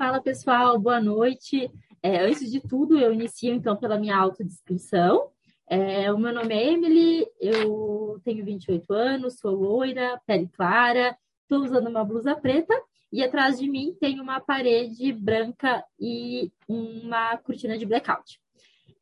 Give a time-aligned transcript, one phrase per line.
[0.00, 1.70] Fala pessoal, boa noite.
[2.02, 5.28] É, antes de tudo, eu inicio então pela minha autodescrição.
[5.68, 11.62] É, o meu nome é Emily, eu tenho 28 anos, sou loira, pele clara, estou
[11.62, 12.74] usando uma blusa preta
[13.12, 18.40] e atrás de mim tem uma parede branca e uma cortina de blackout.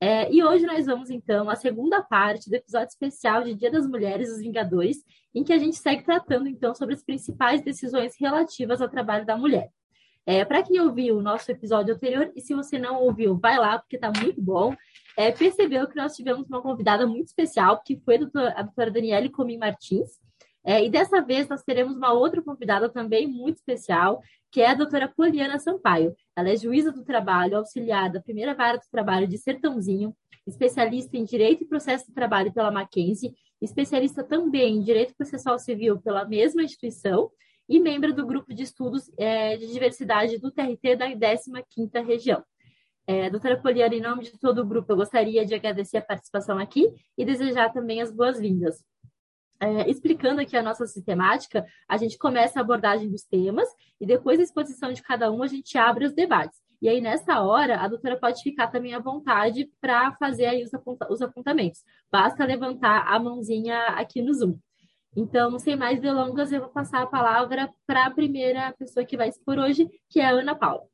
[0.00, 3.86] É, e hoje nós vamos, então, à segunda parte do episódio especial de Dia das
[3.86, 4.96] Mulheres dos Vingadores,
[5.32, 9.36] em que a gente segue tratando, então, sobre as principais decisões relativas ao trabalho da
[9.36, 9.70] mulher.
[10.28, 13.78] É, Para quem ouviu o nosso episódio anterior, e se você não ouviu, vai lá,
[13.78, 14.76] porque está muito bom,
[15.16, 18.90] é, percebeu que nós tivemos uma convidada muito especial, que foi a doutora, a doutora
[18.90, 20.20] Daniele Comim Martins,
[20.62, 24.20] é, e dessa vez nós teremos uma outra convidada também muito especial,
[24.52, 26.14] que é a doutora Poliana Sampaio.
[26.36, 30.14] Ela é juíza do trabalho, auxiliar da primeira vara do trabalho de Sertãozinho,
[30.46, 35.98] especialista em Direito e Processo do Trabalho pela Mackenzie, especialista também em Direito Processual Civil
[36.02, 37.30] pela mesma instituição
[37.68, 42.42] e membro do Grupo de Estudos é, de Diversidade do TRT da 15ª Região.
[43.06, 46.58] É, doutora Poliana, em nome de todo o grupo, eu gostaria de agradecer a participação
[46.58, 48.84] aqui e desejar também as boas-vindas.
[49.60, 53.68] É, explicando aqui a nossa sistemática, a gente começa a abordagem dos temas
[54.00, 56.58] e depois da exposição de cada um, a gente abre os debates.
[56.80, 60.70] E aí, nessa hora, a doutora pode ficar também à vontade para fazer aí os,
[61.10, 61.80] os apontamentos.
[62.12, 64.58] Basta levantar a mãozinha aqui no Zoom.
[65.16, 69.28] Então, sem mais delongas, eu vou passar a palavra para a primeira pessoa que vai
[69.28, 70.84] expor hoje, que é a Ana Paula.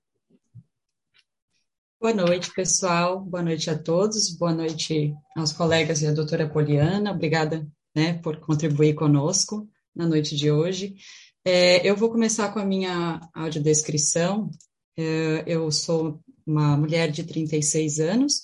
[2.00, 3.20] Boa noite, pessoal.
[3.20, 4.36] Boa noite a todos.
[4.36, 7.12] Boa noite aos colegas e à doutora Poliana.
[7.12, 10.96] Obrigada né, por contribuir conosco na noite de hoje.
[11.44, 14.50] É, eu vou começar com a minha audiodescrição.
[14.96, 18.42] É, eu sou uma mulher de 36 anos,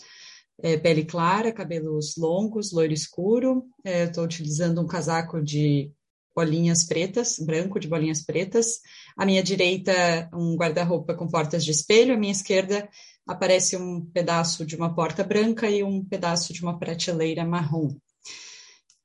[0.63, 3.65] é, pele clara, cabelos longos, loiro escuro.
[3.85, 5.91] É, Estou utilizando um casaco de
[6.35, 8.81] bolinhas pretas, branco de bolinhas pretas.
[9.17, 12.15] À minha direita, um guarda-roupa com portas de espelho.
[12.15, 12.89] À minha esquerda,
[13.27, 17.95] aparece um pedaço de uma porta branca e um pedaço de uma prateleira marrom.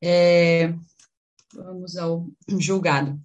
[0.01, 0.73] É,
[1.53, 2.27] vamos ao
[2.59, 3.19] julgado.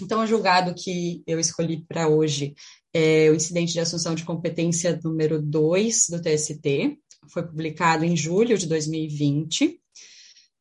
[0.00, 2.54] Então, o julgado que eu escolhi para hoje
[2.92, 8.58] é o incidente de assunção de competência número 2 do TST, foi publicado em julho
[8.58, 9.80] de 2020.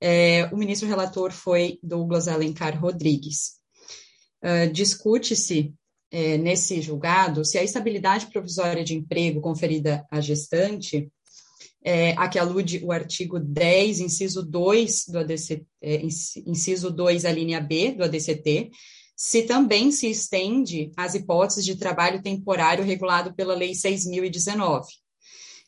[0.02, 3.60] É, o ministro relator foi Douglas Alencar Rodrigues.
[4.42, 5.74] Uh, Discute-se
[6.12, 11.12] é, nesse julgado se a estabilidade provisória de emprego conferida à gestante
[11.84, 16.02] é, a que alude o artigo 10, inciso 2 do ADC, é,
[16.46, 18.70] inciso 2, a linha B do ADCT,
[19.20, 24.86] se também se estende às hipóteses de trabalho temporário regulado pela Lei 6.019.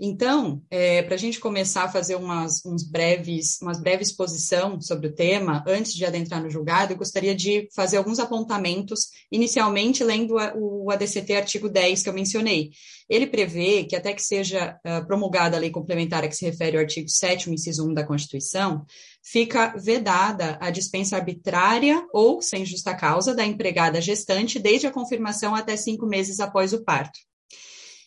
[0.03, 5.05] Então, é, para a gente começar a fazer umas, uns breves, umas breve exposição sobre
[5.05, 10.39] o tema, antes de adentrar no julgado, eu gostaria de fazer alguns apontamentos, inicialmente lendo
[10.39, 12.71] a, o ADCT artigo 10 que eu mencionei.
[13.07, 16.77] Ele prevê que até que seja uh, promulgada a lei complementar a que se refere
[16.77, 18.83] ao artigo 7 inciso 1 da Constituição,
[19.21, 25.53] fica vedada a dispensa arbitrária ou sem justa causa da empregada gestante desde a confirmação
[25.53, 27.19] até cinco meses após o parto.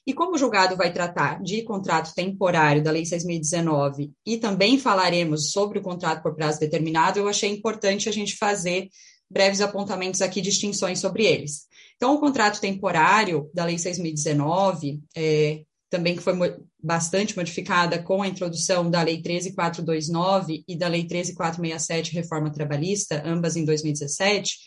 [0.07, 5.51] E como o julgado vai tratar de contrato temporário da Lei 6.019 e também falaremos
[5.51, 8.89] sobre o contrato por prazo determinado, eu achei importante a gente fazer
[9.31, 11.67] breves apontamentos aqui, distinções sobre eles.
[11.97, 16.35] Então, o contrato temporário da Lei 6.019, é, também que foi
[16.83, 23.57] bastante modificada com a introdução da Lei 13429 e da Lei 13467, Reforma Trabalhista, ambas
[23.57, 24.59] em 2017,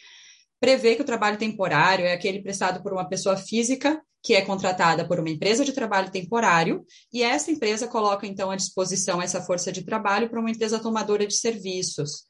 [0.59, 5.07] prevê que o trabalho temporário é aquele prestado por uma pessoa física que é contratada
[5.07, 9.71] por uma empresa de trabalho temporário, e essa empresa coloca, então, à disposição essa força
[9.71, 12.25] de trabalho para uma empresa tomadora de serviços.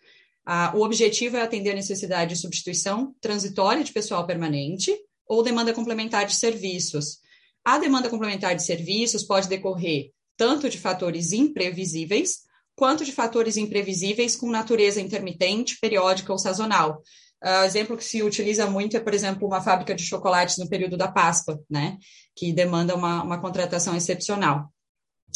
[0.45, 4.95] Ah, o objetivo é atender a necessidade de substituição transitória de pessoal permanente
[5.27, 7.17] ou demanda complementar de serviços.
[7.65, 12.41] A demanda complementar de serviços pode decorrer tanto de fatores imprevisíveis,
[12.75, 17.01] quanto de fatores imprevisíveis com natureza intermitente, periódica ou sazonal.
[17.43, 20.97] Uh, exemplo que se utiliza muito é, por exemplo, uma fábrica de chocolates no período
[20.97, 21.97] da Páscoa, né?
[22.35, 24.73] Que demanda uma, uma contratação excepcional,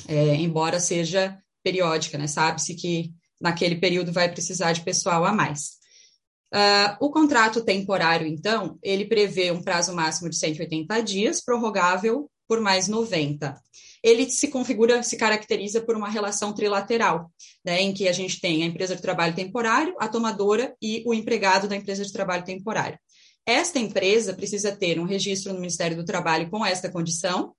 [0.08, 2.28] é, embora seja periódica, né?
[2.28, 5.82] Sabe-se que naquele período vai precisar de pessoal a mais.
[6.54, 12.60] Uh, o contrato temporário, então, ele prevê um prazo máximo de 180 dias, prorrogável por
[12.60, 13.58] mais 90
[14.04, 17.32] ele se configura, se caracteriza por uma relação trilateral,
[17.64, 21.14] né, em que a gente tem a empresa de trabalho temporário, a tomadora e o
[21.14, 23.00] empregado da empresa de trabalho temporário.
[23.46, 27.54] Esta empresa precisa ter um registro no Ministério do Trabalho com esta condição,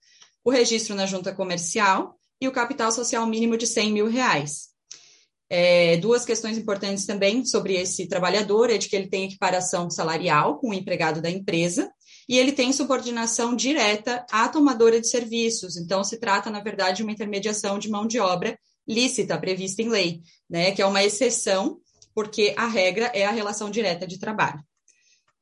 [0.44, 4.72] o registro na junta comercial e o capital social mínimo de 100 mil reais.
[5.48, 10.58] É, duas questões importantes também sobre esse trabalhor é de que ele tem equiparação salarial
[10.58, 11.90] com o empregado da empresa
[12.28, 15.76] e ele tem subordinação direta à tomadora de serviços.
[15.76, 19.88] Então, se trata, na verdade, de uma intermediação de mão de obra lícita, prevista em
[19.88, 21.78] lei, né, que é uma exceção,
[22.14, 24.62] porque a regra é a relação direta de trabalho.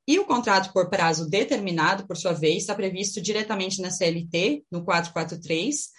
[0.06, 4.84] E o contrato por prazo determinado, por sua vez, está previsto diretamente na CLT, no
[4.84, 5.90] 443, uh,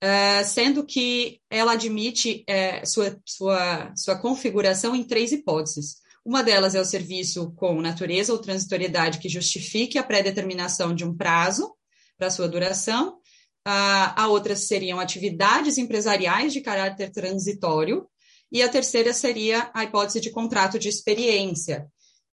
[0.00, 5.96] eh, sendo que ela admite uh, sua, sua, sua configuração em três hipóteses.
[6.24, 11.14] Uma delas é o serviço com natureza ou transitoriedade que justifique a pré-determinação de um
[11.14, 11.74] prazo
[12.16, 13.18] para sua duração.
[13.64, 18.08] A outra seriam atividades empresariais de caráter transitório.
[18.50, 21.86] E a terceira seria a hipótese de contrato de experiência.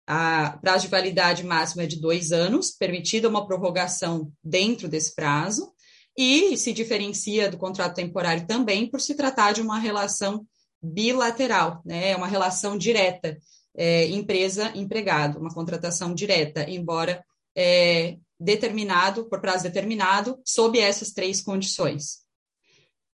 [0.07, 5.73] A prazo de validade máximo é de dois anos, permitida uma prorrogação dentro desse prazo,
[6.15, 10.45] e se diferencia do contrato temporário também por se tratar de uma relação
[10.81, 12.11] bilateral, né?
[12.11, 13.38] É uma relação direta
[13.77, 17.24] é, empresa-empregado, uma contratação direta, embora
[17.56, 22.25] é, determinado, por prazo determinado, sob essas três condições.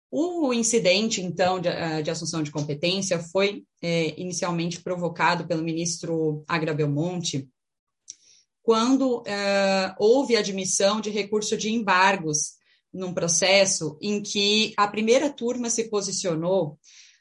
[0.09, 6.43] O incidente, então, de, ah, de assunção de competência foi é, inicialmente provocado pelo ministro
[6.47, 7.47] Agra Belmonte,
[8.61, 12.55] quando é, houve admissão de recurso de embargos
[12.93, 16.77] num processo em que a primeira turma se posicionou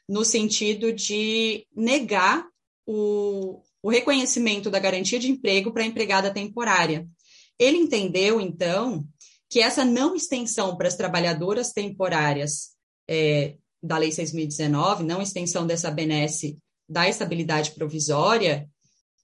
[0.07, 2.45] no sentido de negar
[2.91, 7.07] o, o reconhecimento da garantia de emprego para a empregada temporária.
[7.57, 9.05] Ele entendeu, então,
[9.49, 12.71] que essa não extensão para as trabalhadoras temporárias
[13.07, 16.57] é, da Lei 6.019, não extensão dessa benesse
[16.87, 18.67] da estabilidade provisória,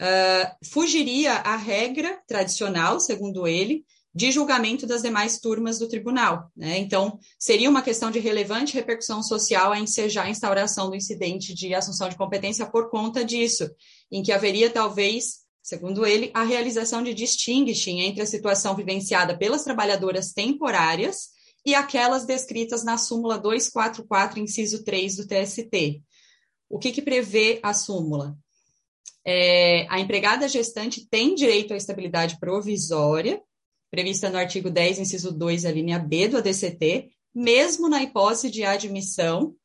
[0.02, 3.86] uh, fugiria à regra tradicional, segundo ele,
[4.18, 6.52] de julgamento das demais turmas do tribunal.
[6.56, 6.80] Né?
[6.80, 11.72] Então, seria uma questão de relevante repercussão social a ensejar a instauração do incidente de
[11.76, 13.70] assunção de competência por conta disso,
[14.12, 19.64] em que haveria talvez, segundo ele, a realização de distinguishing entre a situação vivenciada pelas
[19.64, 21.28] trabalhadoras temporárias
[21.64, 26.02] e aquelas descritas na súmula 244, inciso 3 do TST.
[26.68, 28.36] O que, que prevê a súmula?
[29.24, 33.40] É, a empregada gestante tem direito à estabilidade provisória,
[33.90, 38.64] prevista no artigo 10, inciso 2, a linha B do ADCT, mesmo na hipótese de
[38.64, 39.56] admissão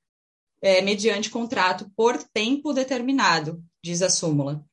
[0.61, 4.65] é, mediante contrato por tempo determinado, diz a súmula.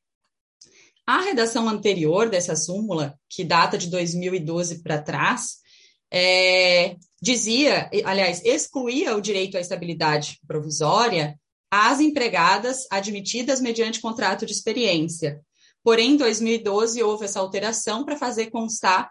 [1.06, 5.56] A redação anterior dessa súmula, que data de 2012 para trás,
[6.12, 11.38] é, dizia, aliás, excluía o direito à estabilidade provisória
[11.70, 15.40] às empregadas admitidas mediante contrato de experiência.
[15.82, 19.10] Porém, em 2012 houve essa alteração para fazer constar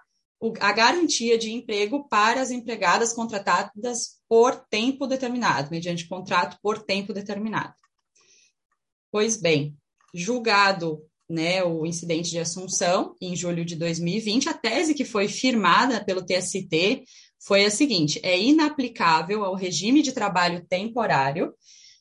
[0.60, 7.14] a garantia de emprego para as empregadas contratadas por tempo determinado, mediante contrato por tempo
[7.14, 7.74] determinado.
[9.12, 9.76] Pois bem,
[10.14, 16.04] julgado né, o incidente de Assunção, em julho de 2020, a tese que foi firmada
[16.04, 17.04] pelo TST
[17.40, 21.54] foi a seguinte: é inaplicável ao regime de trabalho temporário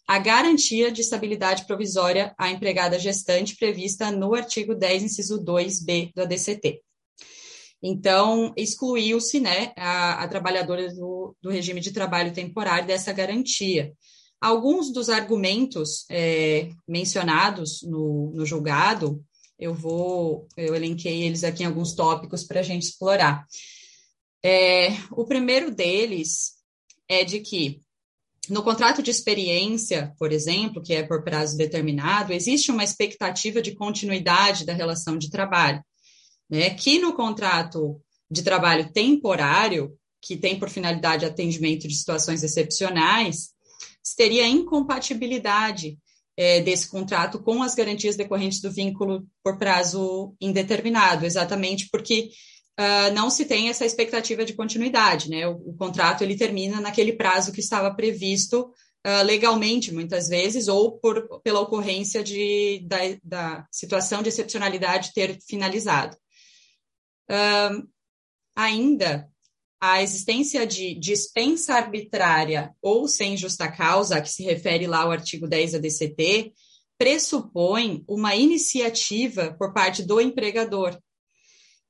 [0.06, 6.23] a garantia de estabilidade provisória à empregada gestante prevista no artigo 10, inciso 2b do
[6.23, 6.81] ADCT.
[7.82, 13.92] Então, excluiu-se né, a, a trabalhadora do, do, regime de trabalho temporário dessa garantia.
[14.40, 19.25] Alguns dos argumentos é, mencionados no, no julgado,
[19.58, 23.44] eu vou, eu elenquei eles aqui em alguns tópicos para a gente explorar.
[24.44, 26.55] É, o primeiro deles
[27.08, 27.81] é de que
[28.48, 33.74] no contrato de experiência, por exemplo, que é por prazo determinado, existe uma expectativa de
[33.74, 35.82] continuidade da relação de trabalho
[36.50, 38.00] né, que no contrato
[38.31, 43.50] de trabalho temporário, que tem por finalidade atendimento de situações excepcionais,
[44.17, 45.98] teria incompatibilidade
[46.36, 52.31] é, desse contrato com as garantias decorrentes do vínculo por prazo indeterminado, exatamente porque
[52.78, 55.46] uh, não se tem essa expectativa de continuidade, né?
[55.48, 58.70] O, o, contrato ele termina naquele prazo que estava previsto
[59.06, 65.38] uh, legalmente, muitas vezes, ou por, pela ocorrência de, da, da situação de excepcionalidade ter
[65.48, 66.17] finalizado
[68.56, 69.29] ainda,
[69.81, 75.47] a existência de dispensa arbitrária ou sem justa causa, que se refere lá ao artigo
[75.47, 76.53] 10 da DCT,
[76.99, 80.99] pressupõe uma iniciativa por parte do empregador.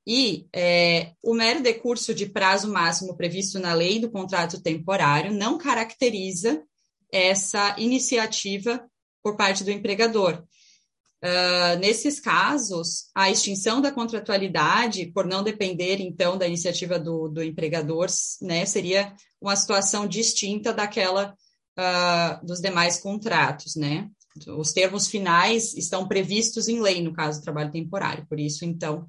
[0.07, 5.59] E é, o mero decurso de prazo máximo previsto na lei do contrato temporário não
[5.59, 6.62] caracteriza
[7.11, 8.87] essa iniciativa
[9.23, 10.45] por parte do empregador.
[11.25, 17.42] Uh, nesses casos, a extinção da contratualidade, por não depender, então, da iniciativa do, do
[17.42, 18.06] empregador,
[18.40, 21.34] né, seria uma situação distinta daquela
[21.76, 24.08] uh, dos demais contratos, né?
[24.56, 29.04] Os termos finais estão previstos em lei, no caso do trabalho temporário, por isso, então,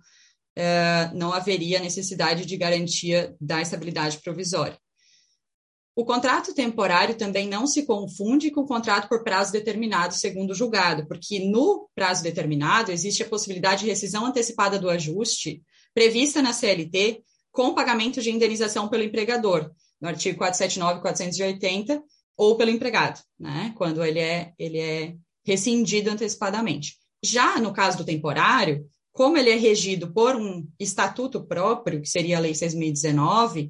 [0.57, 4.77] uh, não haveria necessidade de garantia da estabilidade provisória.
[5.99, 10.55] O contrato temporário também não se confunde com o contrato por prazo determinado, segundo o
[10.55, 15.61] julgado, porque no prazo determinado existe a possibilidade de rescisão antecipada do ajuste
[15.93, 22.01] prevista na CLT com pagamento de indenização pelo empregador, no artigo 479 e 480,
[22.37, 23.73] ou pelo empregado, né?
[23.75, 26.95] Quando ele é, ele é rescindido antecipadamente.
[27.21, 32.37] Já no caso do temporário, como ele é regido por um estatuto próprio, que seria
[32.37, 33.69] a Lei 6.019,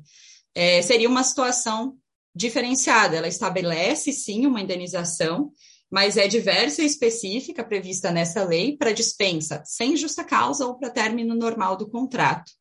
[0.53, 1.98] é, seria uma situação
[2.39, 3.17] diferenciada.
[3.17, 5.51] Ela estabelece, sim, uma indenização,
[5.91, 10.89] mas é diversa e específica prevista nessa lei para dispensa sem justa causa ou para
[10.89, 12.51] término normal do contrato.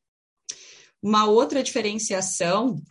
[1.00, 2.82] Uma outra diferenciação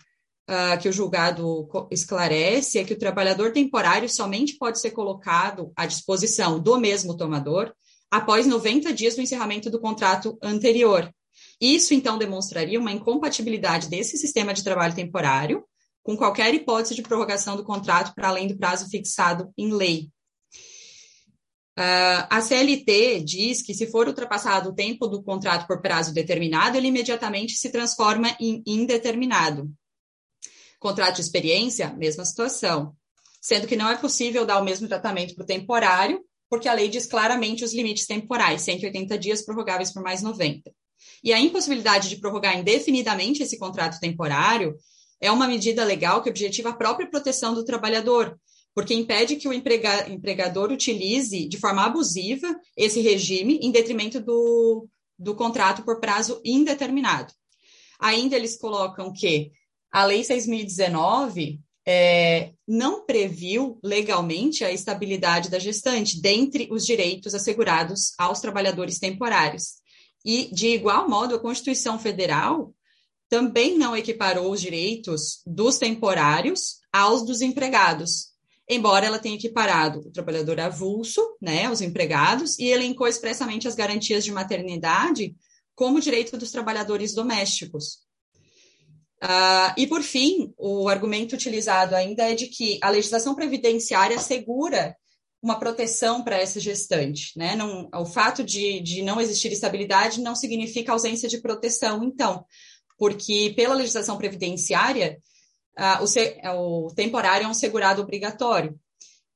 [0.49, 5.85] uh, que o julgado esclarece é que o trabalhador temporário somente pode ser colocado à
[5.85, 7.73] disposição do mesmo tomador
[8.09, 11.11] após 90 dias do encerramento do contrato anterior.
[11.59, 15.65] Isso, então, demonstraria uma incompatibilidade desse sistema de trabalho temporário
[16.07, 20.09] com qualquer hipótese de prorrogação do contrato para além do prazo fixado em lei.
[21.77, 26.77] Uh, a CLT diz que, se for ultrapassado o tempo do contrato por prazo determinado,
[26.77, 29.69] ele imediatamente se transforma em indeterminado.
[30.79, 32.95] Contrato de experiência, mesma situação.
[33.41, 36.87] Sendo que não é possível dar o mesmo tratamento para o temporário, porque a lei
[36.87, 40.71] diz claramente os limites temporais, 180 dias prorrogáveis por mais 90.
[41.21, 44.73] E a impossibilidade de prorrogar indefinidamente esse contrato temporário
[45.19, 48.39] é uma medida legal que objetiva a própria proteção do trabalhador,
[48.73, 54.87] porque impede que o emprega, empregador utilize de forma abusiva esse regime em detrimento do,
[55.17, 57.33] do contrato por prazo indeterminado.
[57.99, 59.51] Ainda eles colocam que
[59.91, 68.13] a Lei 6.019 é, não previu legalmente a estabilidade da gestante, dentre os direitos assegurados
[68.17, 69.77] aos trabalhadores temporários.
[70.25, 72.73] E, de igual modo, a Constituição Federal
[73.29, 78.27] também não equiparou os direitos dos temporários aos dos empregados,
[78.69, 84.23] embora ela tenha equiparado o trabalhador avulso, né, os empregados, e elencou expressamente as garantias
[84.23, 85.35] de maternidade
[85.75, 88.05] como direito dos trabalhadores domésticos.
[89.23, 94.95] Uh, e, por fim, o argumento utilizado ainda é de que a legislação previdenciária assegura
[95.41, 97.31] uma proteção para essa gestante.
[97.37, 97.55] Né?
[97.55, 102.45] Não, o fato de, de não existir estabilidade não significa ausência de proteção, então,
[102.97, 105.19] porque pela legislação previdenciária,
[106.01, 108.77] o, o, temporário é um segurado obrigatório.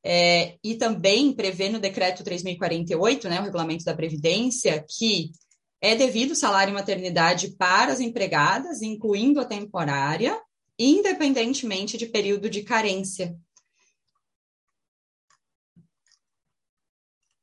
[0.03, 5.32] É, e também prevê no decreto 3048, né, o regulamento da Previdência, que
[5.80, 10.39] é devido salário e maternidade para as empregadas, incluindo a temporária,
[10.77, 13.38] independentemente de período de carência.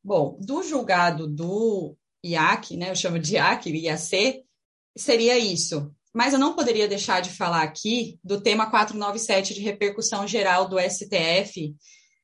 [0.03, 4.45] Bom, do julgado do IAC, né, eu chamo de IAC, IAC,
[4.97, 5.95] seria isso.
[6.19, 10.77] Mas eu não poderia deixar de falar aqui do tema 497 de repercussão geral do
[10.77, 11.77] STF,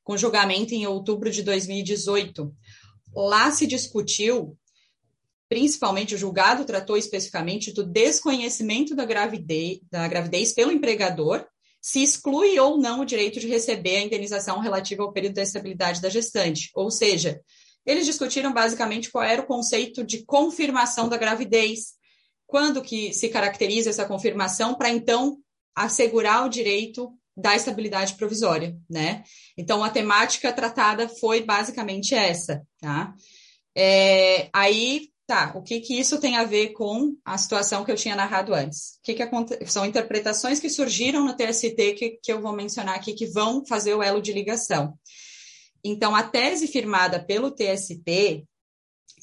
[0.03, 2.53] com julgamento em outubro de 2018.
[3.15, 4.57] Lá se discutiu,
[5.47, 11.47] principalmente o julgado tratou especificamente do desconhecimento da gravidez, da gravidez pelo empregador,
[11.81, 16.01] se exclui ou não o direito de receber a indenização relativa ao período da estabilidade
[16.01, 16.69] da gestante.
[16.75, 17.39] Ou seja,
[17.85, 21.95] eles discutiram basicamente qual era o conceito de confirmação da gravidez,
[22.47, 25.37] quando que se caracteriza essa confirmação para então
[25.75, 29.23] assegurar o direito da estabilidade provisória, né?
[29.57, 33.13] Então a temática tratada foi basicamente essa, tá?
[33.75, 37.97] É, aí, tá, o que que isso tem a ver com a situação que eu
[37.97, 38.97] tinha narrado antes?
[38.99, 43.13] O que que são interpretações que surgiram no TST que, que eu vou mencionar aqui
[43.13, 44.97] que vão fazer o elo de ligação.
[45.83, 48.45] Então, a tese firmada pelo TST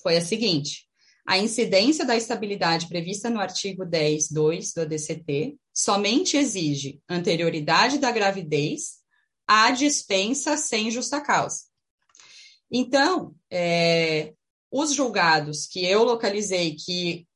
[0.02, 0.87] foi a seguinte:
[1.26, 9.02] a incidência da estabilidade prevista no artigo 10.2 do ADCT somente exige anterioridade da gravidez
[9.47, 11.62] à dispensa sem justa causa.
[12.71, 14.33] Então, é,
[14.71, 17.26] os julgados que eu localizei, que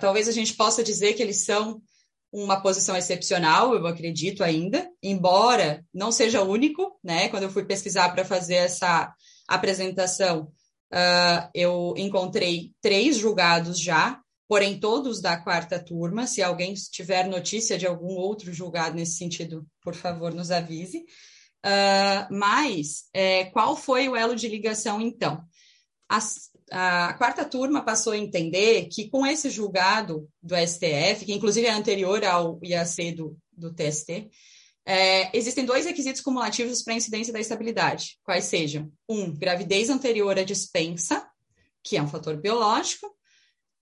[0.00, 1.80] talvez a gente possa dizer que eles são
[2.32, 7.28] uma posição excepcional, eu acredito ainda, embora não seja único, né?
[7.28, 9.12] Quando eu fui pesquisar para fazer essa
[9.48, 10.52] apresentação,
[10.92, 16.26] Uh, eu encontrei três julgados já, porém todos da quarta turma.
[16.26, 21.04] Se alguém tiver notícia de algum outro julgado nesse sentido, por favor, nos avise.
[21.64, 25.42] Uh, mas, é, qual foi o elo de ligação, então?
[26.08, 31.66] As, a quarta turma passou a entender que com esse julgado do STF, que inclusive
[31.66, 34.28] é anterior ao IAC do, do TST,
[34.90, 40.36] é, existem dois requisitos cumulativos para a incidência da estabilidade, quais sejam, um, gravidez anterior
[40.36, 41.24] à dispensa,
[41.80, 43.06] que é um fator biológico,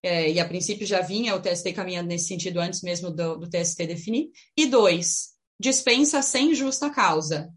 [0.02, 3.48] é, e a princípio já vinha o TST caminhando nesse sentido antes mesmo do, do
[3.48, 4.28] TST definir.
[4.54, 7.48] E dois, dispensa sem justa causa.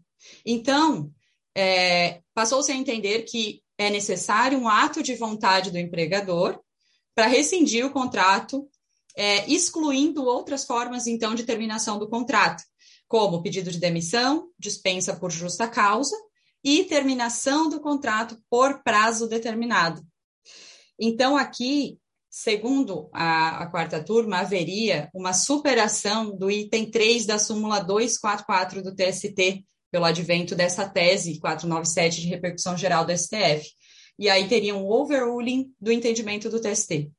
[0.46, 1.12] Então,
[1.54, 6.58] é, passou-se a entender que é necessário um ato de vontade do empregador
[7.14, 8.66] para rescindir o contrato,
[9.14, 12.62] é, excluindo outras formas, então, de terminação do contrato,
[13.12, 16.16] como pedido de demissão, dispensa por justa causa
[16.64, 20.02] e terminação do contrato por prazo determinado.
[20.98, 21.98] Então, aqui,
[22.30, 28.94] segundo a, a, quarta turma, haveria uma superação do item 3 da súmula 244 do
[28.94, 33.68] TST, pelo advento dessa tese 497 de repercussão geral do STF.
[34.18, 37.12] E aí teria um overruling do entendimento do TST.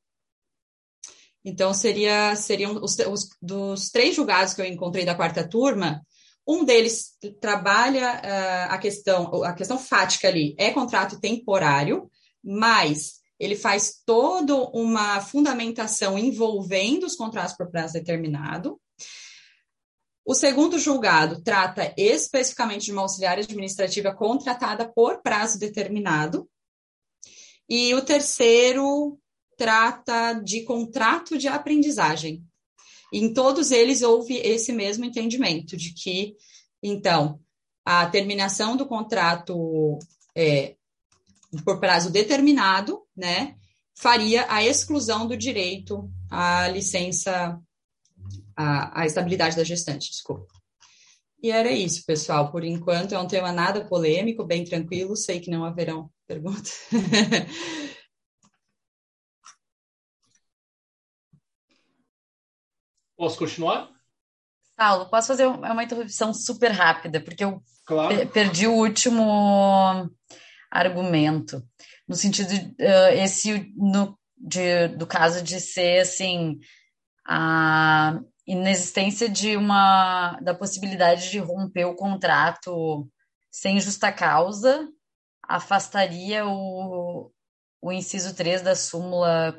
[1.44, 6.00] Então, seria, seriam os, os, dos três julgados que eu encontrei da quarta turma,
[6.46, 12.10] um deles trabalha uh, a questão, a questão fática ali, é contrato temporário,
[12.42, 18.80] mas ele faz toda uma fundamentação envolvendo os contratos por prazo determinado.
[20.24, 26.48] O segundo julgado trata especificamente de uma auxiliar administrativa contratada por prazo determinado.
[27.68, 29.18] E o terceiro
[29.56, 32.44] trata de contrato de aprendizagem.
[33.12, 36.34] Em todos eles houve esse mesmo entendimento de que,
[36.82, 37.40] então,
[37.84, 39.98] a terminação do contrato
[40.34, 40.74] é,
[41.64, 43.56] por prazo determinado, né,
[43.94, 47.60] faria a exclusão do direito à licença,
[48.56, 50.46] à, à estabilidade da gestante, desculpa.
[51.44, 52.50] E era isso, pessoal.
[52.50, 55.14] Por enquanto é um tema nada polêmico, bem tranquilo.
[55.14, 56.88] Sei que não haverão perguntas.
[63.16, 63.90] Posso continuar?
[64.78, 68.26] Saulo, posso fazer uma interrupção super rápida, porque eu claro.
[68.28, 70.10] perdi o último
[70.70, 71.62] argumento,
[72.08, 76.58] no sentido uh, esse no, de, do caso de ser assim
[77.26, 83.08] a inexistência de uma da possibilidade de romper o contrato
[83.50, 84.86] sem justa causa
[85.48, 87.30] afastaria o,
[87.80, 89.54] o inciso 3 da súmula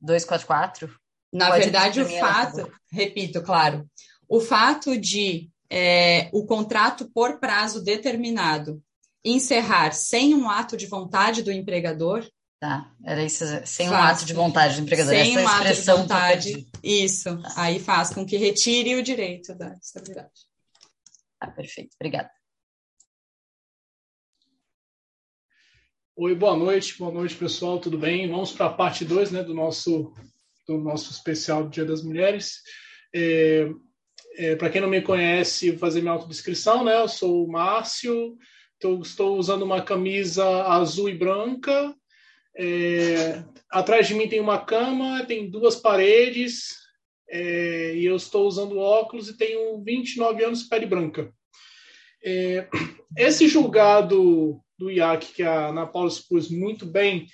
[0.00, 0.99] 244
[1.32, 3.88] na Pode verdade, o fato, repito, claro,
[4.28, 8.82] o fato de é, o contrato por prazo determinado
[9.24, 12.26] encerrar sem um ato de vontade do empregador.
[12.58, 15.14] Tá, era isso, sem faz, um ato de vontade do empregador.
[15.14, 17.54] Sem Essa um ato de vontade, isso, tá.
[17.56, 20.48] aí faz com que retire o direito da estabilidade.
[21.40, 22.30] Ah, perfeito, obrigada.
[26.16, 28.28] Oi, boa noite, boa noite pessoal, tudo bem?
[28.28, 30.12] Vamos para a parte 2 né, do nosso
[30.66, 32.60] do nosso especial do Dia das Mulheres.
[33.14, 33.68] É,
[34.36, 37.00] é, Para quem não me conhece, vou fazer minha autodescrição, né?
[37.00, 38.36] Eu sou o Márcio,
[38.78, 41.94] tô, estou usando uma camisa azul e branca.
[42.56, 46.80] É, atrás de mim tem uma cama, tem duas paredes,
[47.28, 51.32] é, e eu estou usando óculos e tenho 29 anos, pele branca.
[52.22, 52.68] É,
[53.16, 57.26] esse julgado do IAC, que a Ana Paula expôs muito bem,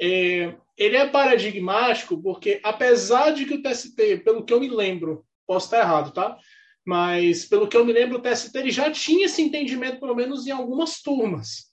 [0.00, 5.26] é, ele é paradigmático porque, apesar de que o TST, pelo que eu me lembro,
[5.46, 6.38] posso estar errado, tá?
[6.86, 10.46] Mas, pelo que eu me lembro, o TST ele já tinha esse entendimento, pelo menos
[10.46, 11.68] em algumas turmas.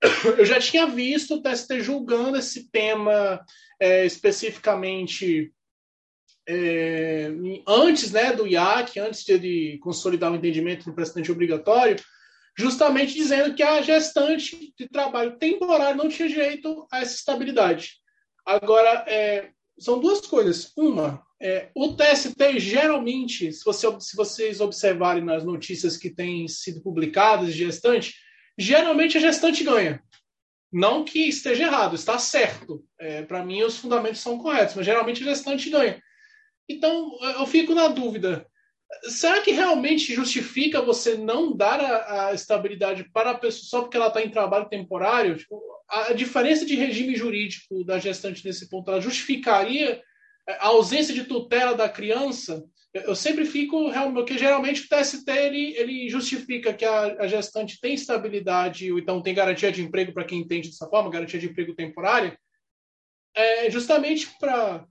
[0.38, 3.44] Eu já tinha visto o TST julgando esse tema
[3.80, 5.52] é, especificamente
[6.46, 7.30] é,
[7.66, 11.96] antes né, do IAC, antes de ele consolidar o entendimento do precedente obrigatório,
[12.56, 18.03] justamente dizendo que a gestante de trabalho temporário não tinha direito a essa estabilidade.
[18.44, 20.72] Agora, é, são duas coisas.
[20.76, 26.82] Uma, é, o TST geralmente, se, você, se, vocês observarem nas notícias que têm sido
[26.82, 28.14] publicadas de gestante,
[28.58, 30.02] geralmente a gestante ganha.
[30.72, 32.84] Não que esteja errado, está certo.
[32.98, 36.02] É, Para mim, os fundamentos são corretos, mas geralmente a gestante ganha.
[36.68, 38.46] Então, eu fico na dúvida.
[39.04, 43.96] Será que realmente justifica você não dar a, a estabilidade para a pessoa só porque
[43.96, 45.36] ela está em trabalho temporário?
[45.36, 50.02] Tipo, a diferença de regime jurídico da gestante nesse ponto, ela justificaria
[50.46, 52.64] a ausência de tutela da criança?
[52.92, 57.94] Eu sempre fico, porque geralmente o TST ele, ele justifica que a, a gestante tem
[57.94, 61.74] estabilidade, ou então tem garantia de emprego para quem entende dessa forma, garantia de emprego
[61.74, 62.38] temporária,
[63.34, 64.86] é justamente para.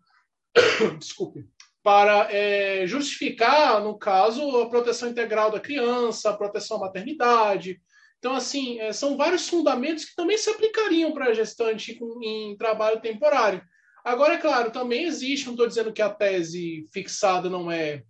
[0.99, 1.45] Desculpe.
[1.81, 7.81] Para é, justificar, no caso, a proteção integral da criança, a proteção à maternidade,
[8.23, 13.01] então, assim, é, são vários fundamentos que também se aplicariam para a gestante em trabalho
[13.01, 13.61] temporário.
[14.01, 18.01] Agora, é claro, também existe, não estou dizendo que a tese fixada não é,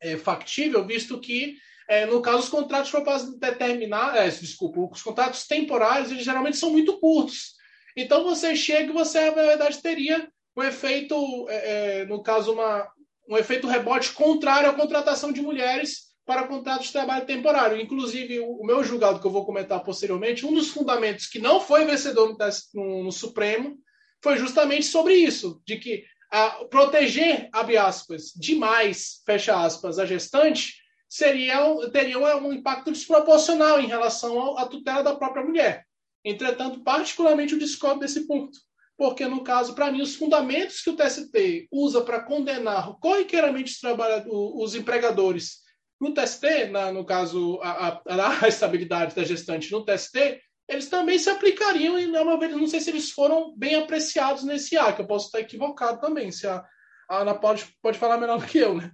[0.00, 1.56] é factível, visto que,
[1.88, 6.56] é, no caso, os contratos por prazo determinado, é, desculpa, os contratos temporários, eles geralmente
[6.56, 7.52] são muito curtos.
[7.96, 12.90] Então, você chega e você, na verdade, teria um efeito, é, no caso, uma,
[13.28, 17.80] um efeito rebote contrário à contratação de mulheres para contratos de trabalho temporário.
[17.80, 21.86] Inclusive, o, meu julgado, que eu vou comentar posteriormente, um dos fundamentos que não foi
[21.86, 22.36] vencedor
[22.74, 23.78] no, no, Supremo
[24.22, 30.74] foi justamente sobre isso, de que a, proteger, abre aspas, demais, fecha aspas, a gestante,
[31.08, 31.60] seria,
[31.90, 35.86] teria um, um impacto desproporcional em relação à tutela da própria mulher.
[36.22, 38.58] Entretanto, particularmente eu discordo desse ponto,
[38.98, 43.82] porque, no caso, para mim, os fundamentos que o TST usa para condenar corriqueiramente os,
[44.28, 45.66] os empregadores
[46.00, 51.18] no TST, na, no caso, a, a, a, estabilidade da gestante no TST, eles também
[51.18, 55.26] se aplicariam e, não sei se eles foram bem apreciados nesse ar, que eu posso
[55.26, 56.64] estar equivocado também, se a,
[57.08, 58.92] a Ana pode, pode falar melhor do que eu, né?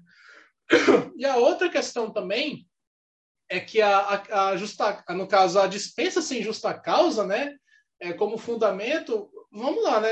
[1.17, 2.67] E a outra questão também
[3.49, 7.55] é que a, a, a justa, no caso, a dispensa sem justa causa, né,
[8.01, 10.11] é, como fundamento, vamos lá, né?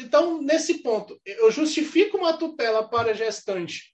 [0.00, 3.92] Então, nesse ponto, eu justifico uma tutela para a gestante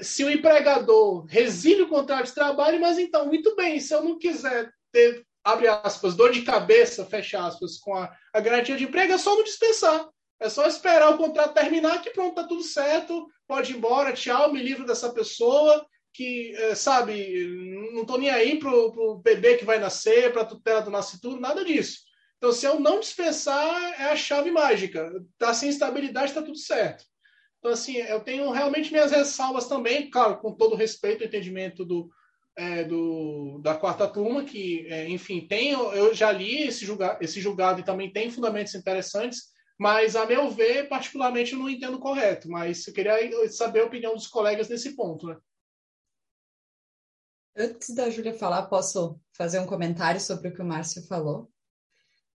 [0.00, 4.18] se o empregador resile o contrato de trabalho, mas então, muito bem, se eu não
[4.18, 9.12] quiser ter, abre aspas, dor de cabeça, fecha aspas, com a, a garantia de emprego,
[9.12, 10.08] é só não dispensar.
[10.40, 14.52] É só esperar o contrato terminar, que pronto, tá tudo certo, pode ir embora, tchau,
[14.52, 17.46] me livro dessa pessoa, que, é, sabe,
[17.92, 21.64] não tô nem aí pro, pro bebê que vai nascer, pra tutela do nascituro, nada
[21.64, 22.00] disso.
[22.38, 25.12] Então, se eu não dispensar, é a chave mágica.
[25.38, 27.04] Tá sem estabilidade, tá tudo certo.
[27.62, 32.10] Então, assim, eu tenho realmente minhas ressalvas também, claro, com todo respeito ao entendimento do,
[32.58, 37.40] é, do, da quarta turma, que, é, enfim, tem, eu já li esse julgado, esse
[37.40, 39.42] julgado e também tem fundamentos interessantes,
[39.78, 42.48] mas, a meu ver, particularmente, eu não entendo correto.
[42.48, 45.36] Mas eu queria saber a opinião dos colegas nesse ponto, né?
[47.56, 51.48] Antes da Júlia falar, posso fazer um comentário sobre o que o Márcio falou?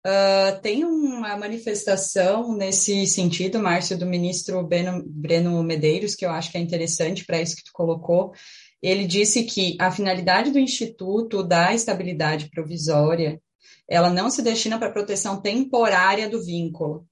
[0.05, 6.51] Uh, tem uma manifestação nesse sentido, Márcio, do ministro Breno, Breno Medeiros, que eu acho
[6.51, 8.33] que é interessante para isso que tu colocou.
[8.81, 13.41] Ele disse que a finalidade do Instituto da Estabilidade Provisória,
[13.87, 17.07] ela não se destina para proteção temporária do vínculo,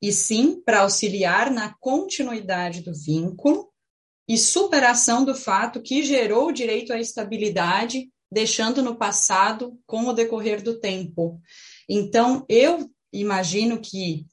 [0.00, 3.70] e sim para auxiliar na continuidade do vínculo
[4.28, 10.12] e superação do fato que gerou o direito à estabilidade, deixando no passado com o
[10.12, 11.40] decorrer do tempo.
[11.88, 14.26] Então, eu imagino que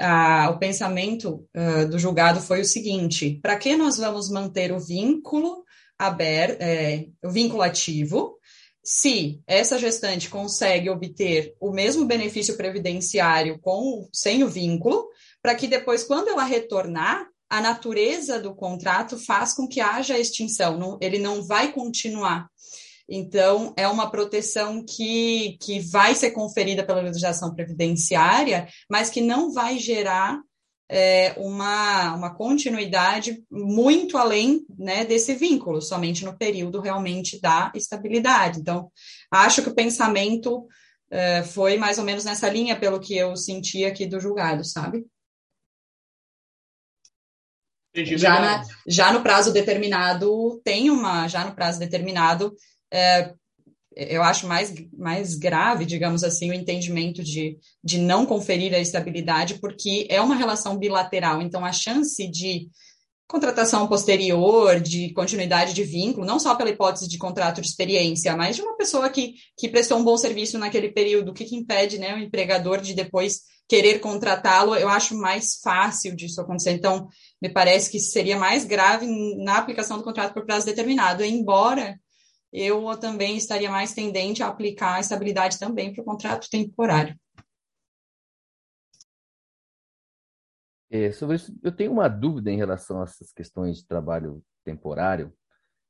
[0.00, 4.80] ah, o pensamento ah, do julgado foi o seguinte: para que nós vamos manter o
[4.80, 5.64] vínculo
[5.98, 8.38] aberto, é, o vínculo ativo,
[8.84, 15.08] se essa gestante consegue obter o mesmo benefício previdenciário com sem o vínculo,
[15.42, 20.78] para que depois, quando ela retornar, a natureza do contrato faz com que haja extinção,
[20.78, 22.48] não, ele não vai continuar.
[23.08, 29.50] Então, é uma proteção que, que vai ser conferida pela legislação previdenciária, mas que não
[29.50, 30.38] vai gerar
[30.90, 38.60] é, uma, uma continuidade muito além né, desse vínculo, somente no período realmente da estabilidade.
[38.60, 38.90] Então,
[39.30, 40.66] acho que o pensamento
[41.10, 45.06] é, foi mais ou menos nessa linha, pelo que eu senti aqui do julgado, sabe?
[47.94, 52.54] já, na, já no prazo determinado, tem uma, já no prazo determinado,
[52.92, 53.34] é,
[53.96, 59.58] eu acho mais, mais grave, digamos assim, o entendimento de, de não conferir a estabilidade,
[59.58, 61.42] porque é uma relação bilateral.
[61.42, 62.68] Então, a chance de
[63.26, 68.56] contratação posterior, de continuidade de vínculo, não só pela hipótese de contrato de experiência, mas
[68.56, 71.98] de uma pessoa que, que prestou um bom serviço naquele período, o que, que impede
[71.98, 76.70] né, o empregador de depois querer contratá-lo, eu acho mais fácil disso acontecer.
[76.70, 77.06] Então,
[77.42, 81.98] me parece que seria mais grave na aplicação do contrato por prazo determinado, embora
[82.52, 87.18] eu também estaria mais tendente a aplicar a estabilidade também para o contrato temporário.
[90.90, 95.32] É, sobre isso, eu tenho uma dúvida em relação a essas questões de trabalho temporário.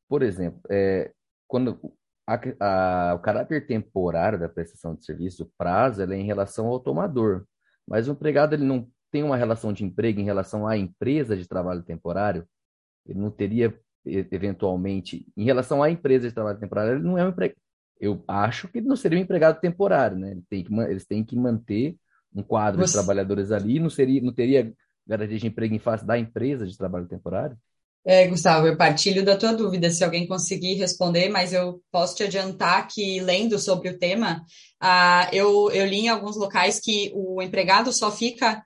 [0.09, 1.13] Por exemplo, é,
[1.47, 1.79] quando
[2.27, 6.81] a, a, o caráter temporário da prestação de serviço, o prazo, é em relação ao
[6.81, 7.47] tomador,
[7.87, 11.49] mas o empregado ele não tem uma relação de emprego em relação à empresa de
[11.49, 12.47] trabalho temporário,
[13.07, 13.81] ele não teria
[14.31, 17.59] eventualmente, em relação à empresa de trabalho temporário, ele não é um empregado.
[18.01, 20.31] Eu acho que ele não seria um empregado temporário, né?
[20.31, 21.97] Ele tem que, eles têm que manter
[22.35, 22.93] um quadro Você...
[22.93, 24.73] de trabalhadores ali, não, seria, não teria
[25.07, 27.57] garantia de emprego em face da empresa de trabalho temporário?
[28.05, 32.23] É, Gustavo, eu partilho da tua dúvida, se alguém conseguir responder, mas eu posso te
[32.23, 34.45] adiantar que, lendo sobre o tema,
[34.81, 38.65] ah, eu, eu li em alguns locais que o empregado só fica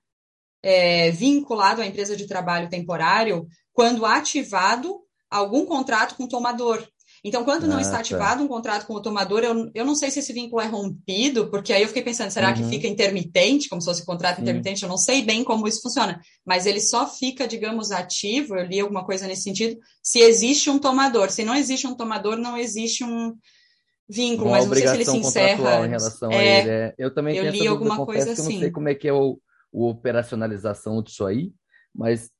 [0.63, 5.01] é, vinculado à empresa de trabalho temporário quando ativado
[5.33, 6.87] algum contrato com o tomador.
[7.25, 8.01] Então, quando não ah, está tá.
[8.01, 8.45] ativado tá.
[8.45, 11.73] um contrato com o tomador, eu, eu não sei se esse vínculo é rompido, porque
[11.73, 12.55] aí eu fiquei pensando, será uhum.
[12.55, 14.83] que fica intermitente, como se fosse contrato intermitente?
[14.83, 18.81] Eu não sei bem como isso funciona, mas ele só fica, digamos, ativo, eu li
[18.81, 21.31] alguma coisa nesse sentido, se existe um tomador.
[21.31, 23.37] Se não existe um tomador, não existe um
[24.09, 25.87] vínculo, Uma mas não sei se ele se encerra.
[25.87, 26.71] Em relação é, a ele.
[26.71, 28.43] É, eu também eu li alguma coisa assim.
[28.43, 29.39] Eu não sei como é que é o,
[29.73, 31.53] o operacionalização disso aí,
[31.95, 32.31] mas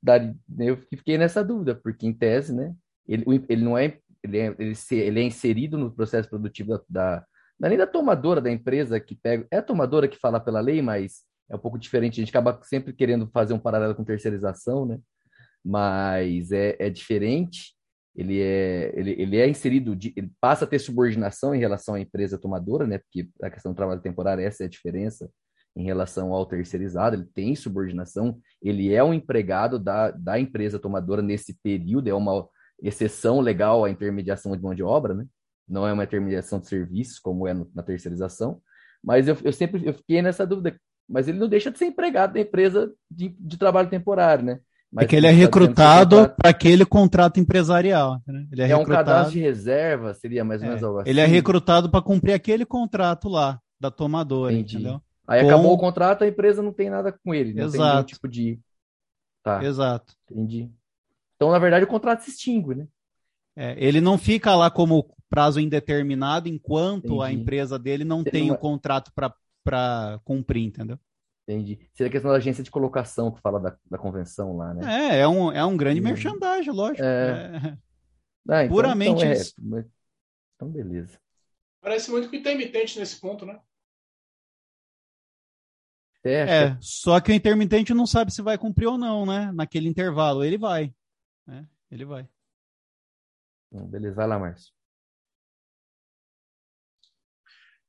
[0.59, 2.73] eu fiquei nessa dúvida, porque em tese, né,
[3.07, 6.83] ele, ele não é ele é, ele, se, ele é inserido no processo produtivo da,
[6.89, 7.25] da
[7.59, 10.59] não é nem da tomadora da empresa que pega, é a tomadora que fala pela
[10.59, 14.03] lei, mas é um pouco diferente, a gente acaba sempre querendo fazer um paralelo com
[14.03, 14.99] terceirização, né?
[15.63, 17.73] Mas é, é diferente,
[18.15, 21.99] ele é, ele, ele é inserido, de, ele passa a ter subordinação em relação à
[21.99, 22.97] empresa tomadora, né?
[22.97, 25.29] Porque a questão do trabalho temporário, essa é a diferença
[25.75, 31.21] em relação ao terceirizado, ele tem subordinação, ele é um empregado da, da empresa tomadora
[31.21, 32.47] nesse período, é uma
[32.81, 35.25] exceção legal à intermediação de mão de obra, né?
[35.67, 38.61] Não é uma intermediação de serviços, como é no, na terceirização.
[39.03, 40.75] Mas eu, eu sempre eu fiquei nessa dúvida.
[41.07, 44.59] Mas ele não deixa de ser empregado da empresa de, de trabalho temporário, né?
[44.91, 48.21] Mas é que ele é recrutado para aquele contrato empresarial.
[48.27, 48.45] Né?
[48.51, 48.91] Ele é, é recrutado...
[48.91, 50.85] um cadastro de reserva, seria mais ou menos é.
[50.85, 51.09] algo assim.
[51.09, 54.75] Ele é recrutado para cumprir aquele contrato lá, da tomadora, Entendi.
[54.75, 55.01] entendeu?
[55.27, 55.47] Aí com...
[55.47, 57.81] acabou o contrato, a empresa não tem nada com ele, não Exato.
[57.81, 58.59] tem nenhum tipo de.
[59.43, 59.63] Tá.
[59.63, 60.13] Exato.
[60.29, 60.71] Entendi.
[61.43, 62.87] Então, na verdade, o contrato se extingue, né?
[63.53, 67.21] É, ele não fica lá como prazo indeterminado enquanto Entendi.
[67.21, 70.97] a empresa dele não tem o um contrato para cumprir, entendeu?
[71.45, 71.79] Entendi.
[71.93, 75.15] Seria a questão da agência de colocação que fala da, da convenção lá, né?
[75.15, 77.03] É, é um, é um grande merchandising, lógico.
[77.03, 77.51] É.
[77.53, 77.77] é.
[78.49, 79.53] Ah, então, Puramente então, é, isso.
[80.55, 81.19] Então, beleza.
[81.81, 83.59] Parece muito que intermitente nesse ponto, né?
[86.23, 89.51] É, é, só que o intermitente não sabe se vai cumprir ou não, né?
[89.53, 90.41] Naquele intervalo.
[90.41, 90.93] Ele vai.
[91.45, 91.67] Né?
[91.91, 92.27] Ele vai.
[93.71, 94.73] Beleza, vai lá, Márcio.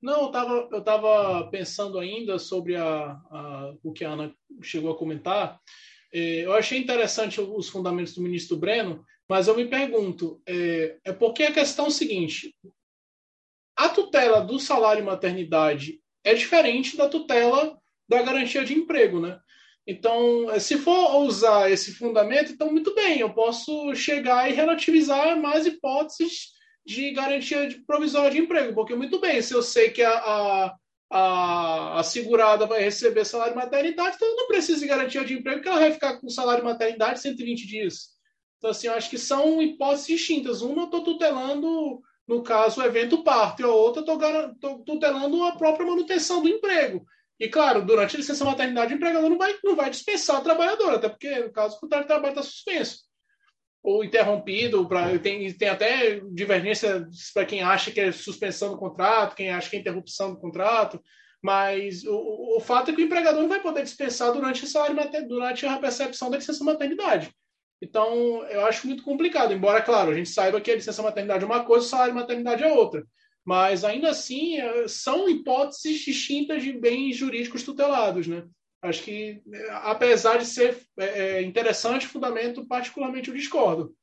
[0.01, 4.93] Não, eu estava eu tava pensando ainda sobre a, a, o que a Ana chegou
[4.93, 5.59] a comentar.
[6.13, 11.13] É, eu achei interessante os fundamentos do ministro Breno, mas eu me pergunto, é, é
[11.13, 12.55] porque a questão é a seguinte,
[13.77, 19.41] a tutela do salário e maternidade é diferente da tutela da garantia de emprego, né?
[19.87, 25.67] Então, se for usar esse fundamento, então muito bem, eu posso chegar e relativizar mais
[25.67, 26.53] hipóteses
[26.87, 30.75] de garantia de provisória de emprego, porque muito bem, se eu sei que a, a,
[31.11, 35.35] a, a segurada vai receber salário de maternidade, então eu não preciso de garantia de
[35.35, 38.15] emprego, porque ela vai ficar com salário de maternidade 120 dias.
[38.59, 40.63] Então, assim, eu acho que são hipóteses distintas.
[40.63, 45.43] Uma eu estou tutelando, no caso, o evento parto, e a outra eu estou tutelando
[45.45, 47.05] a própria manutenção do emprego.
[47.39, 50.95] E, claro, durante a licença maternidade, o empregador não vai, não vai dispensar o trabalhador,
[50.95, 53.05] até porque, no caso, o contrato de trabalho está suspenso
[53.83, 54.89] ou interrompido.
[54.89, 59.69] Pra, tem, tem até divergência para quem acha que é suspensão do contrato, quem acha
[59.69, 61.03] que é interrupção do contrato.
[61.43, 64.97] Mas o, o fato é que o empregador não vai poder dispensar durante, salário,
[65.29, 67.31] durante a percepção da licença maternidade.
[67.83, 69.53] Então, eu acho muito complicado.
[69.53, 72.63] Embora, claro, a gente saiba que a licença maternidade é uma coisa, o salário maternidade
[72.63, 73.05] é outra
[73.45, 78.49] mas ainda assim é, são hipóteses distintas de bens jurídicos tutelados, né?
[78.81, 83.95] Acho que, é, apesar de ser é, interessante, o fundamento particularmente eu discordo.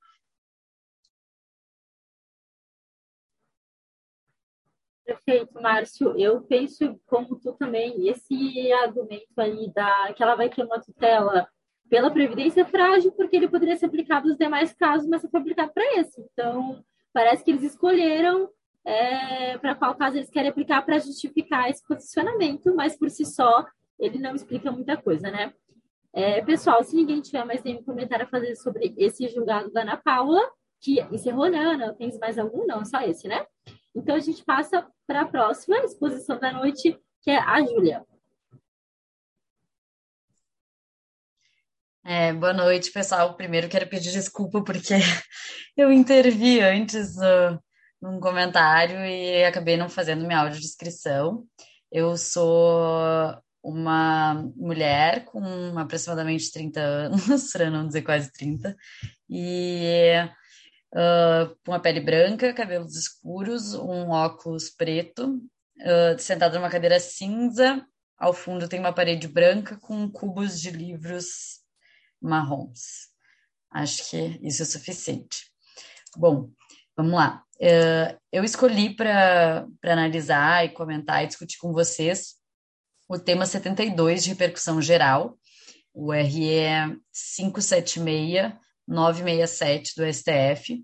[5.05, 6.17] Perfeito, Márcio.
[6.17, 11.47] Eu penso como tu também, esse argumento aí da que ela vai ter uma tutela
[11.89, 15.99] pela previdência frágil, porque ele poderia ser aplicado nos demais casos, mas foi aplicado para
[15.99, 16.21] esse.
[16.21, 18.49] Então, parece que eles escolheram
[18.85, 23.65] é, para qual caso eles querem aplicar para justificar esse posicionamento, mas por si só
[23.99, 25.53] ele não explica muita coisa, né?
[26.13, 29.97] É, pessoal, se ninguém tiver mais nenhum comentário a fazer sobre esse julgado da Ana
[29.97, 30.41] Paula,
[30.81, 31.93] que encerrou, né, Ana?
[31.93, 32.65] Tem mais algum?
[32.65, 33.45] Não, só esse, né?
[33.95, 38.05] Então a gente passa para a próxima exposição da noite, que é a Júlia.
[42.03, 43.35] É, boa noite, pessoal.
[43.37, 44.95] Primeiro quero pedir desculpa porque
[45.77, 47.61] eu intervi antes uh,
[48.01, 51.45] num comentário e acabei não fazendo minha audiodescrição.
[51.91, 55.43] Eu sou uma mulher com
[55.77, 58.75] aproximadamente 30 anos, para não dizer quase 30,
[59.29, 60.15] e
[60.93, 65.35] uh, com a pele branca, cabelos escuros, um óculos preto,
[65.79, 67.85] uh, sentada numa cadeira cinza.
[68.17, 71.59] Ao fundo tem uma parede branca com cubos de livros
[72.21, 73.09] marrons.
[73.71, 75.51] Acho que isso é suficiente.
[76.17, 76.51] Bom,
[77.01, 77.43] vamos lá.
[77.55, 82.35] Uh, eu escolhi para analisar e comentar e discutir com vocês
[83.09, 85.37] o tema 72 de repercussão geral,
[85.93, 86.99] o RE
[88.87, 90.81] 576-967 do STF,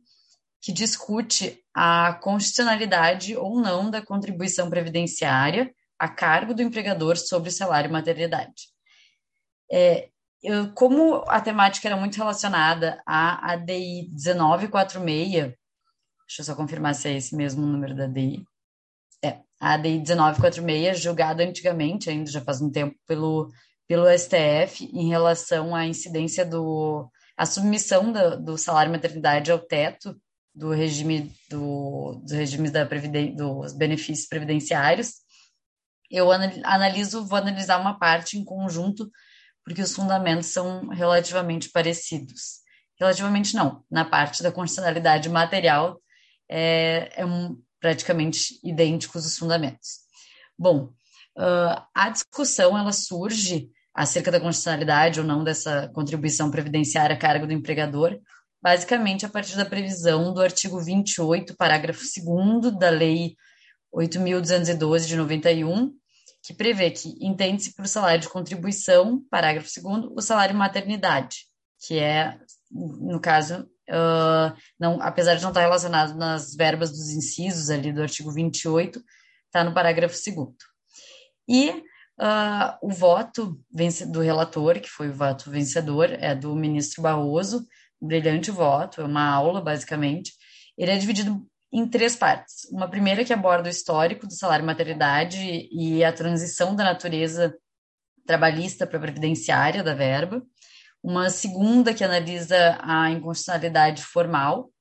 [0.61, 7.51] que discute a constitucionalidade ou não da contribuição previdenciária a cargo do empregador sobre o
[7.51, 8.69] salário maternidade.
[9.71, 10.09] É,
[10.43, 15.55] eu, como a temática era muito relacionada à ADI 1946,
[16.27, 18.45] deixa eu só confirmar se é esse mesmo número da ADI.
[19.23, 23.49] É, a ADI 1946, julgada antigamente, ainda já faz um tempo, pelo,
[23.87, 27.09] pelo STF, em relação à incidência do.
[27.35, 30.15] a submissão do, do salário maternidade ao teto
[30.53, 35.13] do regime do, dos regimes da dos benefícios previdenciários.
[36.09, 39.09] Eu analiso, vou analisar uma parte em conjunto
[39.63, 42.61] porque os fundamentos são relativamente parecidos.
[42.99, 46.01] Relativamente não, na parte da constitucionalidade material
[46.49, 49.99] é, é um, praticamente idênticos os fundamentos.
[50.57, 50.93] Bom,
[51.37, 57.47] uh, a discussão ela surge acerca da constitucionalidade ou não dessa contribuição previdenciária a cargo
[57.47, 58.19] do empregador,
[58.61, 63.35] basicamente a partir da previsão do artigo 28, parágrafo 2 da Lei
[63.93, 65.91] 8.212 de 91,
[66.43, 71.47] que prevê que entende-se por salário de contribuição, parágrafo 2 o salário maternidade,
[71.79, 72.37] que é,
[72.71, 78.01] no caso, uh, não, apesar de não estar relacionado nas verbas dos incisos ali do
[78.01, 79.01] artigo 28,
[79.45, 80.47] está no parágrafo 2
[81.47, 83.59] E uh, o voto
[84.11, 87.65] do relator, que foi o voto vencedor, é do ministro Barroso,
[88.01, 90.33] brilhante voto, é uma aula, basicamente.
[90.77, 92.65] Ele é dividido em três partes.
[92.71, 95.37] Uma primeira que aborda o histórico do salário maternidade
[95.71, 97.55] e a transição da natureza
[98.25, 100.43] trabalhista para previdenciária da verba.
[101.03, 104.71] Uma segunda que analisa a inconstitucionalidade formal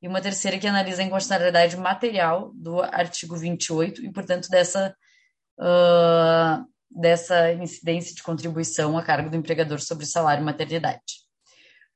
[0.00, 4.94] e uma terceira que analisa a inconstitucionalidade material do artigo 28 e, portanto, dessa,
[5.58, 11.22] uh, dessa incidência de contribuição a cargo do empregador sobre salário maternidade.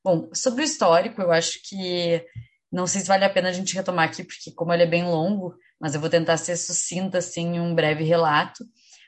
[0.05, 2.25] Bom, sobre o histórico, eu acho que
[2.71, 5.05] não sei se vale a pena a gente retomar aqui, porque como ele é bem
[5.05, 8.65] longo, mas eu vou tentar ser sucinta, assim, em um breve relato.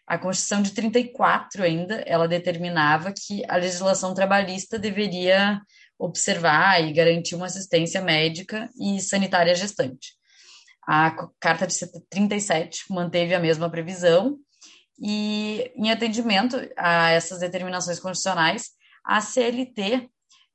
[0.08, 5.60] A Constituição de 34 ainda, ela determinava que a legislação trabalhista deveria
[5.98, 10.14] observar e garantir uma assistência médica e sanitária gestante.
[10.86, 11.76] A Carta de
[12.08, 14.38] 37 manteve a mesma previsão
[14.98, 18.70] e, em atendimento a essas determinações constitucionais,
[19.04, 20.08] a CLT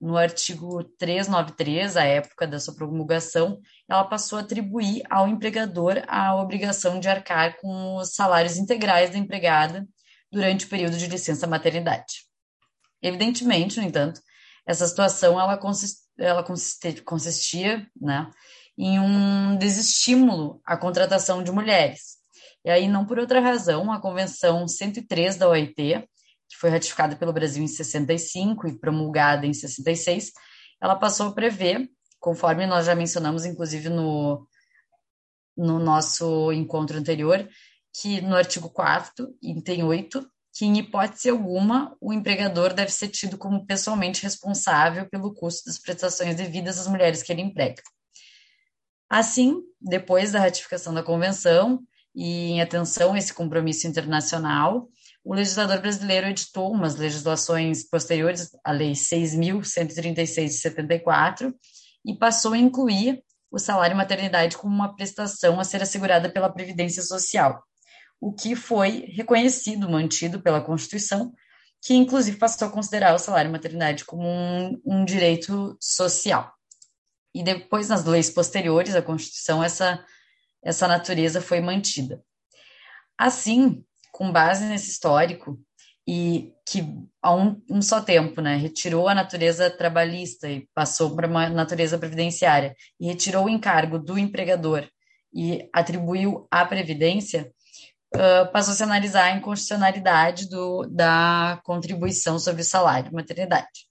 [0.03, 6.35] no artigo 393, à época da sua promulgação, ela passou a atribuir ao empregador a
[6.35, 9.87] obrigação de arcar com os salários integrais da empregada
[10.29, 12.25] durante o período de licença maternidade.
[13.01, 14.19] Evidentemente, no entanto,
[14.67, 18.29] essa situação ela, consist, ela consistia, consistia né,
[18.77, 22.17] em um desestímulo à contratação de mulheres.
[22.65, 26.05] E aí, não por outra razão, a Convenção 103 da OIT,
[26.53, 30.31] que foi ratificada pelo Brasil em 65 e promulgada em 66,
[30.79, 31.89] ela passou a prever,
[32.19, 34.47] conforme nós já mencionamos, inclusive no,
[35.57, 37.47] no nosso encontro anterior,
[37.99, 43.37] que no artigo 4 item 8, que em hipótese alguma o empregador deve ser tido
[43.37, 47.81] como pessoalmente responsável pelo custo das prestações devidas às mulheres que ele emprega.
[49.09, 51.81] Assim, depois da ratificação da convenção
[52.15, 54.87] e em atenção a esse compromisso internacional,
[55.23, 61.55] o legislador brasileiro editou umas legislações posteriores, a Lei 6.136 de 74,
[62.05, 67.01] e passou a incluir o salário maternidade como uma prestação a ser assegurada pela Previdência
[67.01, 67.63] Social,
[68.19, 71.31] o que foi reconhecido, mantido pela Constituição,
[71.81, 76.53] que inclusive passou a considerar o salário maternidade como um, um direito social.
[77.33, 80.03] E depois, nas leis posteriores à Constituição, essa,
[80.63, 82.23] essa natureza foi mantida.
[83.17, 83.83] Assim,
[84.13, 85.59] com base nesse histórico
[86.07, 86.85] e que
[87.21, 91.97] a um, um, só tempo, né, retirou a natureza trabalhista e passou para uma natureza
[91.97, 94.87] previdenciária e retirou o encargo do empregador
[95.33, 97.51] e atribuiu à previdência,
[98.15, 103.87] uh, passou -se a se analisar a inconstitucionalidade do, da contribuição sobre o salário maternidade.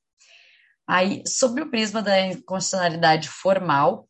[0.86, 4.08] Aí, sobre o prisma da inconstitucionalidade formal,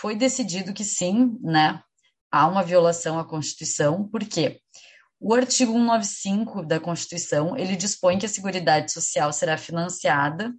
[0.00, 1.82] foi decidido que sim, né,
[2.30, 4.60] há uma violação à Constituição, por quê?
[5.28, 10.54] O artigo 195 da Constituição, ele dispõe que a Seguridade Social será financiada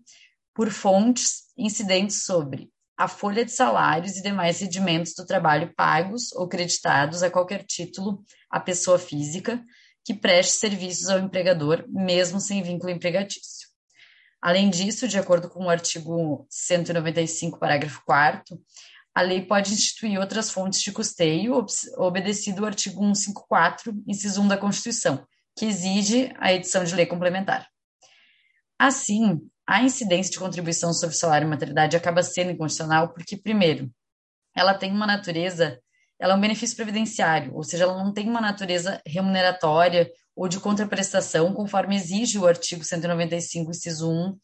[0.53, 6.49] por fontes incidentes sobre a folha de salários e demais rendimentos do trabalho pagos ou
[6.49, 9.63] creditados a qualquer título à pessoa física
[10.03, 13.69] que preste serviços ao empregador, mesmo sem vínculo empregatício.
[14.41, 18.59] Além disso, de acordo com o artigo 195, parágrafo 4
[19.17, 21.65] a lei pode instituir outras fontes de custeio,
[21.97, 25.25] obedecido o artigo 154, inciso 1 da Constituição,
[25.57, 27.67] que exige a edição de lei complementar.
[28.77, 33.91] Assim, a incidência de contribuição sobre salário e maternidade acaba sendo inconstitucional porque, primeiro,
[34.55, 35.81] ela tem uma natureza,
[36.19, 40.59] ela é um benefício previdenciário, ou seja, ela não tem uma natureza remuneratória ou de
[40.59, 44.37] contraprestação, conforme exige o artigo 195, inciso 1, uh,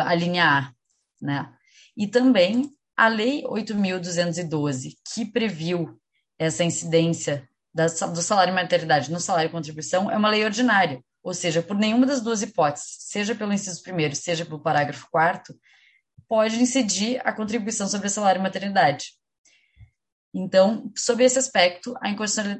[0.00, 0.72] a linha A,
[1.20, 1.52] né?
[1.94, 5.96] E também a Lei 8.212, que previu
[6.36, 11.62] essa incidência da, do salário maternidade no salário contribuição, é uma lei ordinária, ou seja,
[11.62, 15.56] por nenhuma das duas hipóteses, seja pelo inciso primeiro, seja pelo parágrafo quarto,
[16.28, 19.12] pode incidir a contribuição sobre o salário maternidade.
[20.34, 21.94] Então, sob esse aspecto,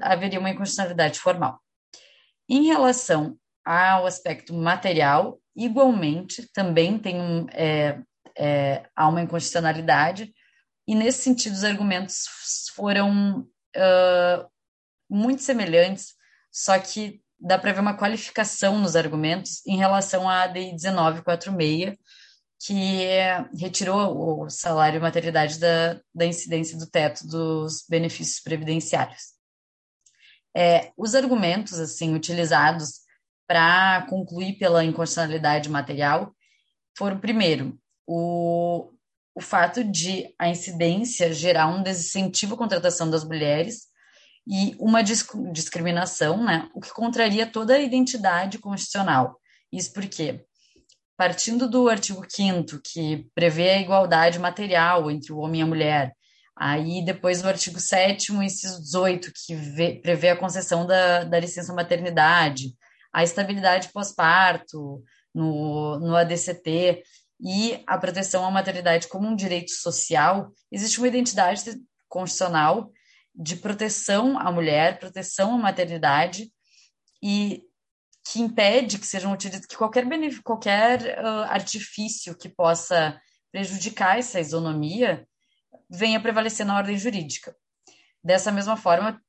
[0.01, 1.61] haveria uma inconstitucionalidade formal.
[2.49, 8.01] Em relação ao aspecto material, igualmente, também tem um, é,
[8.39, 10.33] é, há uma inconstitucionalidade,
[10.87, 12.25] e nesse sentido os argumentos
[12.75, 13.41] foram
[13.77, 14.51] uh,
[15.11, 16.15] muito semelhantes,
[16.51, 21.97] só que dá para ver uma qualificação nos argumentos em relação à ADI 1946,
[22.61, 23.07] que
[23.57, 29.35] retirou o salário e maternidade da, da incidência do teto dos benefícios previdenciários.
[30.57, 33.01] É, os argumentos assim utilizados
[33.47, 36.35] para concluir pela inconstitucionalidade material
[36.97, 37.79] foram, primeiro,
[38.09, 38.91] o,
[39.35, 43.89] o fato de a incidência gerar um desincentivo à contratação das mulheres
[44.47, 49.39] e uma discriminação, né, o que contraria toda a identidade constitucional.
[49.71, 50.43] Isso porque,
[51.19, 56.17] partindo do artigo 5 que prevê a igualdade material entre o homem e a mulher,
[56.57, 61.75] aí depois do artigo 7 inciso 18, que vê, prevê a concessão da, da licença
[61.75, 62.75] maternidade,
[63.13, 65.05] a estabilidade pós-parto
[65.35, 67.03] no, no ADCT
[67.41, 71.63] e a proteção à maternidade como um direito social, existe uma identidade
[72.09, 72.93] constitucional
[73.35, 76.51] de proteção à mulher, proteção à maternidade
[77.23, 77.63] e
[78.27, 80.05] que impede que sejam utilizados que qualquer
[80.43, 83.19] qualquer uh, artifício que possa
[83.53, 85.27] prejudicar essa isonomia
[85.89, 87.57] venha prevalecer na ordem jurídica.
[88.23, 89.23] Dessa mesma forma,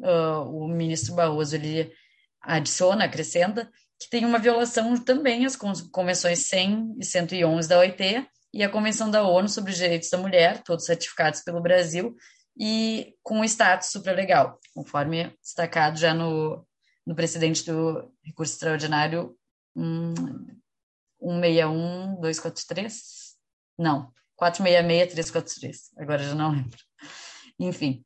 [0.00, 1.92] uh, o ministro Barroso ele
[2.40, 3.68] adiciona, acrescenta
[3.98, 9.10] que tem uma violação também às convenções 100 e 111 da OIT e a Convenção
[9.10, 12.16] da ONU sobre os Direitos da Mulher, todos ratificados pelo Brasil,
[12.58, 16.66] e com status supralegal, conforme destacado já no,
[17.06, 19.36] no precedente do recurso extraordinário
[19.76, 20.14] um,
[21.22, 22.92] 161-243?
[23.78, 26.78] Não, 466-343, agora já não lembro.
[27.60, 28.04] Enfim,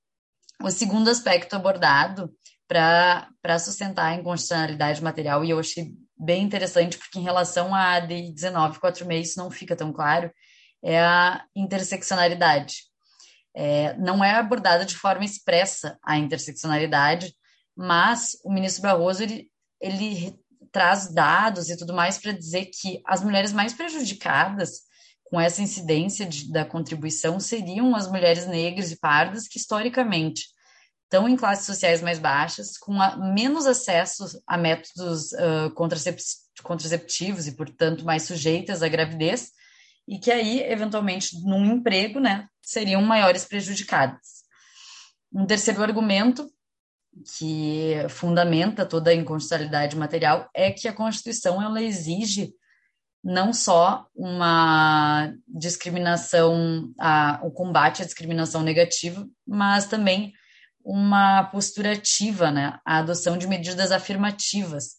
[0.60, 2.34] o segundo aspecto abordado
[2.68, 8.14] para sustentar a inconstitucionalidade material, e eu achei bem interessante, porque em relação à AD
[8.14, 10.32] 1946 isso não fica tão claro,
[10.82, 12.84] é a interseccionalidade.
[13.54, 17.34] É, não é abordada de forma expressa a interseccionalidade,
[17.76, 19.50] mas o ministro Barroso ele,
[19.80, 20.34] ele
[20.70, 24.80] traz dados e tudo mais para dizer que as mulheres mais prejudicadas
[25.24, 30.46] com essa incidência de, da contribuição seriam as mulheres negras e pardas que historicamente
[31.12, 35.70] estão em classes sociais mais baixas, com a, menos acesso a métodos uh,
[36.62, 39.50] contraceptivos e, portanto, mais sujeitas à gravidez,
[40.08, 44.42] e que aí, eventualmente, num emprego, né, seriam maiores prejudicadas.
[45.30, 46.50] Um terceiro argumento
[47.36, 52.54] que fundamenta toda a inconstitucionalidade material é que a Constituição ela exige
[53.22, 60.32] não só uma discriminação, a, o combate à discriminação negativa, mas também
[60.84, 64.96] uma postura ativa, né, a adoção de medidas afirmativas,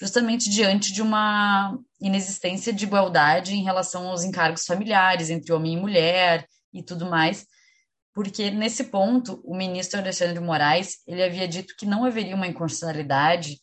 [0.00, 5.80] justamente diante de uma inexistência de igualdade em relação aos encargos familiares entre homem e
[5.80, 7.46] mulher, e tudo mais,
[8.14, 13.58] porque nesse ponto o ministro Alexandre Moraes ele havia dito que não haveria uma inconstitucionalidade,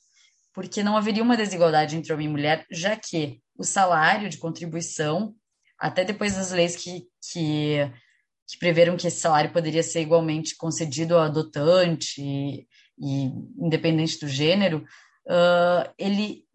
[0.53, 5.35] porque não haveria uma desigualdade entre homem e mulher, já que o salário de contribuição,
[5.77, 7.91] até depois das leis que, que,
[8.47, 12.67] que preveram que esse salário poderia ser igualmente concedido ao adotante e,
[12.99, 13.25] e
[13.57, 14.85] independente do gênero,
[15.25, 16.45] uh, ele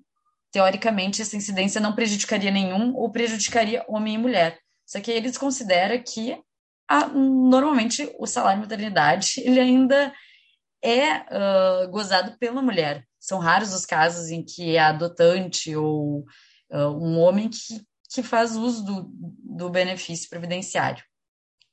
[0.53, 4.59] teoricamente essa incidência não prejudicaria nenhum ou prejudicaria homem e mulher.
[4.87, 6.37] Só que eles consideram que
[6.89, 10.13] a, normalmente o salário de maternidade ele ainda
[10.83, 13.05] é uh, gozado pela mulher.
[13.19, 16.25] São raros os casos em que é adotante ou
[16.71, 17.83] uh, um homem que,
[18.13, 21.05] que faz uso do, do benefício previdenciário.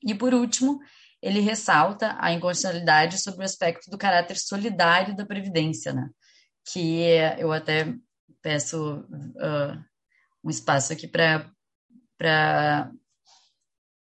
[0.03, 0.79] E por último,
[1.21, 6.09] ele ressalta a inconstitucionalidade sobre o aspecto do caráter solidário da previdência, né?
[6.71, 7.05] Que
[7.39, 7.93] eu até
[8.41, 9.83] peço uh,
[10.43, 12.91] um espaço aqui para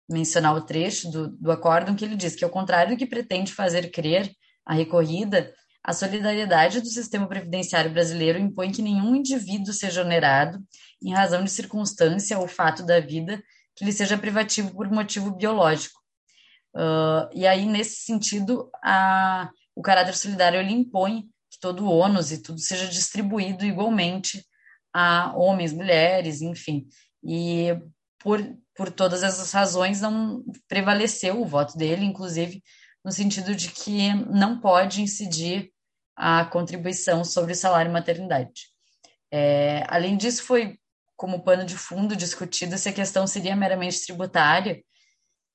[0.10, 3.54] mencionar o trecho do, do acórdão que ele diz que, ao contrário do que pretende
[3.54, 4.30] fazer crer
[4.66, 5.54] a recorrida,
[5.84, 10.60] a solidariedade do sistema previdenciário brasileiro impõe que nenhum indivíduo seja onerado
[11.02, 13.42] em razão de circunstância ou fato da vida
[13.76, 16.00] que lhe seja privativo por motivo biológico.
[16.76, 22.32] Uh, e aí, nesse sentido, a, o caráter solidário ele impõe que todo o ônus
[22.32, 24.46] e tudo seja distribuído igualmente
[24.94, 26.88] a homens, mulheres, enfim.
[27.24, 27.78] E
[28.20, 28.40] por,
[28.76, 32.64] por todas essas razões não prevaleceu o voto dele, inclusive
[33.04, 35.72] no sentido de que não pode incidir
[36.16, 38.70] a contribuição sobre o salário maternidade.
[39.32, 40.78] É, além disso, foi
[41.22, 44.84] como pano de fundo discutido se a questão seria meramente tributária,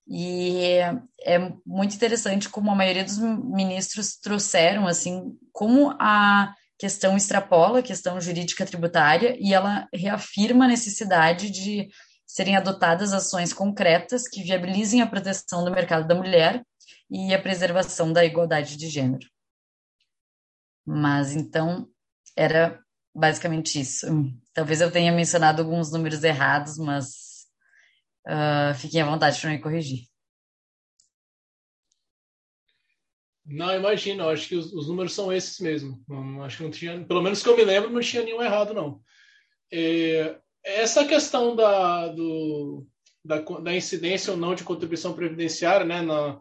[0.07, 0.79] e
[1.25, 7.83] é muito interessante como a maioria dos ministros trouxeram assim como a questão extrapola a
[7.83, 11.89] questão jurídica tributária e ela reafirma a necessidade de
[12.25, 16.65] serem adotadas ações concretas que viabilizem a proteção do mercado da mulher
[17.11, 19.27] e a preservação da igualdade de gênero.
[20.87, 21.89] Mas então
[22.37, 22.81] era
[23.13, 24.07] basicamente isso.
[24.57, 27.45] Talvez eu tenha mencionado alguns números errados, mas
[28.27, 30.09] uh, fiquem à vontade para me corrigir.
[33.45, 36.03] Não, imagino, acho que os, os, números são esses mesmo.
[36.09, 38.73] Não, acho que não tinha, pelo menos que eu me lembro, não tinha nenhum errado,
[38.73, 38.99] não.
[39.71, 42.87] É, essa questão da, do,
[43.23, 46.41] da, da, incidência ou não de contribuição previdenciária né, na,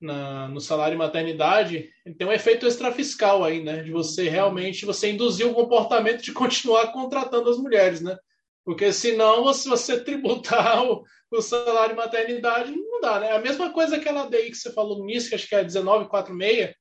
[0.00, 3.82] na, no salário maternidade, tem um efeito extrafiscal aí, né?
[3.82, 8.16] De você realmente você induzir o comportamento de continuar contratando as mulheres, né?
[8.64, 13.32] Porque senão, se você tributar o, o salário maternidade, não dá, né?
[13.32, 15.62] A mesma coisa que ela daí que você falou no início, que acho que é
[15.64, 16.74] 1946,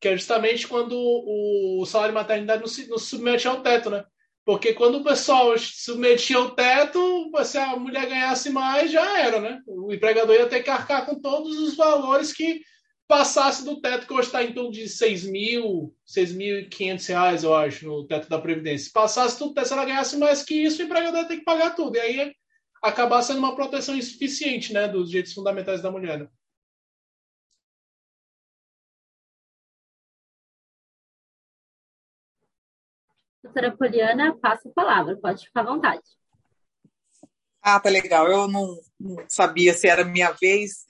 [0.00, 3.90] que é justamente quando o, o salário maternidade não se, não se submete ao teto,
[3.90, 4.04] né?
[4.44, 9.60] Porque quando o pessoal submetia o teto, se a mulher ganhasse mais, já era, né?
[9.66, 12.62] O empregador ia ter que arcar com todos os valores que
[13.06, 17.86] passasse do teto, que hoje está em torno de 6 mil, 6.500 reais, eu acho,
[17.86, 18.86] no teto da Previdência.
[18.86, 21.44] Se passasse do teto, se ela ganhasse mais que isso, o empregador ia ter que
[21.44, 21.96] pagar tudo.
[21.96, 22.32] E aí
[22.82, 26.20] acabar sendo uma proteção insuficiente, né, dos direitos fundamentais da mulher.
[26.20, 26.28] Né?
[33.42, 36.02] Doutora Poliana, passa a palavra, pode ficar à vontade.
[37.62, 38.26] Ah, tá legal.
[38.28, 40.84] Eu não, não sabia se era minha vez.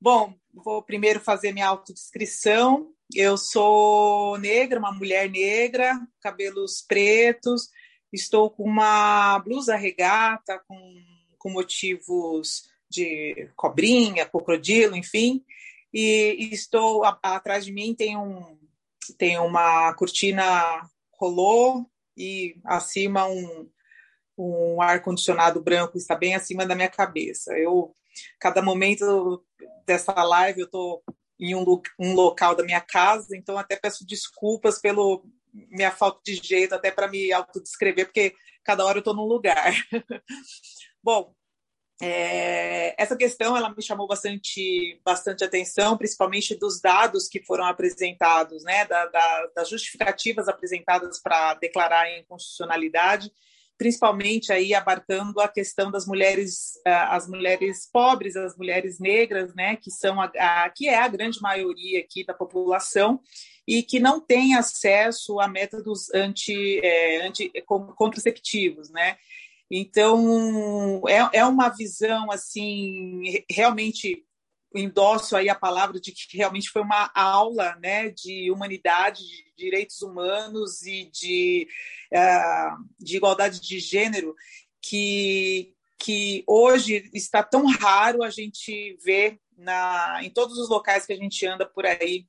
[0.00, 2.92] Bom, vou primeiro fazer minha autodescrição.
[3.14, 7.68] Eu sou negra, uma mulher negra, cabelos pretos,
[8.12, 11.04] estou com uma blusa regata com,
[11.38, 15.44] com motivos de cobrinha, crocodilo, enfim,
[15.92, 18.58] e, estou a, atrás de mim tem um
[19.18, 20.88] tem uma cortina
[21.24, 23.70] rolou e acima um,
[24.36, 27.56] um ar-condicionado branco está bem acima da minha cabeça.
[27.56, 27.94] Eu,
[28.38, 29.44] cada momento
[29.86, 31.02] dessa live, eu estou
[31.38, 31.64] em um,
[31.98, 36.90] um local da minha casa, então até peço desculpas pelo minha falta de jeito, até
[36.90, 39.72] para me autodescrever, porque cada hora eu estou num lugar.
[41.02, 41.34] Bom,
[42.06, 48.62] é, essa questão ela me chamou bastante, bastante atenção, principalmente dos dados que foram apresentados,
[48.62, 53.32] né, da, da, das justificativas apresentadas para declarar a inconstitucionalidade,
[53.78, 59.90] principalmente aí abarcando a questão das mulheres, as mulheres pobres, as mulheres negras, né, que
[59.90, 63.18] são a, a, que é a grande maioria aqui da população
[63.66, 67.50] e que não tem acesso a métodos anti, é, anti
[67.96, 69.16] contraceptivos, né?
[69.70, 74.24] Então, é, é uma visão, assim, realmente
[74.74, 80.02] endosso aí a palavra de que realmente foi uma aula né, de humanidade, de direitos
[80.02, 81.68] humanos e de,
[82.12, 84.34] uh, de igualdade de gênero
[84.82, 91.12] que, que hoje está tão raro a gente ver na, em todos os locais que
[91.12, 92.26] a gente anda por aí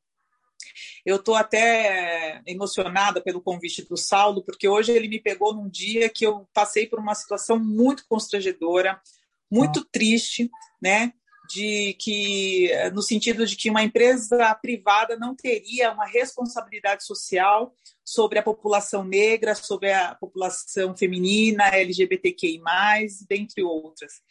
[1.05, 6.09] eu estou até emocionada pelo convite do Saulo, porque hoje ele me pegou num dia
[6.09, 8.99] que eu passei por uma situação muito constrangedora,
[9.49, 9.85] muito ah.
[9.91, 10.49] triste,
[10.81, 11.13] né?
[11.47, 17.73] de que no sentido de que uma empresa privada não teria uma responsabilidade social
[18.05, 22.61] sobre a população negra, sobre a população feminina, LGBTQI+,
[23.27, 24.21] dentre outras.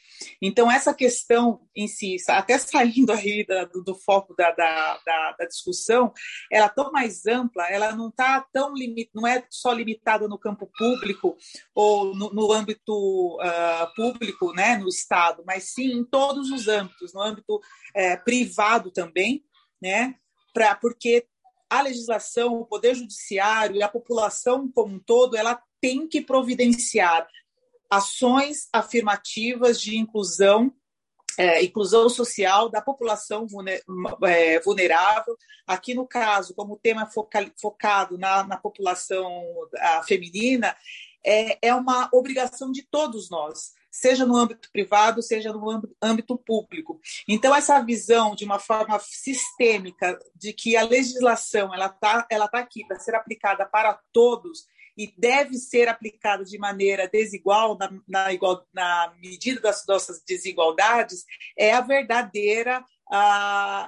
[0.41, 5.45] Então, essa questão em si, até saindo aí do, do, foco da, da, da, da,
[5.45, 6.12] discussão,
[6.53, 8.72] ela é tão mais ampla, ela não está tão
[9.12, 11.37] não é só limitada no campo público
[11.75, 17.12] ou no, no âmbito uh, público, né, no Estado, mas sim em todos os âmbitos,
[17.12, 19.45] no âmbito uh, privado também,
[19.83, 20.14] né,
[20.53, 21.27] pra, porque
[21.68, 27.28] a legislação, o poder judiciário e a população como um todo, ela tem que providenciar
[27.90, 30.72] ações afirmativas de inclusão
[31.36, 33.46] é, inclusão social da população
[34.22, 35.36] é, vulnerável.
[35.66, 39.42] Aqui, no caso, como tema foca, focado na, na população
[40.06, 40.76] feminina,
[41.24, 47.01] é, é uma obrigação de todos nós seja no âmbito privado, seja no âmbito público.
[47.28, 52.59] Então, essa visão de uma forma sistêmica de que a legislação ela está ela tá
[52.59, 54.66] aqui para ser aplicada para todos
[54.97, 61.24] e deve ser aplicada de maneira desigual, na, na, igual, na medida das nossas desigualdades,
[61.57, 62.84] é a verdadeira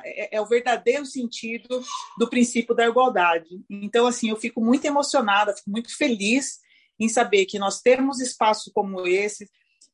[0.05, 1.83] é, é, o verdadeiro sentido
[2.17, 3.49] do princípio da igualdade.
[3.69, 6.61] Então, assim, eu fico muito emocionada, fico muito feliz
[6.99, 9.49] em saber que nós temos espaços como esse.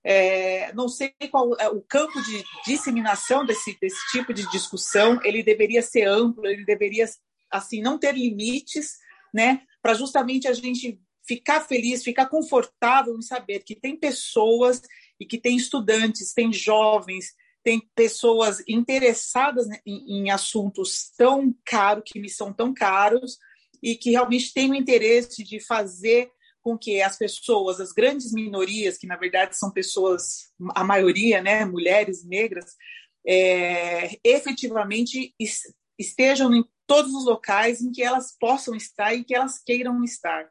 [0.04, 5.42] É, não sei qual é o campo de disseminação desse, desse tipo de discussão, ele
[5.42, 7.06] deveria ser amplo, ele deveria
[7.50, 8.98] assim não ter limites,
[9.32, 9.62] né?
[9.80, 14.82] Para justamente a gente ficar feliz, ficar confortável em saber que tem pessoas
[15.20, 17.26] e que tem estudantes, tem jovens,
[17.62, 23.38] tem pessoas interessadas em, em assuntos tão caros, que me são tão caros,
[23.82, 26.30] e que realmente têm o interesse de fazer
[26.62, 31.64] com que as pessoas, as grandes minorias, que na verdade são pessoas, a maioria, né,
[31.64, 32.76] mulheres negras,
[33.26, 35.34] é, efetivamente
[35.98, 40.48] estejam em todos os locais em que elas possam estar e que elas queiram estar.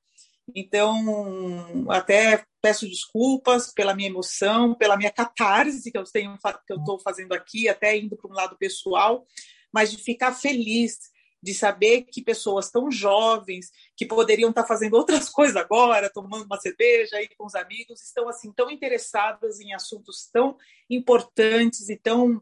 [0.56, 6.78] Então, até peço desculpas pela minha emoção, pela minha catarse que eu tenho que eu
[6.78, 9.26] estou fazendo aqui, até indo para um lado pessoal,
[9.74, 11.11] mas de ficar feliz
[11.42, 16.60] de saber que pessoas tão jovens, que poderiam estar fazendo outras coisas agora, tomando uma
[16.60, 20.58] cerveja aí com os amigos, estão assim tão interessadas em assuntos tão
[20.90, 22.42] importantes e tão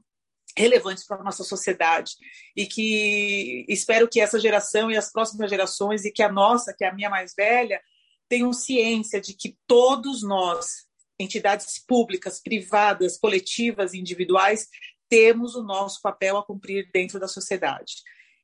[0.57, 2.13] relevantes para a nossa sociedade
[2.55, 6.83] e que espero que essa geração e as próximas gerações e que a nossa, que
[6.83, 7.81] é a minha mais velha,
[8.27, 10.87] tenham ciência de que todos nós,
[11.19, 14.67] entidades públicas, privadas, coletivas, individuais,
[15.07, 17.95] temos o nosso papel a cumprir dentro da sociedade.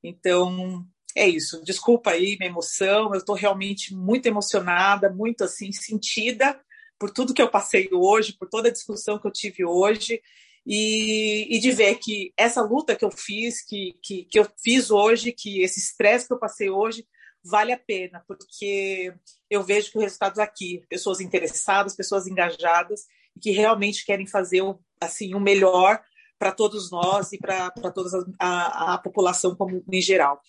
[0.07, 0.85] Então,
[1.15, 1.63] é isso.
[1.63, 6.59] Desculpa aí minha emoção, eu estou realmente muito emocionada, muito assim sentida
[6.99, 10.21] por tudo que eu passei hoje, por toda a discussão que eu tive hoje.
[10.67, 14.89] E, e de ver que essa luta que eu fiz, que, que, que eu fiz
[14.89, 17.05] hoje, que esse estresse que eu passei hoje,
[17.43, 19.13] vale a pena, porque
[19.47, 23.01] eu vejo que o resultado aqui, pessoas interessadas, pessoas engajadas,
[23.39, 24.63] que realmente querem fazer
[24.99, 26.01] assim o melhor
[26.37, 28.09] para todos nós e para toda
[28.39, 30.41] a, a população como em geral.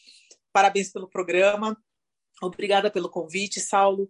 [0.53, 1.76] Parabéns pelo programa,
[2.43, 4.09] obrigada pelo convite, Saulo.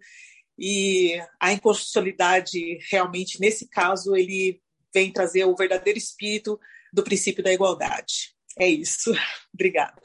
[0.59, 4.61] E a inconstitucionalidade, realmente, nesse caso, ele
[4.93, 6.59] vem trazer o verdadeiro espírito
[6.93, 8.35] do princípio da igualdade.
[8.59, 9.13] É isso.
[9.53, 10.01] Obrigada.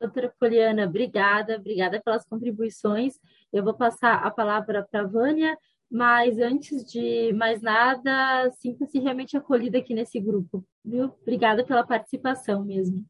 [0.00, 3.18] Doutora Poliana, obrigada, obrigada pelas contribuições.
[3.52, 5.58] Eu vou passar a palavra para a Vânia,
[5.90, 11.06] mas antes de mais nada, sinta-se realmente acolhida aqui nesse grupo, viu?
[11.22, 13.04] Obrigada pela participação mesmo.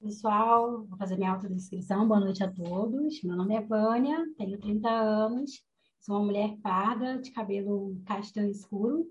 [0.00, 2.08] Pessoal, vou fazer minha autodescrição.
[2.08, 3.22] Boa noite a todos.
[3.22, 5.64] Meu nome é Vânia, tenho 30 anos,
[6.00, 9.06] sou uma mulher parda, de cabelo castanho escuro,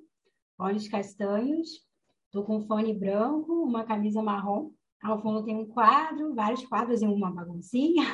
[0.58, 1.90] olhos castanhos,
[2.32, 4.72] Estou com fone branco, uma camisa marrom.
[5.04, 8.06] Ao fundo tem um quadro, vários quadros e uma baguncinha.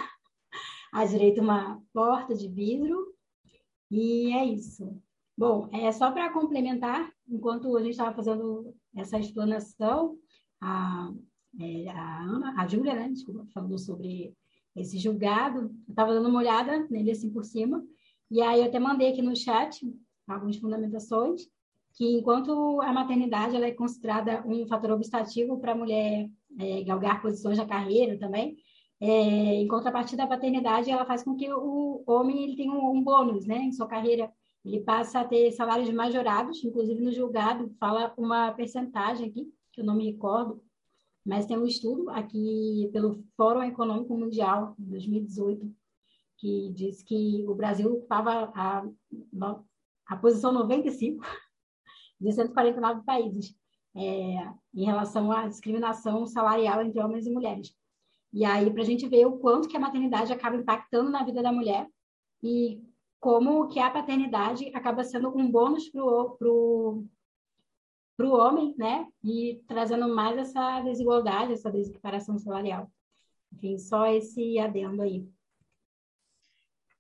[0.98, 3.14] À direita, uma porta de vidro.
[3.92, 5.00] E é isso.
[5.38, 10.18] Bom, é só para complementar, enquanto a gente estava fazendo essa explanação,
[10.60, 11.14] a,
[11.62, 14.34] é, a Ana, a Júlia, né, desculpa, falando sobre
[14.76, 17.86] esse julgado, eu estava dando uma olhada nele assim por cima,
[18.32, 19.80] e aí eu até mandei aqui no chat
[20.28, 21.44] algumas fundamentações,
[21.94, 26.28] que enquanto a maternidade ela é considerada um fator obstativo para a mulher
[26.58, 28.58] é, galgar posições na carreira também,
[29.00, 33.04] é, em contrapartida a paternidade ela faz com que o homem ele tenha um, um
[33.04, 34.32] bônus, né, em sua carreira,
[34.66, 39.86] ele passa a ter salários majorados, inclusive no julgado fala uma percentagem aqui que eu
[39.86, 40.62] não me recordo,
[41.24, 45.72] mas tem um estudo aqui pelo Fórum Econômico Mundial, 2018,
[46.38, 48.84] que diz que o Brasil ocupava a,
[50.08, 51.24] a posição 95
[52.20, 53.56] de 149 países
[53.96, 57.76] é, em relação à discriminação salarial entre homens e mulheres.
[58.34, 61.42] E aí, para a gente ver o quanto que a maternidade acaba impactando na vida
[61.42, 61.88] da mulher
[62.44, 62.82] e
[63.20, 67.06] como que a paternidade acaba sendo um bônus para o
[68.16, 69.08] pro homem, né?
[69.24, 72.92] E trazendo mais essa desigualdade, essa desequiparação salarial.
[73.54, 75.30] Enfim, só esse adendo aí.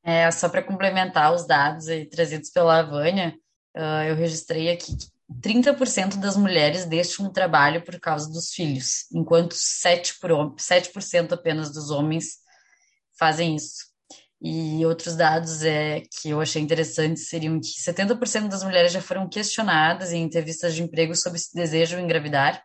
[0.03, 3.37] É, só para complementar os dados aí trazidos pela Vânia,
[3.75, 9.05] uh, eu registrei aqui que 30% das mulheres deixam o trabalho por causa dos filhos,
[9.13, 12.37] enquanto 7%, por, 7 apenas dos homens
[13.17, 13.87] fazem isso.
[14.41, 19.27] E outros dados é que eu achei interessantes seriam que 70% das mulheres já foram
[19.27, 22.63] questionadas em entrevistas de emprego sobre se desejam engravidar,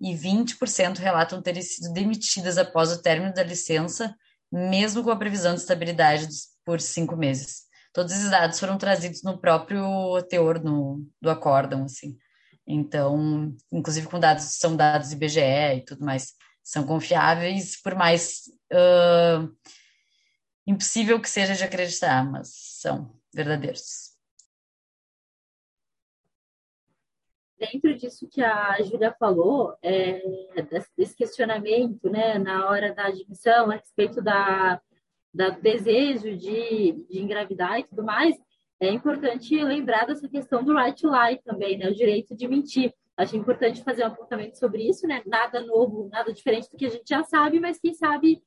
[0.00, 4.14] e 20% relatam terem sido demitidas após o término da licença,
[4.50, 6.28] mesmo com a previsão de estabilidade
[6.64, 7.62] por cinco meses.
[7.94, 12.18] Todos esses dados foram trazidos no próprio teor no, do acórdão, assim.
[12.66, 19.48] Então, inclusive com dados, são dados IBGE e tudo mais, são confiáveis, por mais uh,
[20.66, 22.48] impossível que seja de acreditar, mas
[22.80, 24.12] são verdadeiros.
[27.56, 30.20] Dentro disso que a Júlia falou, é,
[30.98, 34.82] desse questionamento né, na hora da admissão a respeito da,
[35.34, 38.36] da desejo de, de engravidar e tudo mais,
[38.80, 42.94] é importante lembrar dessa questão do right to lie também, né, o direito de mentir.
[43.16, 45.22] Acho importante fazer um apontamento sobre isso, né?
[45.24, 48.42] Nada novo, nada diferente do que a gente já sabe, mas quem sabe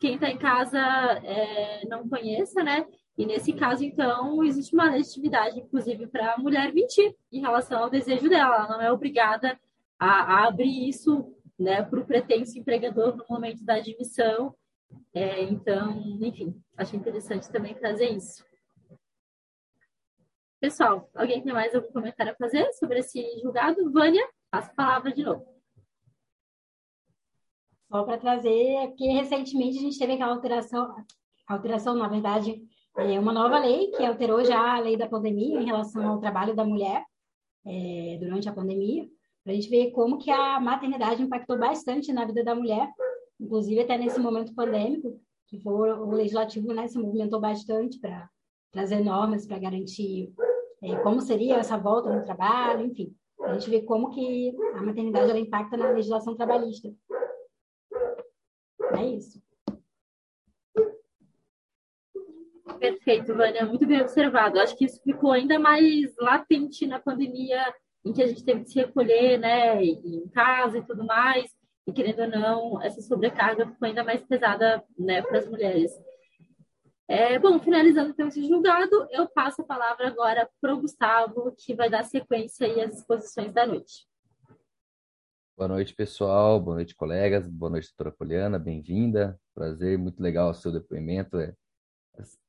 [0.00, 2.86] quem está em casa é, não conheça, né?
[3.16, 7.90] E nesse caso, então, existe uma legitimidade, inclusive, para a mulher mentir em relação ao
[7.90, 8.56] desejo dela.
[8.56, 9.58] Ela não é obrigada
[9.98, 14.54] a, a abrir isso né, para o pretenso empregador no momento da admissão.
[15.14, 18.44] É, então, enfim, acho interessante também trazer isso.
[20.60, 23.90] Pessoal, alguém tem mais algum comentário a fazer sobre esse julgado?
[23.92, 25.46] Vânia, passo a palavra de novo.
[27.88, 30.96] Só para trazer, porque recentemente a gente teve aquela alteração,
[31.46, 32.60] alteração, na verdade,
[32.96, 36.56] é uma nova lei que alterou já a lei da pandemia em relação ao trabalho
[36.56, 37.04] da mulher
[37.64, 39.06] é, durante a pandemia,
[39.44, 42.90] para a gente ver como que a maternidade impactou bastante na vida da mulher,
[43.40, 48.28] inclusive até nesse momento pandêmico, que o legislativo né, se movimentou bastante para
[48.72, 50.32] trazer normas para garantir
[50.82, 53.14] é, como seria essa volta no trabalho, enfim.
[53.40, 56.92] A gente vê como que a maternidade ela impacta na legislação trabalhista.
[58.98, 59.40] É isso.
[62.78, 64.58] Perfeito, Vânia, muito bem observado.
[64.58, 67.62] Acho que isso ficou ainda mais latente na pandemia,
[68.04, 71.55] em que a gente teve que se recolher, né, em casa e tudo mais,
[71.86, 75.92] e querendo ou não, essa sobrecarga ficou ainda mais pesada, né, para as mulheres.
[77.08, 81.74] É, bom, finalizando então esse julgado, eu passo a palavra agora para o Gustavo, que
[81.74, 84.08] vai dar sequência aí às exposições da noite.
[85.56, 86.60] Boa noite, pessoal.
[86.60, 87.48] Boa noite, colegas.
[87.48, 88.58] Boa noite, doutora Poliana.
[88.58, 89.40] Bem-vinda.
[89.54, 91.38] Prazer, muito legal o seu depoimento.
[91.38, 91.54] É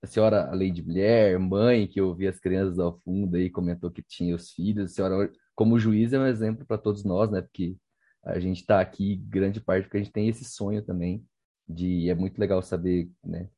[0.01, 4.01] a senhora, além de mulher, mãe, que ouvia as crianças ao fundo aí, comentou que
[4.01, 4.91] tinha os filhos.
[4.91, 7.41] A senhora, como juiz, é um exemplo para todos nós, né?
[7.41, 7.77] Porque
[8.23, 11.25] a gente está aqui, grande parte, porque a gente tem esse sonho também
[11.67, 12.09] de.
[12.09, 13.49] É muito legal saber, né?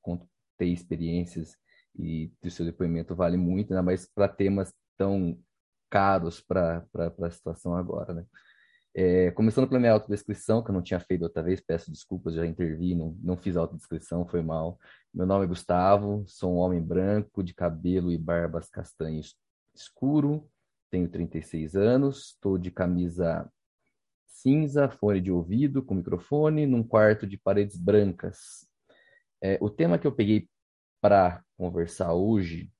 [0.57, 1.55] Ter experiências
[1.97, 3.81] e o seu depoimento vale muito, né?
[3.81, 5.37] Mas para temas tão
[5.89, 8.25] caros para a situação agora, né?
[8.93, 12.45] É, começando pela minha autodescrição, que eu não tinha feito outra vez, peço desculpas, já
[12.45, 14.79] intervi, não, não fiz autodescrição, foi mal.
[15.13, 19.35] Meu nome é Gustavo, sou um homem branco, de cabelo e barbas castanhos
[19.75, 20.49] escuro,
[20.89, 23.49] tenho 36 anos, estou de camisa
[24.29, 28.67] cinza, fone de ouvido com microfone, num quarto de paredes brancas.
[29.41, 30.49] É, o tema que eu peguei
[31.01, 32.71] para conversar hoje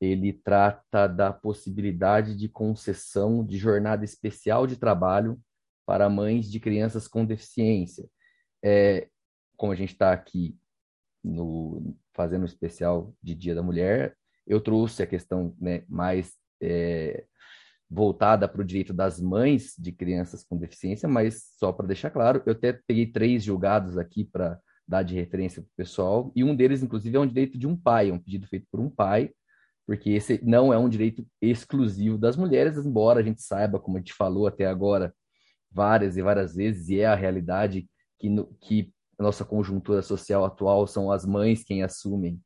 [0.00, 5.40] ele trata da possibilidade de concessão de jornada especial de trabalho
[5.84, 8.08] para mães de crianças com deficiência.
[8.62, 9.08] É,
[9.56, 10.56] como a gente está aqui
[11.22, 17.24] no, fazendo um especial de Dia da Mulher, eu trouxe a questão né, mais é,
[17.90, 22.42] voltada para o direito das mães de crianças com deficiência, mas só para deixar claro,
[22.44, 26.54] eu até peguei três julgados aqui para dar de referência para o pessoal, e um
[26.54, 29.30] deles, inclusive, é um direito de um pai, é um pedido feito por um pai,
[29.86, 34.00] porque esse não é um direito exclusivo das mulheres, embora a gente saiba, como a
[34.00, 35.14] gente falou até agora,
[35.70, 40.44] várias e várias vezes, e é a realidade que, no, que a nossa conjuntura social
[40.44, 42.40] atual são as mães quem assumem,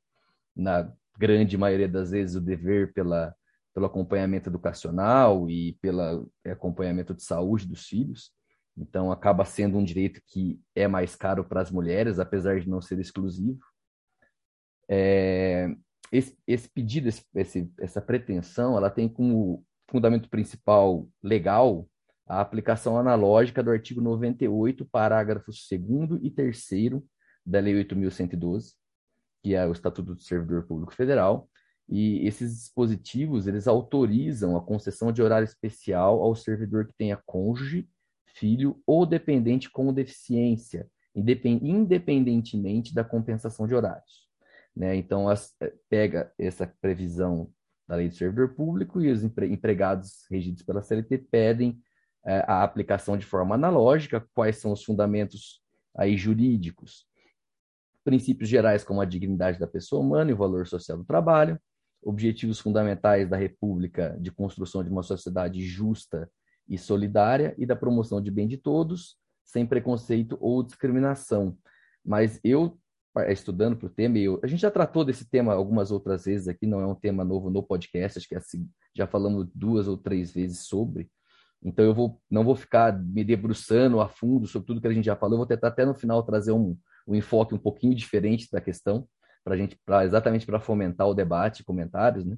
[0.55, 3.35] na grande maioria das vezes, o dever pela,
[3.75, 8.31] pelo acompanhamento educacional e pelo acompanhamento de saúde dos filhos.
[8.77, 12.81] Então, acaba sendo um direito que é mais caro para as mulheres, apesar de não
[12.81, 13.61] ser exclusivo.
[14.89, 15.69] É,
[16.11, 21.89] esse, esse pedido, esse, essa pretensão, ela tem como fundamento principal legal
[22.27, 26.69] a aplicação analógica do artigo 98, parágrafos 2 e 3
[27.45, 28.73] da Lei 8.112,
[29.43, 31.49] que é o Estatuto do Servidor Público Federal,
[31.95, 37.87] e esses dispositivos, eles autorizam a concessão de horário especial ao servidor que tenha cônjuge,
[38.25, 44.27] filho ou dependente com deficiência, independentemente da compensação de horários.
[44.75, 44.97] Né?
[44.97, 47.53] Então, as, eh, pega essa previsão
[47.87, 51.79] da lei do servidor público e os empregados regidos pela CLT pedem
[52.25, 55.61] é, a aplicação de forma analógica, quais são os fundamentos
[55.95, 57.05] aí jurídicos.
[58.03, 61.61] Princípios gerais como a dignidade da pessoa humana e o valor social do trabalho,
[62.03, 66.31] objetivos fundamentais da República de construção de uma sociedade justa
[66.69, 71.57] e solidária e da promoção de bem de todos, sem preconceito ou discriminação.
[72.05, 72.79] Mas eu
[73.29, 76.67] estudando para o tema, eu, a gente já tratou desse tema algumas outras vezes aqui,
[76.67, 79.99] não é um tema novo no podcast, acho que é assim, já falamos duas ou
[79.99, 81.11] três vezes sobre.
[81.63, 85.05] Então eu vou, não vou ficar me debruçando a fundo sobre tudo que a gente
[85.05, 86.77] já falou, eu vou tentar até no final trazer um,
[87.07, 89.07] um enfoque um pouquinho diferente da questão,
[89.45, 92.37] para gente, pra, exatamente para fomentar o debate, comentários, né?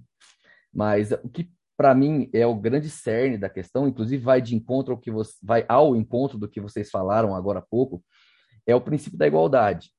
[0.73, 4.93] Mas o que para mim é o grande cerne da questão, inclusive vai de encontro
[4.93, 8.03] ao que você, vai ao encontro do que vocês falaram agora há pouco,
[8.67, 9.91] é o princípio da igualdade.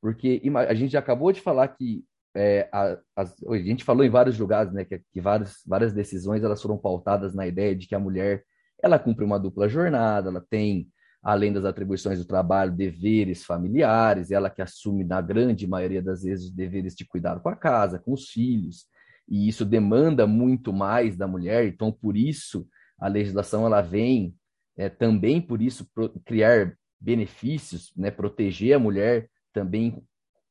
[0.00, 4.10] Porque a gente já acabou de falar que é, a, a, a, gente falou em
[4.10, 7.94] vários lugares, né, que, que várias, várias decisões elas foram pautadas na ideia de que
[7.94, 8.42] a mulher
[8.82, 10.88] ela cumpre uma dupla jornada, ela tem,
[11.22, 16.46] além das atribuições do trabalho, deveres familiares, ela que assume, na grande maioria das vezes,
[16.46, 18.86] os deveres de cuidar com a casa, com os filhos,
[19.28, 22.66] e isso demanda muito mais da mulher, então, por isso,
[22.98, 24.34] a legislação ela vem
[24.76, 25.88] é, também, por isso,
[26.24, 30.02] criar benefícios, né, proteger a mulher também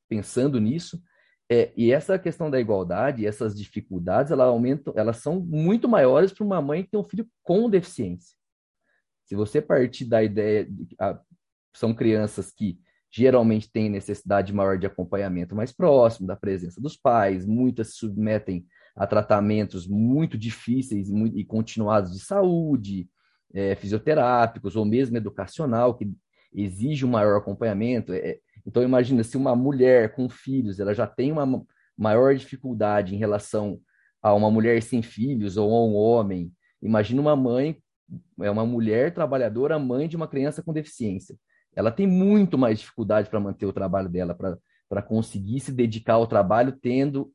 [0.07, 1.01] pensando nisso,
[1.49, 6.45] é, e essa questão da igualdade, essas dificuldades, elas aumentam, elas são muito maiores para
[6.45, 8.40] uma mãe que tem um filho com deficiência.
[9.31, 11.17] Se você partir da ideia de que ah,
[11.73, 12.77] são crianças que
[13.09, 18.65] geralmente têm necessidade maior de acompanhamento mais próximo, da presença dos pais, muitas se submetem
[18.93, 23.09] a tratamentos muito difíceis e, continuados de saúde,
[23.53, 26.11] é, fisioterápicos ou mesmo educacional, que
[26.53, 28.11] exige um maior acompanhamento.
[28.11, 31.65] É, então, imagina se uma mulher com filhos, ela já tem uma
[31.97, 33.79] maior dificuldade em relação
[34.21, 36.51] a uma mulher sem filhos ou a um homem.
[36.81, 37.81] Imagina uma mãe,
[38.41, 41.37] é uma mulher trabalhadora, mãe de uma criança com deficiência.
[41.75, 44.35] Ela tem muito mais dificuldade para manter o trabalho dela,
[44.89, 47.31] para conseguir se dedicar ao trabalho, tendo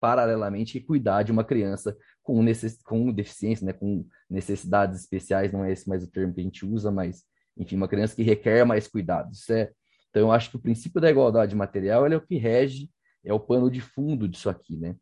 [0.00, 5.64] paralelamente que cuidar de uma criança com, necess, com deficiência, né, com necessidades especiais, não
[5.64, 7.24] é esse mais o termo que a gente usa, mas,
[7.56, 9.48] enfim, uma criança que requer mais cuidados.
[9.50, 9.72] É,
[10.10, 12.90] então, eu acho que o princípio da igualdade material é o que rege,
[13.24, 14.94] é o pano de fundo disso aqui, né?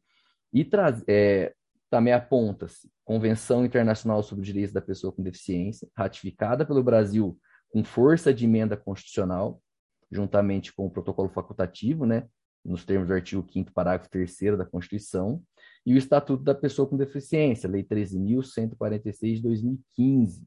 [0.53, 1.53] E traz, é,
[1.91, 7.39] também aponta-se Convenção Internacional sobre os Direitos da Pessoa com Deficiência, ratificada pelo Brasil
[7.71, 9.63] com força de emenda constitucional,
[10.11, 12.27] juntamente com o protocolo facultativo, né,
[12.65, 15.41] nos termos do artigo 5 parágrafo 3 da Constituição,
[15.87, 20.45] e o Estatuto da Pessoa com Deficiência, Lei 13.146 de 2015.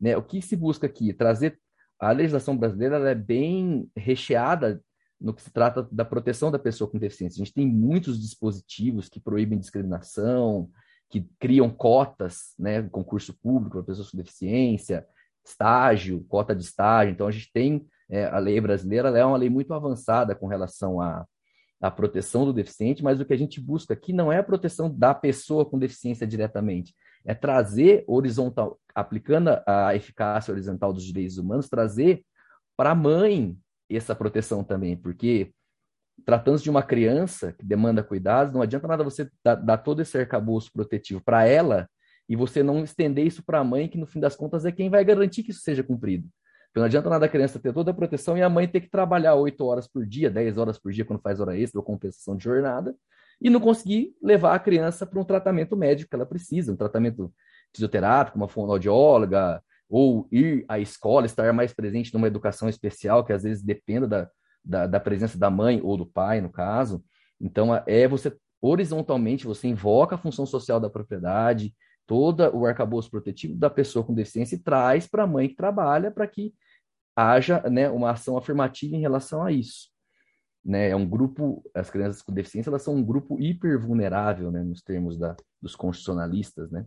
[0.00, 1.12] Né, o que se busca aqui?
[1.12, 1.60] Trazer
[2.00, 4.82] a legislação brasileira é bem recheada
[5.20, 7.36] no que se trata da proteção da pessoa com deficiência.
[7.36, 10.70] A gente tem muitos dispositivos que proíbem discriminação,
[11.12, 15.06] que criam cotas, né, concurso público para pessoas com deficiência,
[15.44, 17.12] estágio, cota de estágio.
[17.12, 21.02] Então a gente tem é, a lei brasileira, é uma lei muito avançada com relação
[21.02, 21.26] à,
[21.82, 24.90] à proteção do deficiente, mas o que a gente busca aqui não é a proteção
[24.90, 26.94] da pessoa com deficiência diretamente,
[27.26, 32.24] é trazer horizontal, aplicando a eficácia horizontal dos direitos humanos, trazer
[32.74, 33.54] para a mãe
[33.90, 35.52] essa proteção também, porque
[36.24, 40.16] tratando-se de uma criança que demanda cuidados, não adianta nada você dar, dar todo esse
[40.16, 41.88] arcabouço protetivo para ela
[42.28, 44.88] e você não estender isso para a mãe, que no fim das contas é quem
[44.88, 46.28] vai garantir que isso seja cumprido.
[46.66, 48.88] Porque não adianta nada a criança ter toda a proteção e a mãe ter que
[48.88, 52.36] trabalhar oito horas por dia, dez horas por dia quando faz hora extra ou compensação
[52.36, 52.94] de jornada,
[53.40, 57.32] e não conseguir levar a criança para um tratamento médico que ela precisa, um tratamento
[57.74, 63.42] fisioterápico, uma fonoaudióloga, ou ir à escola, estar mais presente numa educação especial, que às
[63.42, 64.30] vezes dependa da,
[64.64, 67.04] da, da presença da mãe ou do pai, no caso.
[67.40, 71.74] Então, é você, horizontalmente, você invoca a função social da propriedade,
[72.06, 76.10] todo o arcabouço protetivo da pessoa com deficiência e traz para a mãe que trabalha
[76.10, 76.54] para que
[77.16, 79.92] haja né, uma ação afirmativa em relação a isso
[80.64, 84.82] né, é um grupo, as crianças com deficiência, elas são um grupo hipervulnerável, né, nos
[84.82, 86.86] termos da, dos constitucionalistas, né,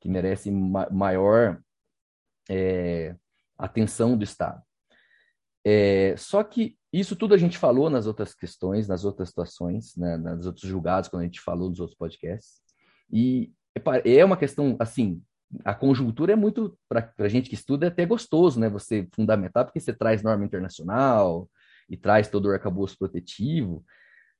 [0.00, 1.60] que merecem ma maior
[2.50, 3.14] é,
[3.56, 4.60] atenção do Estado.
[5.64, 10.16] É, só que isso tudo a gente falou nas outras questões, nas outras situações, né,
[10.16, 12.60] nos outros julgados, quando a gente falou nos outros podcasts,
[13.10, 13.52] e
[14.04, 15.22] é, uma questão, assim,
[15.64, 19.64] a conjuntura é muito, para a gente que estuda, é até gostoso, né, você fundamentar,
[19.64, 21.48] porque você traz norma internacional,
[21.92, 23.84] e traz todo o arcabouço protetivo.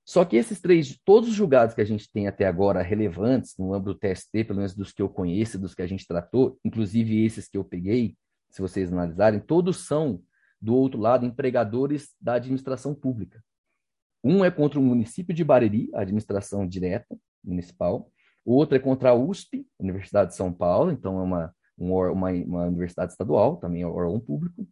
[0.04, 3.74] Só que esses três, todos os julgados que a gente tem até agora relevantes no
[3.74, 7.24] âmbito do TST, pelo menos dos que eu conheço, dos que a gente tratou, inclusive
[7.24, 8.16] esses que eu peguei,
[8.50, 10.22] se vocês analisarem, todos são,
[10.62, 13.42] do outro lado, empregadores da administração pública.
[14.22, 18.08] Um é contra o município de Bariri, a administração direta municipal.
[18.44, 22.66] O outro é contra a USP, Universidade de São Paulo, então é uma, uma, uma
[22.66, 24.66] universidade estadual, também é órgão público.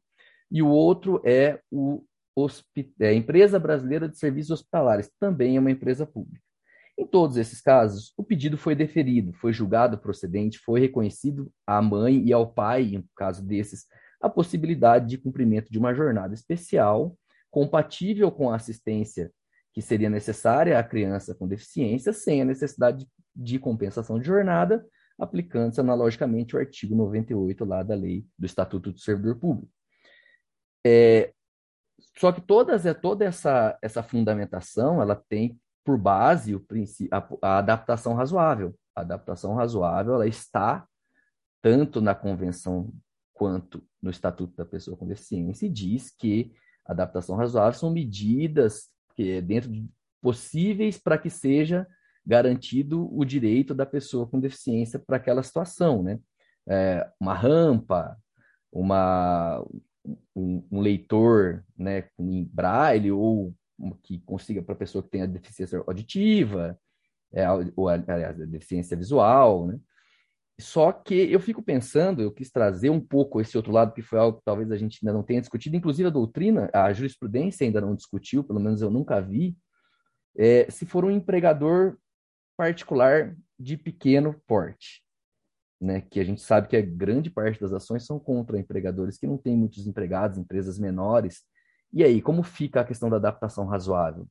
[0.49, 2.05] E o outro é o
[3.01, 6.45] é, Empresa Brasileira de Serviços Hospitalares, também é uma empresa pública.
[6.97, 12.25] Em todos esses casos, o pedido foi deferido, foi julgado procedente, foi reconhecido à mãe
[12.25, 13.87] e ao pai, no caso desses,
[14.21, 17.17] a possibilidade de cumprimento de uma jornada especial
[17.51, 19.33] compatível com a assistência
[19.73, 24.85] que seria necessária à criança com deficiência, sem a necessidade de compensação de jornada,
[25.19, 29.71] aplicando-se analogicamente o artigo 98 lá da lei do Estatuto do Servidor Público.
[30.85, 31.33] É,
[32.19, 36.67] só que todas, é, toda essa, essa fundamentação ela tem por base o
[37.11, 38.75] a, a adaptação razoável.
[38.95, 40.87] A adaptação razoável ela está
[41.63, 42.93] tanto na Convenção
[43.41, 46.53] quanto no Estatuto da Pessoa com Deficiência diz que
[46.85, 49.89] adaptação razoável são medidas que é dentro de
[50.21, 51.87] possíveis para que seja
[52.27, 56.21] garantido o direito da pessoa com deficiência para aquela situação, né?
[56.69, 58.15] É, uma rampa,
[58.71, 59.65] uma,
[60.37, 63.55] um, um, leitor né, em braille ou
[64.03, 66.79] que consiga para a pessoa que tem a deficiência auditiva,
[67.33, 69.81] é, ou a, a, deficiência visual, né?
[70.61, 74.19] Só que eu fico pensando, eu quis trazer um pouco esse outro lado, que foi
[74.19, 77.81] algo que talvez a gente ainda não tenha discutido, inclusive a doutrina, a jurisprudência ainda
[77.81, 79.57] não discutiu, pelo menos eu nunca vi,
[80.37, 81.97] é, se for um empregador
[82.57, 85.03] particular de pequeno porte,
[85.81, 89.27] né, que a gente sabe que a grande parte das ações são contra empregadores que
[89.27, 91.43] não têm muitos empregados, empresas menores.
[91.93, 94.29] E aí, como fica a questão da adaptação razoável?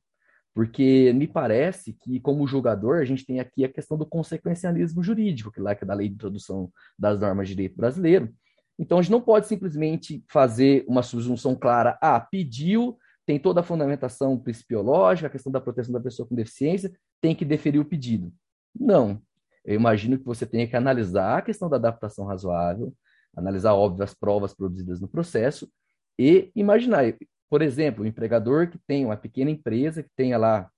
[0.54, 5.50] Porque me parece que, como julgador, a gente tem aqui a questão do consequencialismo jurídico,
[5.50, 8.32] que lá que é da lei de introdução das normas de direito brasileiro.
[8.78, 13.62] Então, a gente não pode simplesmente fazer uma subsunção clara, ah, pediu, tem toda a
[13.62, 18.32] fundamentação principiológica, a questão da proteção da pessoa com deficiência, tem que deferir o pedido.
[18.74, 19.22] Não.
[19.64, 22.92] Eu imagino que você tenha que analisar a questão da adaptação razoável,
[23.36, 25.70] analisar, óbvio, as provas produzidas no processo
[26.18, 27.04] e imaginar,
[27.50, 30.70] por exemplo, o empregador que tem uma pequena empresa, que tenha lá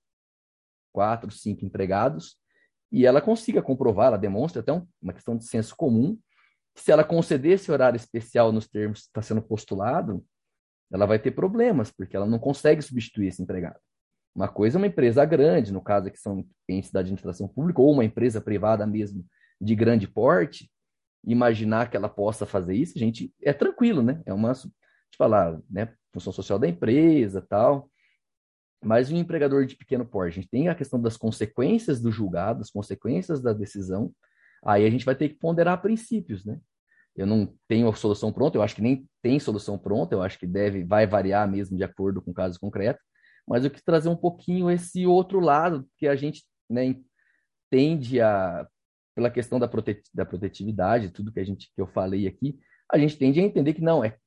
[0.91, 2.35] quatro, cinco empregados,
[2.91, 4.71] e ela consiga comprovar, ela demonstra até
[5.01, 6.17] uma questão de senso comum,
[6.75, 10.25] que se ela conceder esse horário especial nos termos que está sendo postulado,
[10.91, 13.79] ela vai ter problemas, porque ela não consegue substituir esse empregado.
[14.35, 17.91] Uma coisa é uma empresa grande, no caso aqui são entes da administração pública, ou
[17.91, 19.23] uma empresa privada mesmo
[19.61, 20.71] de grande porte,
[21.23, 24.21] imaginar que ela possa fazer isso, gente, é tranquilo, né?
[24.25, 27.89] É uma, de falar, né, função social da empresa, tal.
[28.83, 32.61] Mas um empregador de pequeno porte, a gente tem a questão das consequências do julgado,
[32.61, 34.13] as consequências da decisão.
[34.63, 36.59] Aí a gente vai ter que ponderar princípios, né?
[37.15, 40.39] Eu não tenho a solução pronta, eu acho que nem tem solução pronta, eu acho
[40.39, 42.99] que deve, vai variar mesmo de acordo com o caso concreto,
[43.47, 46.95] mas eu quis trazer um pouquinho esse outro lado, que a gente né,
[47.69, 48.67] tende a,
[49.15, 52.57] pela questão da, prote, da protetividade, tudo que a gente que eu falei aqui,
[52.91, 54.17] a gente tende a entender que não, é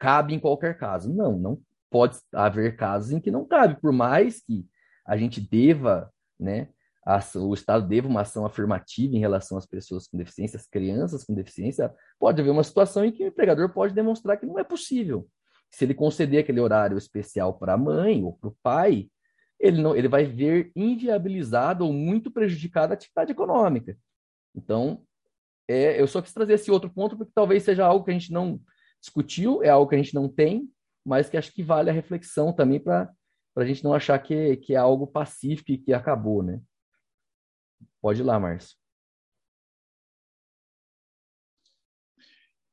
[0.00, 1.12] cabe em qualquer caso.
[1.14, 4.66] Não, não pode haver casos em que não cabe, por mais que
[5.06, 6.68] a gente deva, né,
[7.36, 11.34] o Estado deva uma ação afirmativa em relação às pessoas com deficiência, às crianças com
[11.34, 15.28] deficiência, pode haver uma situação em que o empregador pode demonstrar que não é possível.
[15.70, 19.08] Se ele conceder aquele horário especial para a mãe ou para o pai,
[19.58, 23.96] ele, não, ele vai ver inviabilizado ou muito prejudicada a atividade econômica.
[24.54, 25.02] Então,
[25.68, 28.32] é, eu só quis trazer esse outro ponto porque talvez seja algo que a gente
[28.32, 28.60] não
[29.00, 30.68] discutiu, é algo que a gente não tem,
[31.04, 33.12] mas que acho que vale a reflexão também para
[33.56, 36.60] a gente não achar que, que é algo pacífico e que acabou, né?
[38.00, 38.76] Pode ir lá, Márcio.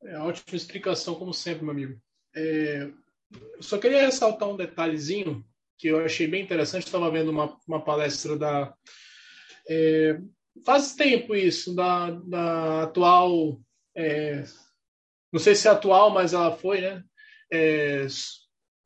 [0.03, 2.01] É ótima explicação, como sempre, meu amigo.
[2.35, 2.91] É,
[3.31, 5.45] eu só queria ressaltar um detalhezinho
[5.77, 6.85] que eu achei bem interessante.
[6.85, 8.73] Estava vendo uma, uma palestra da.
[9.69, 10.19] É,
[10.65, 13.59] faz tempo isso, da, da atual.
[13.95, 14.43] É,
[15.37, 17.03] não sei se é atual, mas ela foi, né?
[17.53, 18.07] É,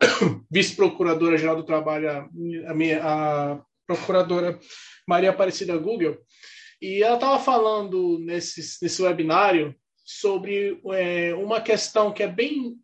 [0.51, 2.09] Vice-procuradora-geral do Trabalho,
[2.67, 4.59] a, minha, a procuradora
[5.07, 6.17] Maria Aparecida Google,
[6.81, 9.73] e ela estava falando nesse, nesse webinário
[10.03, 12.75] sobre é, uma questão que é bem,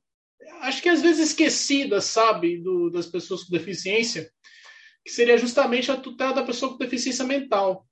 [0.61, 4.31] acho que às vezes esquecida, sabe, do, das pessoas com deficiência,
[5.03, 7.85] que seria justamente a tutela da pessoa com deficiência mental.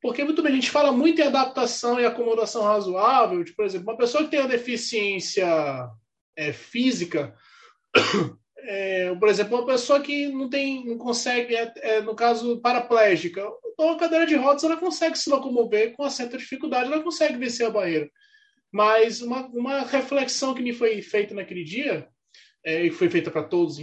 [0.00, 3.90] Porque, muito bem, a gente fala muito em adaptação e acomodação razoável, de, por exemplo,
[3.90, 5.46] uma pessoa que tem uma deficiência
[6.36, 7.34] é, física,
[8.58, 13.44] é, por exemplo, uma pessoa que não tem, não consegue, é, é, no caso, paraplégica,
[13.76, 17.36] ou a cadeira de rodas, ela consegue se locomover com uma certa dificuldade, ela consegue
[17.36, 18.08] vencer a barreira.
[18.70, 22.06] Mas uma, uma reflexão que me foi feita naquele dia,
[22.64, 23.78] é, e foi feita para todos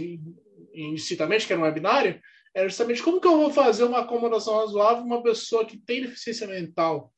[0.72, 2.20] indistintamente, que era um webinário,
[2.56, 6.46] era justamente como que eu vou fazer uma acomodação razoável uma pessoa que tem deficiência
[6.46, 7.12] mental.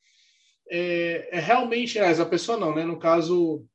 [0.69, 2.83] É, é realmente, a pessoa não, né?
[2.83, 3.65] No caso,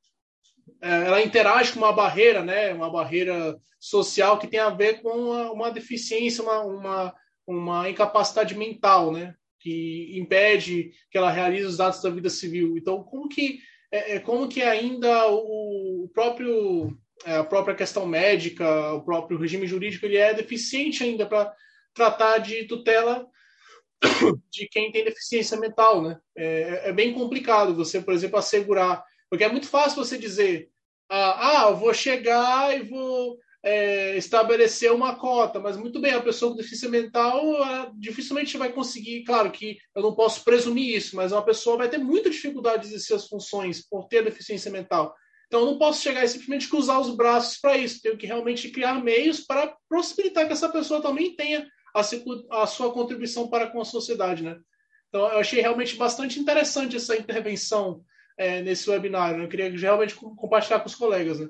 [0.82, 2.74] é, ela interage com uma barreira, né?
[2.74, 7.14] Uma barreira social que tem a ver com uma, uma deficiência, uma, uma,
[7.46, 9.34] uma incapacidade mental, né?
[9.58, 12.76] Que impede que ela realize os atos da vida civil.
[12.76, 13.60] Então, como que
[13.90, 19.66] é, é como que ainda o próprio é, a própria questão médica, o próprio regime
[19.66, 21.52] jurídico, ele é deficiente ainda para
[21.94, 23.26] tratar de tutela
[24.50, 26.18] de quem tem deficiência mental, né?
[26.36, 30.68] É, é, bem complicado você, por exemplo, assegurar, porque é muito fácil você dizer,
[31.08, 36.50] ah, ah vou chegar e vou é, estabelecer uma cota, mas muito bem, a pessoa
[36.50, 37.42] com deficiência mental
[37.94, 41.98] dificilmente vai conseguir, claro que eu não posso presumir isso, mas uma pessoa vai ter
[41.98, 45.14] muita dificuldade de exercer as funções por ter deficiência mental.
[45.46, 48.02] Então, eu não posso chegar e simplesmente cruzar os braços para isso.
[48.02, 52.00] Tenho que realmente criar meios para possibilitar que essa pessoa também tenha a,
[52.62, 54.58] a sua contribuição para com a sociedade, né?
[55.08, 58.04] Então, eu achei realmente bastante interessante essa intervenção
[58.36, 59.36] é, nesse webinar.
[59.36, 59.44] Né?
[59.44, 61.48] Eu queria realmente compartilhar com os colegas, né?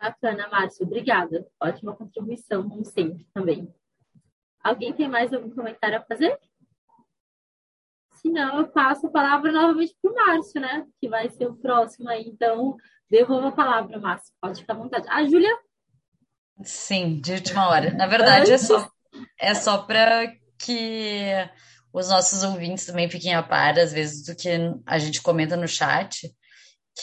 [0.00, 0.86] Bacana, Márcio.
[0.86, 1.46] Obrigada.
[1.60, 3.74] Ótima contribuição, como sempre, também.
[4.62, 6.38] Alguém tem mais algum comentário a fazer?
[8.20, 10.84] Se não, eu passo a palavra novamente para o Márcio, né?
[11.00, 12.24] Que vai ser o próximo aí.
[12.26, 12.76] Então,
[13.10, 14.32] devolvo a palavra, Márcio.
[14.40, 15.06] Pode ficar à vontade.
[15.08, 15.56] Ah, Júlia?
[16.62, 17.92] Sim, de última hora.
[17.94, 18.90] Na verdade, é só,
[19.38, 21.32] é só para que
[21.92, 24.48] os nossos ouvintes também fiquem a par, às vezes, do que
[24.86, 26.28] a gente comenta no chat,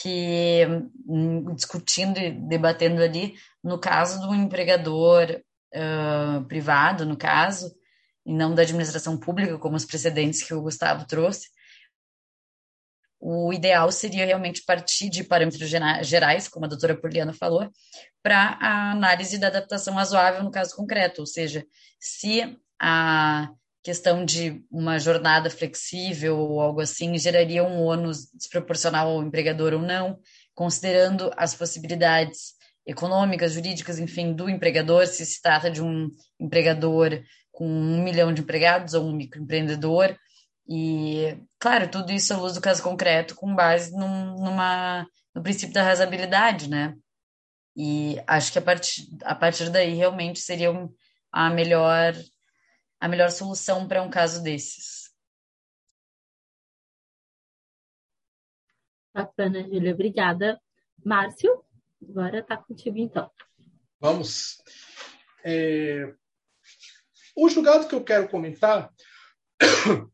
[0.02, 0.68] que
[1.08, 5.42] hum, discutindo e debatendo ali, no caso do empregador
[5.74, 7.74] uh, privado, no caso,
[8.26, 11.48] e não da administração pública, como os precedentes que o Gustavo trouxe,
[13.20, 15.70] o ideal seria realmente partir de parâmetros
[16.04, 17.70] gerais, como a doutora Poliana falou,
[18.22, 21.66] para a análise da adaptação razoável no caso concreto, ou seja,
[22.00, 23.50] se a
[23.82, 29.82] questão de uma jornada flexível ou algo assim geraria um ônus desproporcional ao empregador ou
[29.82, 30.20] não,
[30.54, 32.54] considerando as possibilidades
[32.86, 36.10] econômicas, jurídicas, enfim, do empregador, se se trata de um
[36.40, 37.24] empregador
[37.56, 40.16] com um milhão de empregados ou um microempreendedor.
[40.68, 45.74] E, claro, tudo isso à luz do caso concreto, com base num, numa, no princípio
[45.74, 46.98] da razoabilidade, né?
[47.74, 50.70] E acho que a partir, a partir daí realmente seria
[51.32, 52.14] a melhor,
[53.00, 55.10] a melhor solução para um caso desses.
[59.14, 59.94] Bacana, Júlia.
[59.94, 60.60] Obrigada.
[61.06, 61.64] Márcio,
[62.10, 63.32] agora está contigo então.
[63.98, 64.62] Vamos.
[65.42, 66.14] É,
[67.36, 68.90] o julgado que eu quero comentar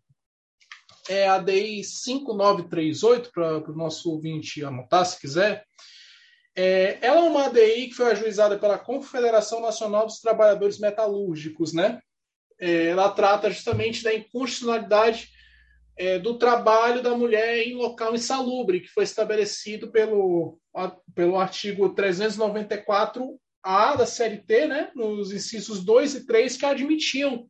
[1.10, 5.66] é a DI 5938, para o nosso ouvinte anotar, se quiser.
[6.56, 12.02] É, ela é uma ADI que foi ajuizada pela Confederação Nacional dos Trabalhadores Metalúrgicos, né?
[12.60, 15.30] É, ela trata justamente da inconstitucionalidade
[15.98, 21.90] é, do trabalho da mulher em local insalubre, que foi estabelecido pelo, a, pelo artigo
[21.90, 27.50] 394 a da CLT, né, nos incisos 2 e 3, que admitiam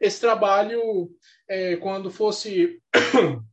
[0.00, 1.10] esse trabalho
[1.48, 2.80] é, quando fosse.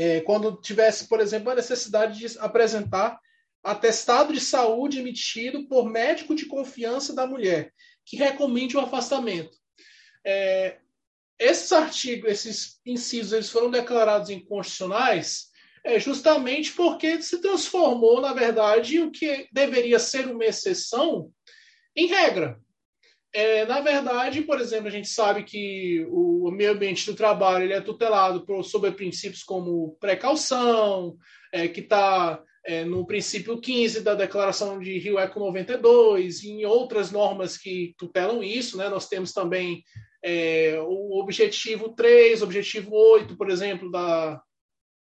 [0.00, 3.18] É, quando tivesse, por exemplo, a necessidade de apresentar
[3.64, 7.72] atestado de saúde emitido por médico de confiança da mulher,
[8.04, 9.58] que recomende o afastamento.
[10.24, 10.78] É,
[11.38, 15.47] esses artigos, esses incisos, eles foram declarados inconstitucionais
[15.88, 21.30] é justamente porque se transformou, na verdade, o que deveria ser uma exceção
[21.96, 22.60] em regra.
[23.32, 27.72] É, na verdade, por exemplo, a gente sabe que o meio ambiente do trabalho ele
[27.72, 31.16] é tutelado por, sobre princípios como precaução,
[31.52, 36.64] é, que está é, no princípio 15 da Declaração de Rio Eco 92, e em
[36.66, 38.76] outras normas que tutelam isso.
[38.76, 38.90] Né?
[38.90, 39.82] Nós temos também
[40.22, 44.40] é, o objetivo 3, objetivo 8, por exemplo, da,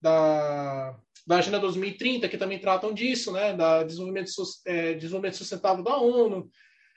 [0.06, 0.96] da,
[1.26, 4.32] da Agenda 2030, que também tratam disso, né, da desenvolvimento,
[4.68, 6.48] é, desenvolvimento sustentável da ONU.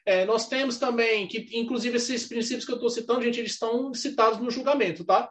[0.05, 3.95] É, nós temos também, que inclusive esses princípios que eu estou citando, gente, eles estão
[3.95, 5.31] citados no julgamento, tá?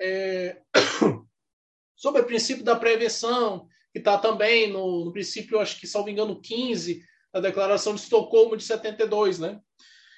[0.00, 0.60] É,
[1.94, 6.40] sobre o princípio da prevenção, que está também no, no, princípio, acho que, salvo engano,
[6.40, 9.60] 15 da Declaração de Estocolmo de 72, né?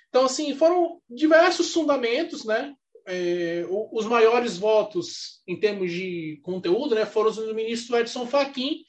[0.09, 2.75] Então, assim, foram diversos fundamentos, né,
[3.07, 8.85] é, os maiores votos em termos de conteúdo né, foram os do ministro Edson Fachin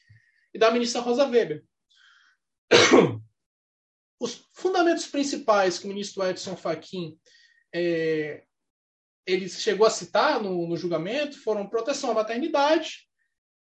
[0.54, 1.64] e da ministra Rosa Weber.
[4.18, 7.20] Os fundamentos principais que o ministro Edson Fachin
[7.74, 8.46] é,
[9.26, 13.08] ele chegou a citar no, no, julgamento foram proteção à maternidade,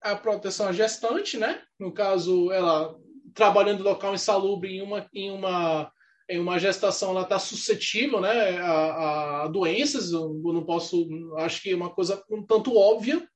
[0.02, 1.62] a proteção à gestante, né?
[1.78, 2.96] no caso, ela
[3.34, 5.92] trabalhando local insalubre em uma, em uma
[6.28, 11.08] em uma gestação ela está suscetível né, a, a, doenças, eu não posso,
[11.38, 13.28] acho que é uma coisa um tanto óbvia.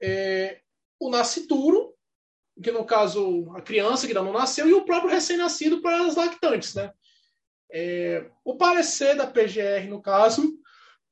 [0.00, 0.60] É,
[1.00, 1.94] o nascituro,
[2.62, 6.14] que no caso a criança que ainda não nasceu, e o próprio recém-nascido para as
[6.14, 6.74] lactantes.
[6.74, 6.92] Né?
[7.72, 10.58] É, o parecer da PGR, no caso,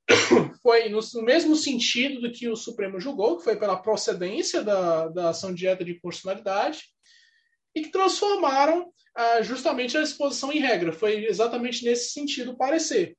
[0.62, 5.31] foi no, mesmo sentido do que o Supremo julgou, que foi pela procedência da, da
[5.31, 6.85] ação direta de constitucionalidade,
[7.74, 8.93] e que transformaram
[9.43, 10.93] justamente a exposição em regra.
[10.93, 13.16] Foi exatamente nesse sentido o parecer.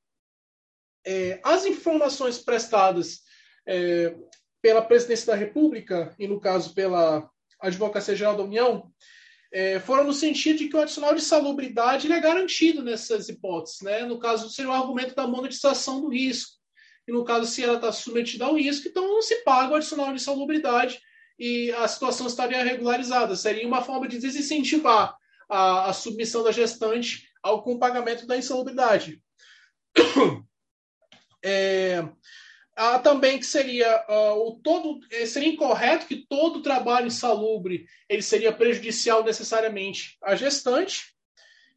[1.04, 3.20] É, as informações prestadas
[3.66, 4.14] é,
[4.60, 7.28] pela Presidência da República, e no caso pela
[7.60, 8.90] Advocacia Geral da União,
[9.52, 13.80] é, foram no sentido de que o adicional de salubridade é garantido nessas hipóteses.
[13.82, 14.04] Né?
[14.04, 16.56] No caso, seria o argumento da monetização do risco.
[17.06, 20.12] E no caso, se ela está submetida ao risco, então não se paga o adicional
[20.14, 21.00] de salubridade
[21.38, 23.34] e a situação estaria regularizada.
[23.34, 25.16] Seria uma forma de desincentivar
[25.48, 29.22] a, a submissão da gestante ao com pagamento da insalubridade.
[31.44, 32.08] É,
[32.76, 38.22] há também que seria uh, o todo é, seria incorreto que todo trabalho insalubre ele
[38.22, 41.12] seria prejudicial necessariamente à gestante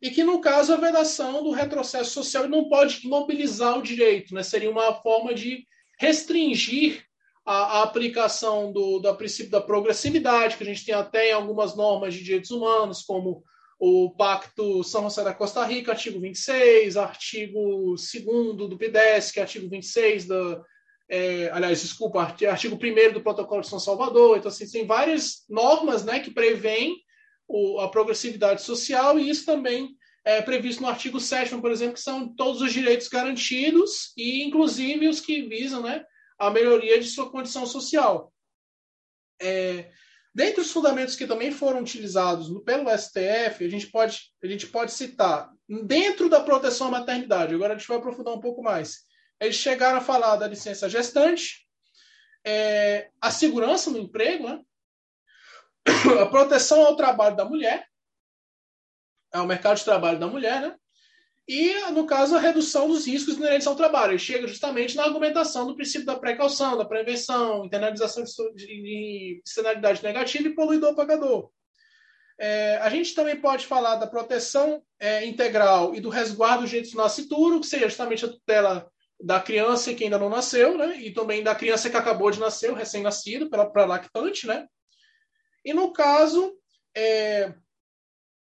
[0.01, 4.43] e que no caso a vedação do retrocesso social não pode imobilizar o direito, né?
[4.43, 5.65] Seria uma forma de
[5.99, 7.03] restringir
[7.45, 11.75] a, a aplicação do, do princípio da progressividade, que a gente tem até em algumas
[11.75, 13.43] normas de direitos humanos, como
[13.79, 20.25] o Pacto São José da Costa Rica, artigo 26, artigo 2 do é artigo 26
[20.25, 20.63] da.
[21.07, 24.37] É, aliás, desculpa, artigo 1 do Protocolo de São Salvador.
[24.37, 26.95] Então, assim, tem várias normas né, que prevêem
[27.79, 32.33] a progressividade social, e isso também é previsto no artigo 7, por exemplo, que são
[32.33, 36.03] todos os direitos garantidos, e inclusive os que visam né,
[36.39, 38.33] a melhoria de sua condição social.
[39.39, 39.91] É,
[40.35, 44.91] dentre os fundamentos que também foram utilizados pelo STF, a gente pode, a gente pode
[44.91, 45.49] citar,
[45.85, 49.05] dentro da proteção à maternidade, agora a gente vai aprofundar um pouco mais.
[49.39, 51.65] Eles chegaram a falar da licença gestante,
[52.45, 54.61] é, a segurança no emprego, né?
[56.21, 57.87] a proteção ao trabalho da mulher,
[59.31, 60.75] ao mercado de trabalho da mulher, né?
[61.47, 64.13] E, no caso, a redução dos riscos inerentes ao trabalho.
[64.13, 70.01] Ele chega justamente na argumentação do princípio da precaução, da prevenção, internalização de, de externalidade
[70.01, 71.51] negativa e poluidor-pagador.
[72.39, 76.97] É, a gente também pode falar da proteção é, integral e do resguardo do jeito
[76.97, 78.91] nascituro, que seria justamente a tutela
[79.21, 80.97] da criança que ainda não nasceu, né?
[80.99, 84.67] E também da criança que acabou de nascer, recém-nascido, para lactante, né?
[85.63, 86.53] E no caso,
[86.95, 87.53] é,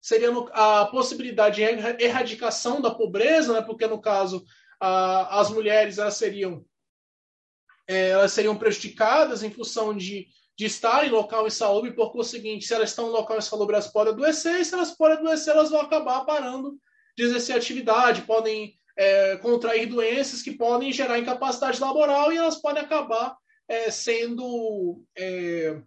[0.04, 3.62] seria a possibilidade de erradicação da pobreza, né?
[3.62, 4.44] porque no caso
[4.78, 6.62] a, as mulheres elas seriam
[7.88, 10.26] é, elas seriam prejudicadas em função de,
[10.58, 14.12] de estar em local insalubre, por conseguinte, se elas estão em local insalubre, elas podem
[14.12, 16.78] adoecer, e se elas podem adoecer, elas vão acabar parando
[17.16, 22.82] de exercer atividade, podem é, contrair doenças que podem gerar incapacidade laboral e elas podem
[22.82, 25.80] acabar é, sendo é,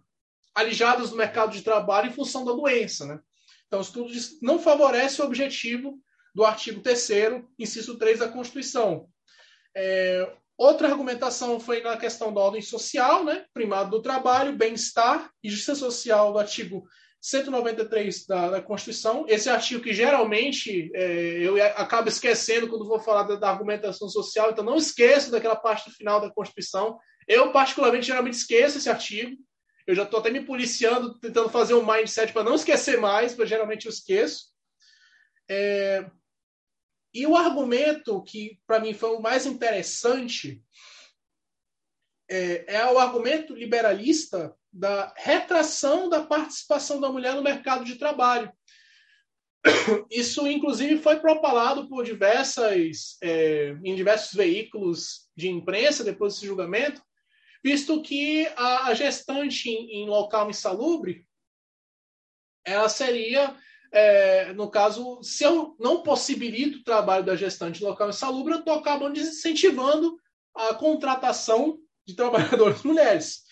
[0.56, 3.20] alijadas do mercado de trabalho em função da doença, né?
[3.68, 4.10] Então, o estudo
[4.42, 6.00] não favorece o objetivo
[6.34, 7.08] do artigo 3
[7.58, 9.08] inciso 3 da Constituição.
[9.76, 13.44] É, outra argumentação foi na questão da ordem social, né?
[13.52, 16.84] primado do trabalho, bem-estar e justiça social do artigo
[17.20, 19.26] 193 da, da, Constituição.
[19.28, 24.50] Esse artigo que geralmente é, eu acabo esquecendo quando vou falar da, da, argumentação social,
[24.50, 26.98] então não esqueço daquela parte final da Constituição.
[27.26, 29.36] Eu, particularmente, geralmente esqueço esse artigo.
[29.88, 33.48] Eu já estou até me policiando, tentando fazer um mindset para não esquecer mais, porque
[33.48, 34.48] geralmente eu esqueço.
[35.48, 36.04] É...
[37.14, 40.62] E o argumento que, para mim, foi o mais interessante
[42.28, 48.52] é, é o argumento liberalista da retração da participação da mulher no mercado de trabalho.
[50.10, 57.02] Isso, inclusive, foi propalado por diversas, é, em diversos veículos de imprensa depois desse julgamento,
[57.62, 61.26] visto que a, gestante em, em local insalubre,
[62.64, 63.56] ela seria,
[63.90, 68.60] é, no caso, se eu não possibilito o trabalho da gestante em local insalubre, eu
[68.60, 70.18] estou acabando desincentivando
[70.54, 73.44] a contratação de trabalhadoras mulheres.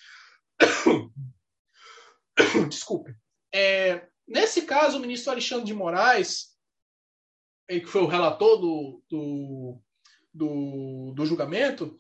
[2.69, 3.15] Desculpe.
[3.53, 6.55] É, nesse caso, o ministro Alexandre de Moraes,
[7.69, 9.81] que foi o relator do, do,
[10.33, 11.97] do, do julgamento,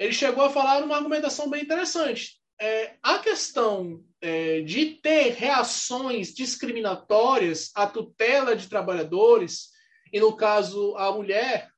[0.00, 2.40] ele chegou a falar uma argumentação bem interessante.
[2.58, 9.68] É, a questão é, de ter reações discriminatórias à tutela de trabalhadores,
[10.10, 11.70] e no caso a mulher,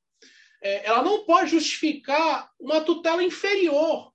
[0.61, 4.13] é, ela não pode justificar uma tutela inferior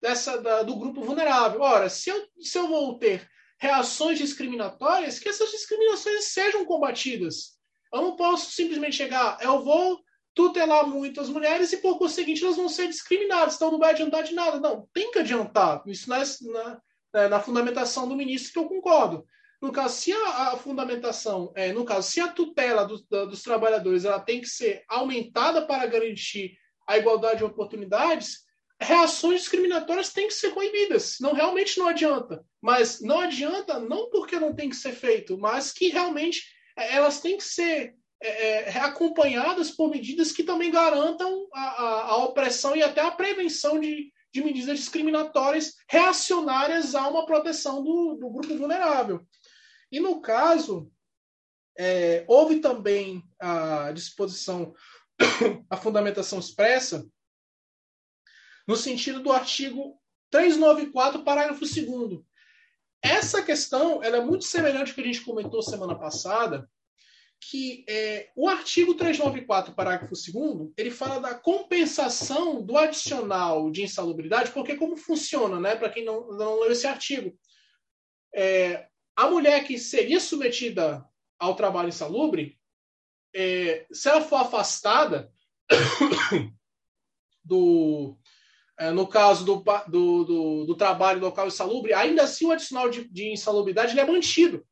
[0.00, 1.60] dessa da, do grupo vulnerável.
[1.60, 3.28] Ora, se eu, se eu vou ter
[3.58, 7.58] reações discriminatórias, que essas discriminações sejam combatidas.
[7.92, 10.00] Eu não posso simplesmente chegar, eu vou
[10.34, 14.22] tutelar muito as mulheres e, por conseguinte, elas vão ser discriminadas, então não vai adiantar
[14.22, 14.60] de nada.
[14.60, 15.82] Não, tem que adiantar.
[15.86, 16.18] Isso na,
[16.52, 16.80] na,
[17.14, 19.26] é, na fundamentação do ministro que eu concordo.
[19.60, 23.42] No caso, se a, a fundamentação, é, no caso, se a tutela do, da, dos
[23.42, 28.44] trabalhadores ela tem que ser aumentada para garantir a igualdade de oportunidades,
[28.80, 31.18] reações discriminatórias têm que ser coibidas.
[31.20, 32.42] Não realmente não adianta.
[32.60, 36.42] Mas não adianta não porque não tem que ser feito, mas que realmente
[36.76, 42.02] é, elas têm que ser é, é, acompanhadas por medidas que também garantam a, a,
[42.10, 48.16] a opressão e até a prevenção de, de, medidas discriminatórias reacionárias a uma proteção do,
[48.20, 49.26] do grupo vulnerável.
[49.90, 50.92] E no caso,
[51.78, 54.74] é, houve também a disposição,
[55.70, 57.08] a fundamentação expressa,
[58.68, 59.98] no sentido do artigo
[60.30, 62.20] 394, parágrafo 2.
[63.02, 66.68] Essa questão ela é muito semelhante ao que a gente comentou semana passada,
[67.40, 74.50] que é, o artigo 394, parágrafo 2 ele fala da compensação do adicional de insalubridade,
[74.52, 77.34] porque como funciona, né, para quem não, não leu esse artigo,
[78.34, 78.86] é,
[79.16, 81.04] a mulher que seria submetida
[81.38, 82.58] ao trabalho insalubre,
[83.34, 85.32] é, se ela for afastada
[87.42, 88.18] do,
[88.78, 93.08] é, no caso do, do, do, do, trabalho local insalubre, ainda assim o adicional de,
[93.08, 94.66] de insalubridade é mantido.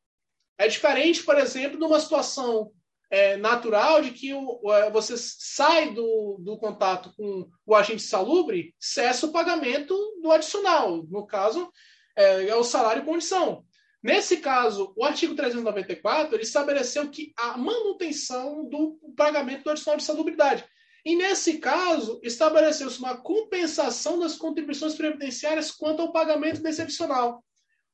[0.59, 2.69] É diferente, por exemplo, de uma situação
[3.09, 8.75] é, natural de que o, é, você sai do, do contato com o agente salubre,
[8.77, 11.03] cessa o pagamento do adicional.
[11.09, 11.71] No caso,
[12.15, 13.63] é, é o salário condição.
[14.03, 20.03] Nesse caso, o artigo 394 ele estabeleceu que a manutenção do pagamento do adicional de
[20.03, 20.65] salubridade.
[21.05, 27.43] E nesse caso, estabeleceu-se uma compensação das contribuições previdenciárias quanto ao pagamento desse adicional.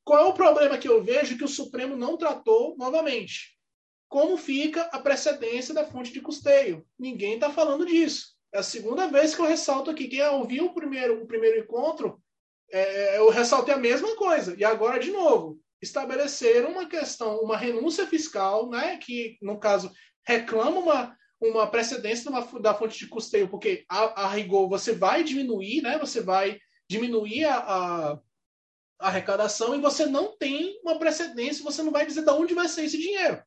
[0.06, 3.58] Qual é o problema que eu vejo que o Supremo não tratou novamente?
[4.08, 6.86] Como fica a precedência da fonte de custeio?
[6.98, 8.36] Ninguém está falando disso.
[8.54, 10.08] É a segunda vez que eu ressalto aqui.
[10.08, 12.22] Quem ouviu o primeiro, o primeiro encontro,
[12.72, 14.56] é, eu ressaltei a mesma coisa.
[14.56, 19.92] E agora, de novo, estabeleceram uma questão, uma renúncia fiscal, né, que, no caso,
[20.26, 25.82] reclama uma, uma precedência da fonte de custeio, porque a, a rigor você vai diminuir,
[25.82, 28.25] né, você vai diminuir a, a a
[29.00, 32.86] arrecadação e você não tem uma precedência, você não vai dizer de onde vai sair
[32.86, 33.42] esse dinheiro.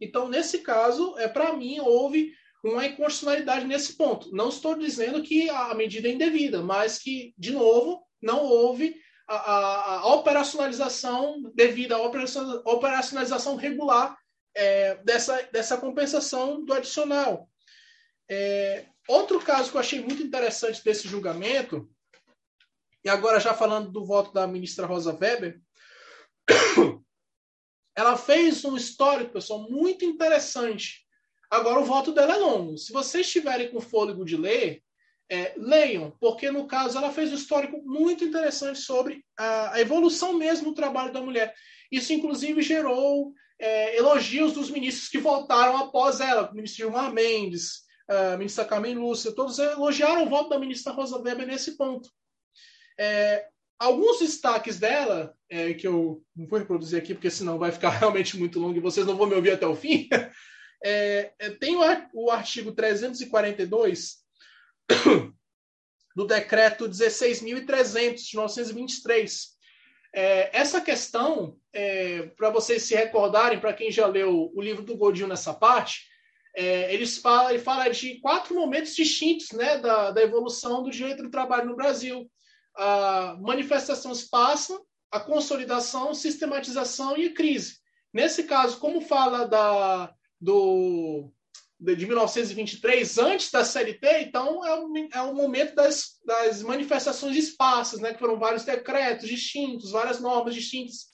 [0.00, 2.32] Então, nesse caso, é para mim houve
[2.62, 4.34] uma inconstitucionalidade nesse ponto.
[4.34, 8.96] Não estou dizendo que a medida é indevida, mas que, de novo, não houve
[9.28, 14.16] a, a, a operacionalização devida à operacionalização regular
[14.54, 17.48] é, dessa, dessa compensação do adicional.
[18.30, 21.88] É, outro caso que eu achei muito interessante desse julgamento
[23.04, 25.60] e agora já falando do voto da ministra Rosa Weber,
[27.94, 31.04] ela fez um histórico, pessoal, muito interessante.
[31.50, 32.78] Agora o voto dela é longo.
[32.78, 34.82] Se vocês estiverem com fôlego de ler,
[35.30, 40.32] é, leiam, porque no caso ela fez um histórico muito interessante sobre a, a evolução
[40.34, 41.54] mesmo do trabalho da mulher.
[41.90, 47.84] Isso, inclusive, gerou é, elogios dos ministros que votaram após ela, o ministro Gilmar Mendes,
[48.08, 52.10] a ministra Carmen Lúcia, todos elogiaram o voto da ministra Rosa Weber nesse ponto.
[52.98, 53.46] É,
[53.78, 58.36] alguns destaques dela, é, que eu não vou reproduzir aqui, porque senão vai ficar realmente
[58.36, 60.08] muito longo e vocês não vão me ouvir até o fim.
[60.86, 61.80] É, é tem o,
[62.12, 64.16] o artigo 342
[66.14, 69.54] do decreto 16.300 de 1923.
[70.14, 74.94] É, essa questão, é, para vocês se recordarem, para quem já leu o livro do
[74.94, 76.06] Godinho nessa parte,
[76.54, 81.22] é, eles fala, ele fala de quatro momentos distintos né, da, da evolução do direito
[81.22, 82.30] do trabalho no Brasil
[82.76, 87.78] a manifestação espaço, a consolidação, sistematização e a crise.
[88.12, 91.32] Nesse caso, como fala da, do,
[91.80, 98.12] de 1923, antes da CLT, então é o, é momento das, das manifestações espaços, né,
[98.12, 101.08] que foram vários decretos distintos, várias normas distintas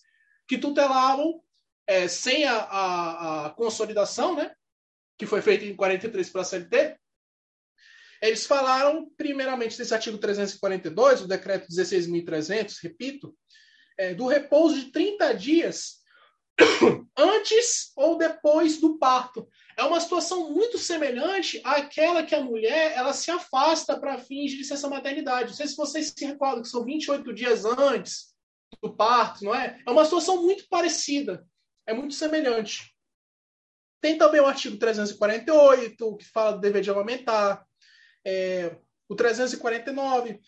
[0.46, 1.40] que tutelavam,
[1.86, 4.52] é, sem a, a, a, consolidação, né,
[5.18, 6.96] que foi feita em 43 para a CLT,
[8.20, 13.34] eles falaram, primeiramente, desse artigo 342, o decreto 16.300, repito,
[13.98, 16.00] é, do repouso de 30 dias
[17.16, 19.48] antes ou depois do parto.
[19.76, 24.58] É uma situação muito semelhante àquela que a mulher ela se afasta para fins de
[24.58, 25.48] licença maternidade.
[25.48, 28.34] Não sei se vocês se recordam que são 28 dias antes
[28.82, 29.80] do parto, não é?
[29.86, 31.46] É uma situação muito parecida,
[31.86, 32.94] é muito semelhante.
[34.00, 37.66] Tem também o artigo 348, que fala do dever de amamentar
[38.24, 38.76] é,
[39.08, 40.40] o 349,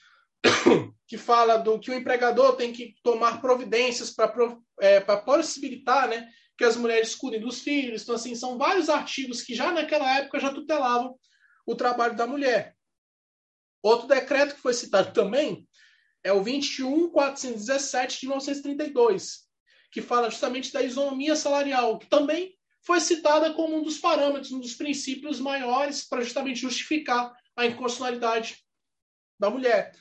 [1.06, 4.32] que fala do que o empregador tem que tomar providências para
[4.80, 8.02] é, possibilitar né, que as mulheres cuidem dos filhos.
[8.02, 11.18] Então, assim, são vários artigos que já naquela época já tutelavam
[11.66, 12.76] o trabalho da mulher.
[13.82, 15.66] Outro decreto que foi citado também
[16.24, 19.40] é o 21417 de 1932,
[19.90, 24.60] que fala justamente da isonomia salarial, que também foi citada como um dos parâmetros, um
[24.60, 28.58] dos princípios maiores para justamente justificar a inconstitucionalidade
[29.38, 29.92] da mulher.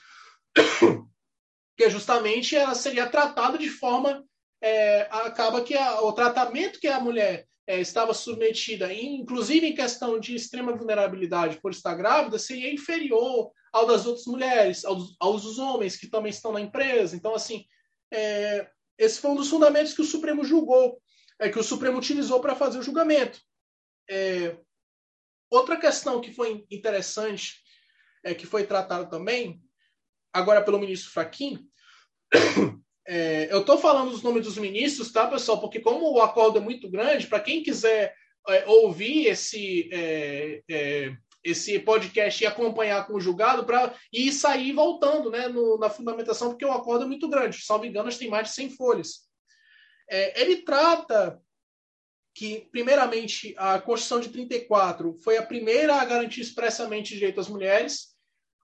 [1.78, 4.23] que justamente ela seria tratada de forma.
[4.64, 10.19] É, acaba que a, o tratamento que a mulher é, estava submetida, inclusive em questão
[10.19, 15.95] de extrema vulnerabilidade por estar grávida, seria inferior ao das outras mulheres, aos, aos homens
[15.95, 17.15] que também estão na empresa.
[17.15, 17.65] Então, assim,
[18.14, 21.02] é, esse foi um dos fundamentos que o Supremo julgou,
[21.40, 23.40] é, que o Supremo utilizou para fazer o julgamento.
[24.10, 24.57] É,
[25.52, 27.61] outra questão que foi interessante,
[28.23, 29.61] é, que foi tratada também,
[30.34, 31.68] agora pelo ministro Faquim,
[33.06, 35.60] é, eu estou falando os nomes dos ministros, tá, pessoal?
[35.60, 38.15] Porque como o acordo é muito grande, para quem quiser
[38.48, 44.72] é, ouvir esse, é, é, esse podcast e acompanhar com o julgado, para ir sair
[44.72, 47.64] voltando né, no, na fundamentação, porque o acordo é muito grande.
[47.64, 49.30] Salvo engano, tem mais de 100 folhas.
[50.10, 51.40] É, ele trata
[52.34, 58.12] que, primeiramente, a Constituição de 34 foi a primeira a garantir expressamente direito às mulheres,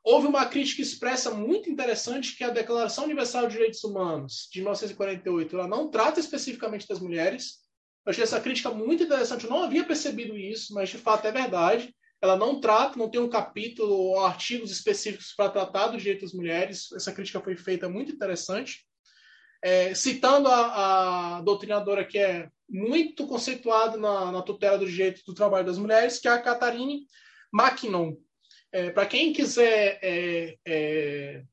[0.10, 5.54] Houve uma crítica expressa muito interessante que a Declaração Universal de Direitos Humanos de 1948
[5.54, 7.58] ela não trata especificamente das mulheres.
[8.06, 9.44] Eu achei essa crítica muito interessante.
[9.44, 11.94] Eu não havia percebido isso, mas de fato é verdade.
[12.22, 16.40] Ela não trata, não tem um capítulo ou artigos específicos para tratar dos direitos das
[16.40, 16.90] mulheres.
[16.94, 18.86] Essa crítica foi feita muito interessante.
[19.62, 25.34] É, citando a, a, doutrinadora que é muito conceituada na, na tutela do direito do
[25.34, 27.06] trabalho das mulheres, que é a Catarine
[27.52, 28.16] Mackinon.
[28.72, 31.44] É, Para quem quiser é, é,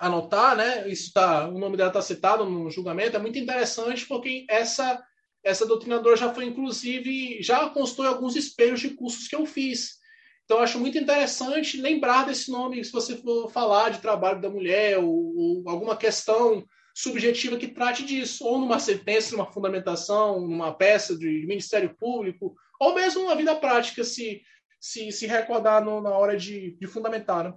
[0.00, 4.44] anotar, né, isso tá, o nome dela está citado no julgamento, é muito interessante porque
[4.48, 5.02] essa
[5.44, 9.98] essa doutrinadora já foi, inclusive, já constou alguns espelhos de cursos que eu fiz.
[10.44, 14.98] Então, acho muito interessante lembrar desse nome se você for falar de trabalho da mulher
[14.98, 16.64] ou, ou alguma questão
[16.94, 22.94] subjetiva que trate disso, ou numa sentença, numa fundamentação, numa peça de Ministério Público, ou
[22.94, 24.42] mesmo numa vida prática, se
[24.84, 27.42] se, se recordar no, na hora de, de fundamentar.
[27.42, 27.54] Né?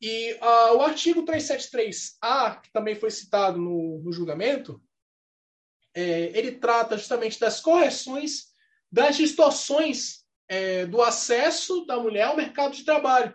[0.00, 4.82] E uh, o artigo 373A, que também foi citado no, no julgamento,
[5.94, 8.54] é, ele trata justamente das correções
[8.90, 13.32] das distorções é, do acesso da mulher ao mercado de trabalho.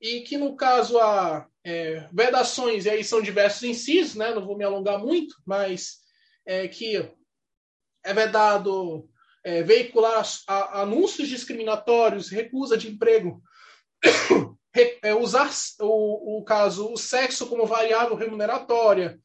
[0.00, 4.34] E que, no caso, há é, vedações, e aí são diversos incisos, né?
[4.34, 5.98] não vou me alongar muito, mas
[6.44, 6.96] é, que
[8.04, 9.08] é vedado
[9.44, 13.42] é, veicular anúncios discriminatórios, recusa de emprego,
[15.02, 19.20] é, usar o, o caso o sexo como variável remuneratória,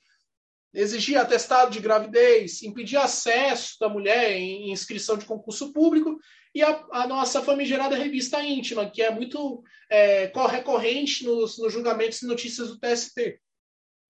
[0.74, 6.20] exigir atestado de gravidez, impedir acesso da mulher em inscrição de concurso público
[6.58, 12.20] e a, a nossa famigerada revista íntima, que é muito é, recorrente nos, nos julgamentos
[12.24, 13.40] e notícias do TST,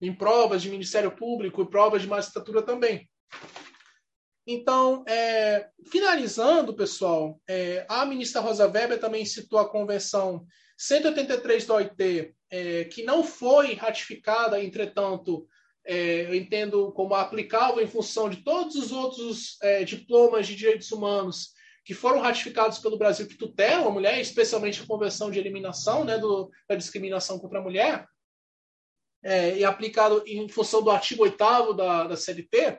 [0.00, 3.06] em provas de Ministério Público e provas de magistratura também.
[4.46, 10.46] Então, é, finalizando, pessoal, é, a ministra Rosa Weber também citou a Convenção
[10.78, 15.46] 183 da OIT, é, que não foi ratificada, entretanto,
[15.84, 20.90] é, eu entendo como aplicável em função de todos os outros é, diplomas de direitos
[20.90, 21.57] humanos
[21.88, 26.18] que foram ratificados pelo Brasil que tutelam a mulher, especialmente a Convenção de Eliminação né,
[26.18, 28.06] do, da Discriminação contra a Mulher,
[29.24, 32.78] é, e aplicado em função do artigo 8 da, da CLT,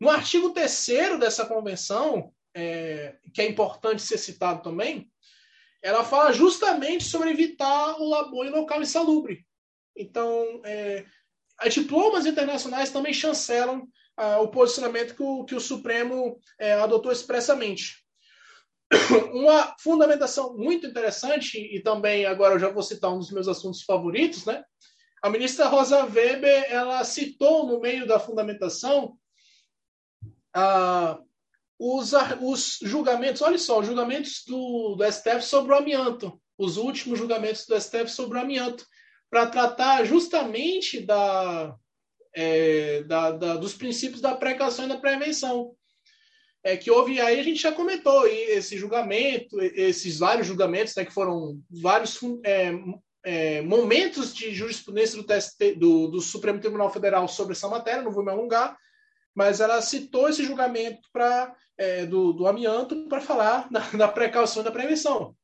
[0.00, 5.12] no artigo 3 dessa convenção, é, que é importante ser citado também,
[5.82, 9.46] ela fala justamente sobre evitar o labor em local insalubre.
[9.94, 11.04] Então, é,
[11.58, 13.86] as diplomas internacionais também chancelam
[14.16, 18.00] ah, o posicionamento que o, que o Supremo é, adotou expressamente.
[19.32, 23.82] Uma fundamentação muito interessante, e também agora eu já vou citar um dos meus assuntos
[23.82, 24.64] favoritos, né?
[25.22, 29.16] A ministra Rosa Weber, ela citou no meio da fundamentação
[30.54, 31.18] ah,
[31.78, 37.18] os, os, julgamentos, olha só, os julgamentos do, do STF sobre o amianto, os últimos
[37.18, 38.86] julgamentos do STF sobre o amianto,
[39.30, 41.74] para tratar justamente da,
[42.34, 45.74] é, da, da, dos princípios da precaução e da prevenção.
[46.62, 51.12] É que houve, aí a gente já comentou esse julgamento, esses vários julgamentos, né, que
[51.12, 52.72] foram vários é,
[53.24, 58.12] é, momentos de jurisprudência do, TST, do, do Supremo Tribunal Federal sobre essa matéria, não
[58.12, 58.76] vou me alongar,
[59.34, 64.64] mas ela citou esse julgamento pra, é, do, do amianto para falar da precaução e
[64.64, 65.34] da prevenção.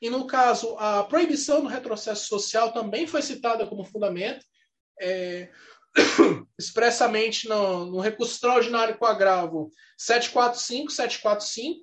[0.00, 4.44] E no caso, a proibição do retrocesso social também foi citada como fundamento,
[5.00, 5.50] é,
[6.58, 11.80] expressamente no, no, recurso extraordinário com agravo 745, 745,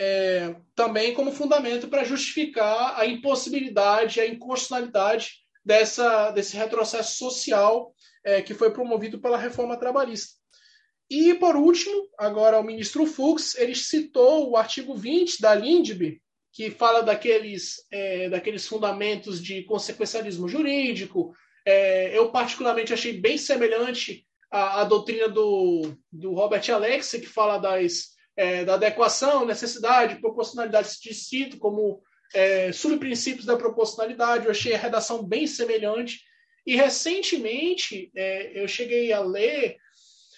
[0.00, 5.32] é, também como fundamento para justificar a impossibilidade, a inconstitucionalidade
[5.64, 7.92] dessa, desse retrocesso social
[8.24, 10.38] é, que foi promovido pela reforma trabalhista.
[11.10, 16.20] E, por último, agora o ministro Fux, ele citou o artigo 20 da LINDB,
[16.52, 21.34] que fala daqueles, é, daqueles fundamentos de consequencialismo jurídico.
[21.68, 27.58] É, eu, particularmente, achei bem semelhante à, à doutrina do, do Robert Alexia, que fala
[27.58, 32.00] das, é, da adequação, necessidade, proporcionalidade de cito como
[32.32, 34.46] é, subprincípios da proporcionalidade.
[34.46, 36.22] Eu achei a redação bem semelhante.
[36.66, 39.76] E, recentemente, é, eu cheguei a ler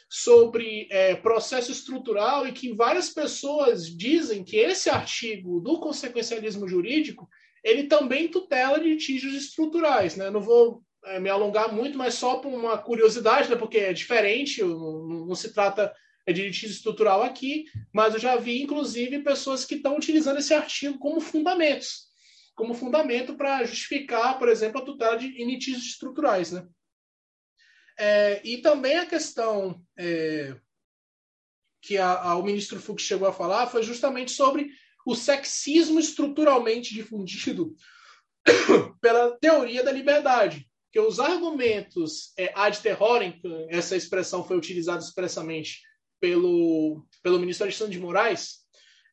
[0.08, 7.28] sobre é, processo estrutural e que várias pessoas dizem que esse artigo do consequencialismo jurídico
[7.62, 10.16] ele também tutela litígios estruturais.
[10.16, 10.28] Né?
[10.28, 10.82] Não vou
[11.20, 13.56] me alongar muito, mas só por uma curiosidade, né?
[13.56, 15.92] porque é diferente, não, não se trata
[16.32, 20.98] de litígio estrutural aqui, mas eu já vi, inclusive, pessoas que estão utilizando esse artigo
[20.98, 22.08] como fundamentos,
[22.54, 26.52] como fundamento para justificar, por exemplo, a tutela de litígios estruturais.
[26.52, 26.66] Né?
[27.98, 30.56] É, e também a questão é,
[31.82, 34.70] que a, a, o ministro Fux chegou a falar foi justamente sobre
[35.06, 37.74] o sexismo estruturalmente difundido
[39.00, 40.69] pela teoria da liberdade.
[40.92, 45.80] Que os argumentos é, ad terrorem, essa expressão foi utilizada expressamente
[46.20, 48.60] pelo, pelo ministro Alexandre de Moraes,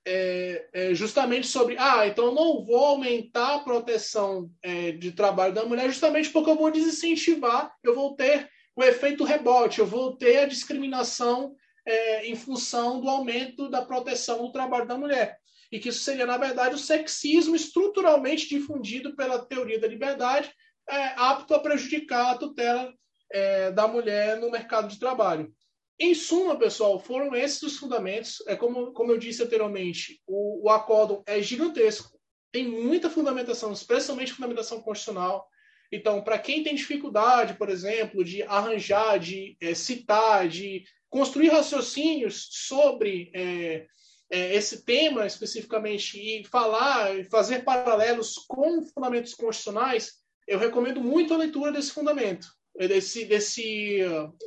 [0.10, 5.66] é, é, justamente sobre, ah, então não vou aumentar a proteção é, de trabalho da
[5.66, 10.38] mulher justamente porque eu vou desincentivar, eu vou ter o efeito rebote, eu vou ter
[10.38, 11.54] a discriminação
[11.86, 15.38] é, em função do aumento da proteção do trabalho da mulher.
[15.70, 20.50] E que isso seria, na verdade, o sexismo estruturalmente difundido pela teoria da liberdade,
[20.90, 22.94] é, apto a prejudicar a tutela
[23.32, 25.52] é, da mulher no mercado de trabalho.
[26.00, 28.44] Em suma, pessoal, foram esses os fundamentos.
[28.48, 32.18] É como, como eu disse anteriormente, o, o acórdão é gigantesco,
[32.52, 35.48] tem muita fundamentação, especialmente fundamentação constitucional.
[35.92, 42.48] Então, para quem tem dificuldade, por exemplo, de arranjar, de é, citar, de construir raciocínios
[42.52, 43.86] sobre é,
[44.30, 50.16] é, esse tema especificamente e falar, fazer paralelos com fundamentos constitucionais,
[50.48, 54.00] eu recomendo muito a leitura desse fundamento, desse, desse,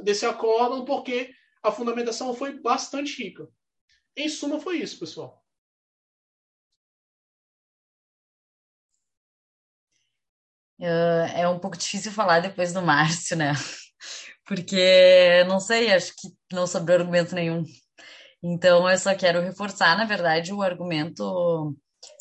[0.03, 1.31] desse acórdão, porque
[1.63, 3.47] a fundamentação foi bastante rica.
[4.17, 5.41] Em suma, foi isso, pessoal.
[11.35, 13.53] É um pouco difícil falar depois do Márcio, né?
[14.47, 17.63] Porque, não sei, acho que não sobrou argumento nenhum.
[18.43, 21.77] Então, eu só quero reforçar, na verdade, o argumento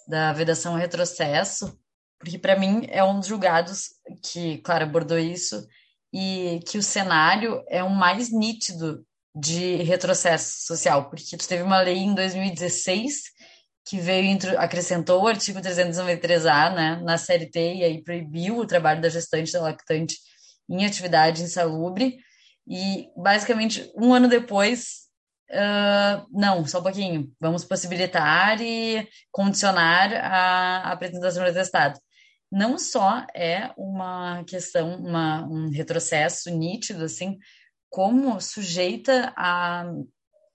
[0.08, 1.80] da vedação retrocesso,
[2.20, 3.90] porque, para mim, é um dos julgados
[4.22, 5.66] que, claro, abordou isso,
[6.14, 9.06] e que o cenário é o mais nítido
[9.36, 13.40] de retrocesso social, porque tu teve uma lei em 2016
[13.90, 19.10] que veio acrescentou o artigo 393A né, na CLT e aí proibiu o trabalho da
[19.10, 20.16] gestante da lactante
[20.70, 22.20] em atividade insalubre.
[22.68, 25.08] E basicamente um ano depois,
[25.50, 32.00] uh, não, só um pouquinho, vamos possibilitar e condicionar a, apresentação do atestado.
[32.52, 37.38] Não só é uma questão, uma, um retrocesso nítido, assim,
[37.90, 39.86] como sujeita a,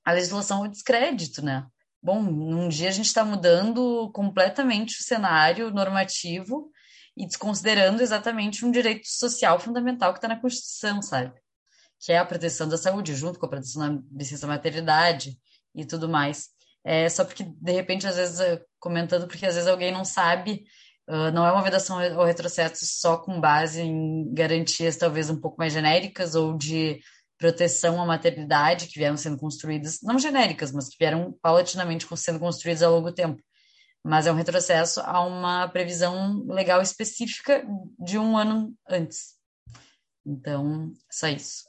[0.04, 1.66] a legislação ao descrédito, né?
[2.04, 6.70] bom, num dia a gente está mudando completamente o cenário normativo
[7.16, 11.32] e desconsiderando exatamente um direito social fundamental que está na Constituição, sabe?
[11.98, 15.38] Que é a proteção da saúde, junto com a proteção da licença maternidade
[15.74, 16.50] e tudo mais.
[16.84, 20.66] É só porque, de repente, às vezes, comentando, porque às vezes alguém não sabe,
[21.08, 25.58] uh, não é uma vedação ou retrocesso só com base em garantias talvez um pouco
[25.58, 27.00] mais genéricas ou de
[27.38, 32.82] proteção à maternidade que vieram sendo construídas, não genéricas, mas que vieram paulatinamente sendo construídas
[32.82, 33.42] ao longo tempo.
[34.02, 37.66] Mas é um retrocesso a uma previsão legal específica
[37.98, 39.34] de um ano antes.
[40.24, 41.64] Então, só isso.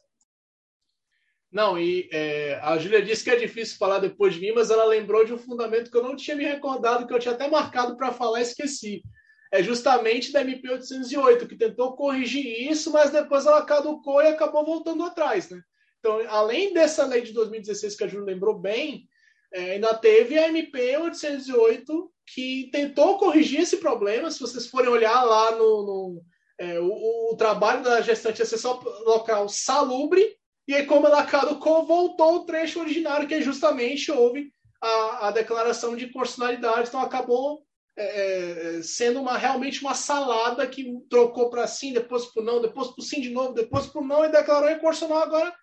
[1.52, 4.84] Não, e é, a Júlia disse que é difícil falar depois de mim, mas ela
[4.84, 7.96] lembrou de um fundamento que eu não tinha me recordado, que eu tinha até marcado
[7.96, 9.02] para falar e esqueci.
[9.52, 14.66] É justamente da MP 808, que tentou corrigir isso, mas depois ela caducou e acabou
[14.66, 15.50] voltando atrás.
[15.50, 15.62] Né?
[16.00, 19.08] Então, além dessa lei de 2016 que a Júlia lembrou bem,
[19.54, 24.30] é, ainda teve a MP 808 que tentou corrigir esse problema.
[24.30, 26.22] Se vocês forem olhar lá no, no
[26.58, 30.36] é, o, o, trabalho da gestante ia ser só local salubre,
[30.68, 34.52] e aí, como ela caducou, voltou o trecho originário, que justamente houve
[34.82, 37.65] a, a declaração de constitucionalidade, então acabou
[37.98, 42.90] é, é, sendo uma, realmente uma salada que trocou para sim, depois para não, depois
[42.90, 45.56] para sim de novo, depois para não e declarou inconstitucional agora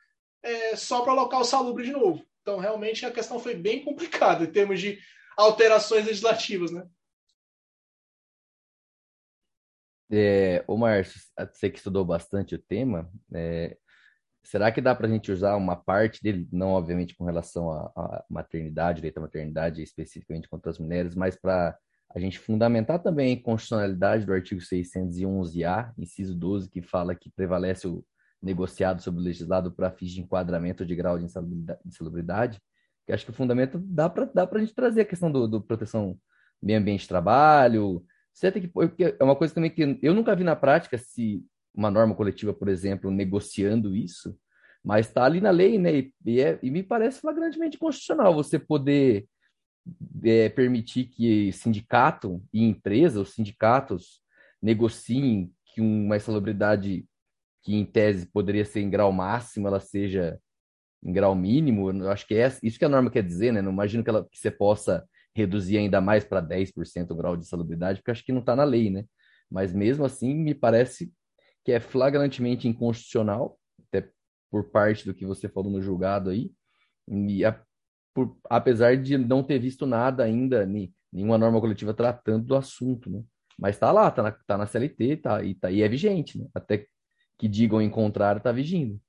[0.43, 2.25] é, só para local salubre de novo.
[2.41, 4.99] Então, realmente, a questão foi bem complicada em termos de
[5.37, 6.87] alterações legislativas, né?
[10.11, 11.21] É, o Márcio,
[11.53, 13.79] você que estudou bastante o tema, é,
[14.43, 18.25] Será que dá para a gente usar uma parte dele, não obviamente com relação à,
[18.29, 21.79] maternidade, direito à maternidade especificamente contra as mulheres, mas para
[22.15, 27.89] a gente fundamentar também a constitucionalidade do artigo 611-A, inciso 12, que fala que prevalece
[27.89, 28.05] o
[28.43, 31.27] negociado sobre o legislado para fins de enquadramento de grau de
[31.87, 32.61] insalubridade,
[33.07, 35.61] que acho que o fundamento dá para dá a gente trazer a questão do, do
[35.61, 36.19] proteção
[36.61, 38.05] meio ambiente de trabalho.
[38.33, 41.45] Você tem que, porque é uma coisa também que eu nunca vi na prática se
[41.75, 44.37] uma norma coletiva, por exemplo, negociando isso,
[44.85, 45.97] mas está ali na lei, né?
[45.97, 49.27] E, e, é, e, me parece flagrantemente constitucional você poder
[50.23, 54.21] é, permitir que sindicato e empresa, os sindicatos,
[54.61, 57.05] negociem que uma insalubridade
[57.63, 60.39] que em tese poderia ser em grau máximo, ela seja
[61.03, 61.91] em grau mínimo.
[61.91, 63.63] Eu acho que é isso que a norma quer dizer, né?
[63.63, 67.45] Não imagino que, ela, que você possa reduzir ainda mais para 10% o grau de
[67.45, 69.05] insalubridade, porque acho que não está na lei, né?
[69.51, 71.13] Mas mesmo assim, me parece
[71.65, 74.09] que é flagrantemente inconstitucional, até
[74.51, 76.51] por parte do que você falou no julgado aí,
[77.09, 77.61] e a,
[78.15, 83.11] por, apesar de não ter visto nada ainda, nem, nenhuma norma coletiva tratando do assunto,
[83.11, 83.23] né?
[83.59, 86.47] Mas está lá, está na, tá na CLT tá, e, tá, e é vigente, né?
[86.55, 86.87] Até
[87.39, 89.01] que digam em contrário, está vigindo.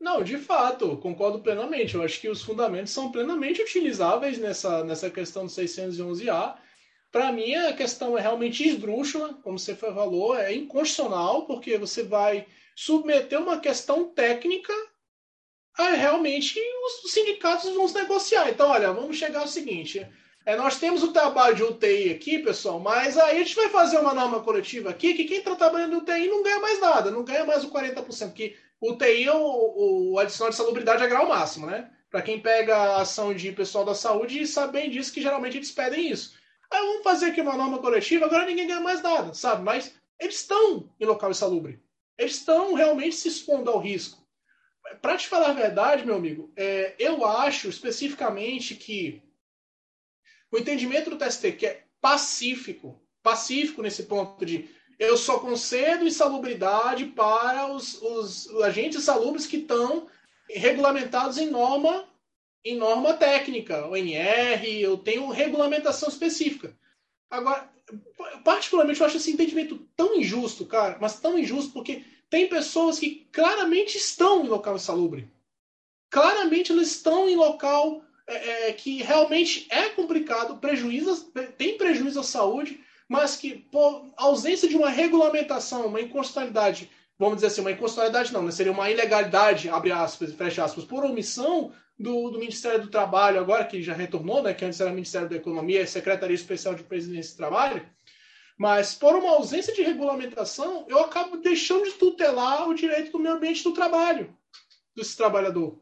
[0.00, 1.94] Não, de fato, concordo plenamente.
[1.94, 6.56] Eu acho que os fundamentos são plenamente utilizáveis nessa, nessa questão do 611A.
[7.12, 12.46] Para mim, a questão é realmente esdrúxula, como você falou, é inconstitucional, porque você vai
[12.74, 14.72] submeter uma questão técnica
[15.76, 18.48] a realmente os sindicatos vão se negociar.
[18.48, 20.06] Então, olha, vamos chegar ao seguinte:
[20.44, 23.98] é, nós temos o trabalho de UTI aqui, pessoal, mas aí a gente vai fazer
[23.98, 27.44] uma norma coletiva aqui que quem está trabalhando UTI não ganha mais nada, não ganha
[27.44, 31.90] mais o 40%, que UTI, é o, o adicional de salubridade é grau máximo, né?
[32.10, 35.70] Para quem pega a ação de pessoal da saúde, sabe bem disso que geralmente eles
[35.70, 36.34] pedem isso.
[36.70, 39.62] Aí vamos fazer aqui uma norma coletiva, agora ninguém ganha mais nada, sabe?
[39.62, 41.82] Mas eles estão em local insalubre.
[42.18, 44.20] Eles estão realmente se expondo ao risco.
[45.00, 49.22] Para te falar a verdade, meu amigo, é, eu acho especificamente que
[50.50, 54.68] o entendimento do TST, que é pacífico, pacífico nesse ponto de
[54.98, 60.08] eu só concedo insalubridade para os, os agentes salubres que estão
[60.48, 62.06] regulamentados em norma
[62.62, 66.76] em norma técnica, ONR, eu tenho regulamentação específica.
[67.30, 67.70] Agora,
[68.44, 73.26] particularmente, eu acho esse entendimento tão injusto, cara, mas tão injusto porque tem pessoas que
[73.32, 75.28] claramente estão em local insalubre.
[76.08, 82.22] Claramente eles estão em local é, é, que realmente é complicado, prejuízo, tem prejuízo à
[82.22, 86.88] saúde, mas que, por ausência de uma regulamentação, uma inconstitucionalidade,
[87.18, 88.52] vamos dizer assim, uma inconstitucionalidade não, né?
[88.52, 93.64] seria uma ilegalidade, abre aspas fecha aspas, por omissão do, do, Ministério do Trabalho, agora
[93.64, 97.34] que já retornou, né, que antes era Ministério da Economia e Secretaria Especial de Presidência
[97.34, 97.84] do Trabalho,
[98.60, 103.36] mas por uma ausência de regulamentação, eu acabo deixando de tutelar o direito do meio
[103.36, 104.36] ambiente do trabalho
[104.94, 105.78] desse trabalhador.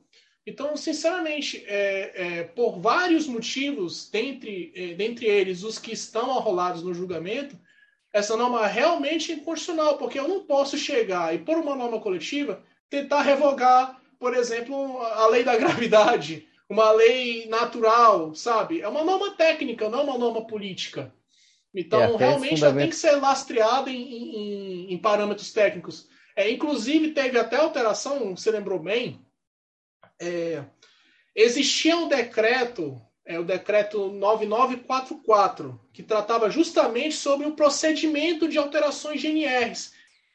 [0.46, 6.84] Então, sinceramente, é, é, por vários motivos, dentre, é, dentre eles os que estão arrolados
[6.84, 7.58] no julgamento,
[8.12, 12.62] essa norma é realmente inconstitucional, porque eu não posso chegar e, por uma norma coletiva,
[12.88, 18.80] tentar revogar por exemplo, a lei da gravidade, uma lei natural, sabe?
[18.80, 21.12] É uma norma técnica, não é uma norma política.
[21.78, 22.78] Então, é, realmente, fundamento...
[22.80, 26.08] tem que ser lastreada em, em, em, parâmetros técnicos.
[26.34, 29.24] É, inclusive, teve até alteração, você lembrou bem,
[30.20, 30.64] é,
[31.36, 39.20] existia um decreto, é, o decreto 9944, que tratava justamente sobre o procedimento de alterações
[39.20, 39.92] de NRs.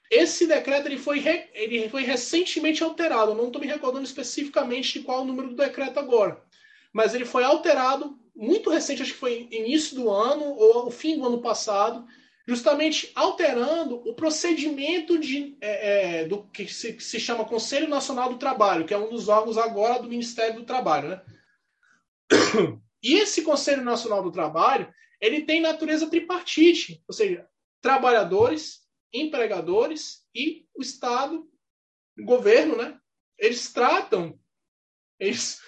[0.10, 3.32] Esse decreto ele foi, re, ele foi recentemente alterado.
[3.32, 6.42] Eu não estou me recordando especificamente de qual o número do decreto agora.
[6.94, 11.18] Mas ele foi alterado muito recente, acho que foi início do ano ou o fim
[11.18, 12.06] do ano passado,
[12.48, 18.30] justamente alterando o procedimento de, é, é, do que se, que se, chama Conselho Nacional
[18.30, 21.10] do Trabalho, que é um dos órgãos agora do Ministério do Trabalho.
[21.10, 21.22] Né?
[23.02, 24.94] E esse Conselho Nacional do Trabalho
[25.24, 27.48] ele tem natureza tripartite, ou seja,
[27.82, 28.82] trabalhadores,
[29.14, 31.50] empregadores e o Estado,
[32.20, 33.00] o governo, né?
[33.38, 34.38] Eles tratam,
[35.18, 35.62] eles,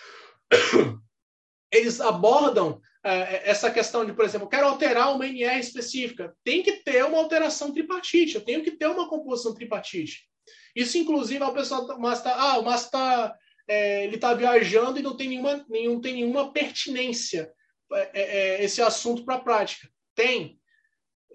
[1.75, 6.35] eles abordam é, essa questão de, por exemplo, quero alterar uma NR específica.
[6.43, 10.27] Tem que ter uma alteração tripartite, eu tenho que ter uma composição tripartite.
[10.75, 13.35] Isso, inclusive, a pessoa, mas tá, ah, o está
[13.67, 17.51] é, ele está viajando e não tem nenhuma, nenhum, tem nenhuma pertinência
[17.93, 19.89] é, é, é esse assunto para a prática.
[20.13, 20.59] Tem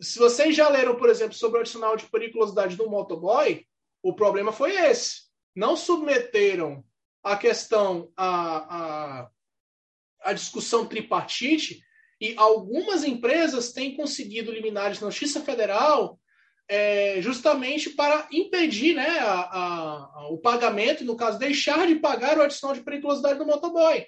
[0.00, 3.64] se vocês já leram, por exemplo, sobre o adicional de periculosidade do motoboy,
[4.02, 5.28] o problema foi esse.
[5.54, 6.82] Não submeteram
[7.22, 9.30] a questão à, à,
[10.22, 11.80] à discussão tripartite
[12.20, 16.18] e algumas empresas têm conseguido liminares na Justiça Federal
[16.68, 22.42] é, justamente para impedir né, a, a, o pagamento, no caso, deixar de pagar o
[22.42, 24.06] adicional de periculosidade do motoboy.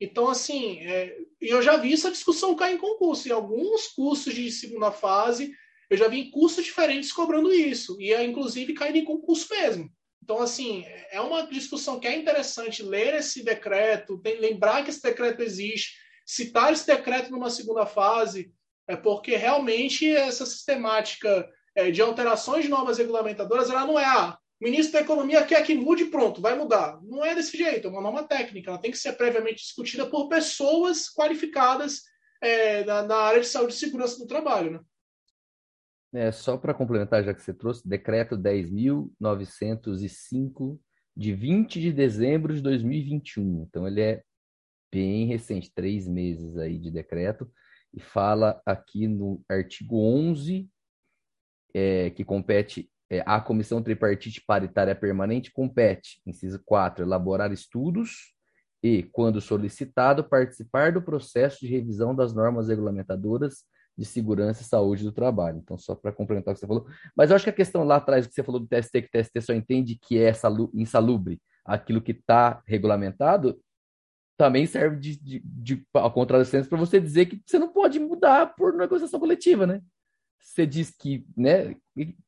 [0.00, 3.28] Então, assim, é, eu já vi essa discussão cair em concurso.
[3.28, 5.52] Em alguns cursos de segunda fase,
[5.90, 8.00] eu já vi cursos diferentes cobrando isso.
[8.00, 9.90] E, é, inclusive, caindo em concurso mesmo.
[10.22, 15.42] Então, assim, é uma discussão que é interessante ler esse decreto, lembrar que esse decreto
[15.42, 18.52] existe, citar esse decreto numa segunda fase,
[18.86, 24.30] é porque realmente essa sistemática é, de alterações de normas regulamentadoras, ela não é a
[24.30, 27.00] ah, o ministro da Economia quer que mude pronto, vai mudar.
[27.02, 30.28] Não é desse jeito, é uma norma técnica, ela tem que ser previamente discutida por
[30.28, 32.02] pessoas qualificadas
[32.42, 34.72] é, na, na, área de saúde e segurança do trabalho.
[34.72, 34.80] Né?
[36.12, 40.76] É, só para complementar, já que você trouxe, decreto 10.905,
[41.16, 43.62] de 20 de dezembro de 2021.
[43.62, 44.22] Então, ele é
[44.92, 47.48] bem recente, três meses aí de decreto,
[47.94, 50.68] e fala aqui no artigo 11
[51.72, 58.34] é, que compete é, à Comissão Tripartite Paritária Permanente, compete, inciso 4, elaborar estudos
[58.82, 63.64] e, quando solicitado, participar do processo de revisão das normas regulamentadoras
[64.00, 65.58] de segurança e saúde do trabalho.
[65.58, 66.86] Então, só para complementar o que você falou.
[67.14, 69.22] Mas eu acho que a questão lá atrás que você falou do TST, que o
[69.22, 70.32] TST só entende que é
[70.74, 73.60] insalubre aquilo que está regulamentado,
[74.36, 76.08] também serve de, de, de, para
[76.78, 79.82] você dizer que você não pode mudar por negociação coletiva, né?
[80.42, 81.76] você diz que, né,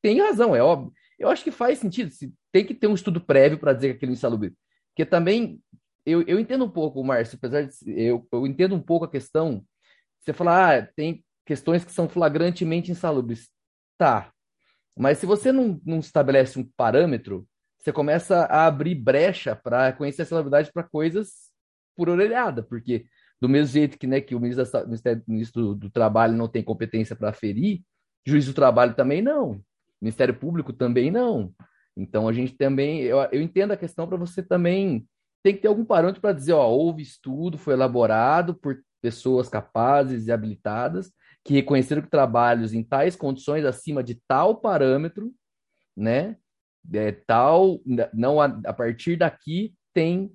[0.00, 0.92] tem razão, é óbvio.
[1.18, 3.96] Eu acho que faz sentido, se tem que ter um estudo prévio para dizer que
[3.96, 4.54] aquilo é insalubre.
[4.90, 5.60] Porque também,
[6.04, 9.64] eu, eu entendo um pouco, Márcio, apesar de, eu, eu entendo um pouco a questão,
[10.20, 13.48] você falar, ah, tem questões que são flagrantemente insalubres.
[13.98, 14.32] Tá,
[14.96, 17.46] mas se você não, não estabelece um parâmetro,
[17.78, 21.50] você começa a abrir brecha para conhecer a salubridade para coisas
[21.96, 23.06] por orelhada, porque
[23.40, 26.62] do mesmo jeito que, né, que o ministro, da, o ministro do, Trabalho não tem
[26.62, 27.82] competência para aferir,
[28.24, 29.60] Juiz do trabalho também não.
[30.00, 31.52] Ministério Público também não.
[31.96, 35.06] Então a gente também, eu, eu entendo a questão para você também
[35.42, 40.28] tem que ter algum parâmetro para dizer, ó, houve estudo, foi elaborado por pessoas capazes
[40.28, 41.10] e habilitadas
[41.44, 45.32] que reconheceram que trabalhos em tais condições acima de tal parâmetro,
[45.96, 46.36] né,
[46.92, 47.80] é, tal,
[48.12, 50.32] não a, a partir daqui tem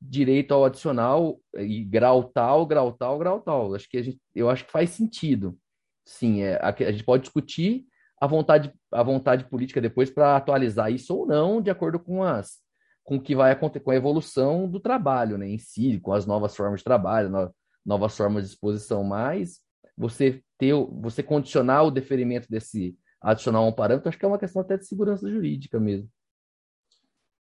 [0.00, 3.74] direito ao adicional e grau tal, grau tal, grau tal.
[3.74, 5.58] Acho que a gente, eu acho que faz sentido
[6.04, 7.86] sim, é, a, a gente pode discutir
[8.20, 12.60] a vontade, a vontade política depois para atualizar isso ou não, de acordo com as
[13.04, 16.24] com o que vai acontecer com a evolução do trabalho, né, em si, com as
[16.24, 17.52] novas formas de trabalho, no,
[17.84, 19.58] novas formas de exposição, mas
[20.02, 24.38] você ter, você condicionar o deferimento desse adicional a um parâmetro, acho que é uma
[24.38, 26.10] questão até de segurança jurídica mesmo.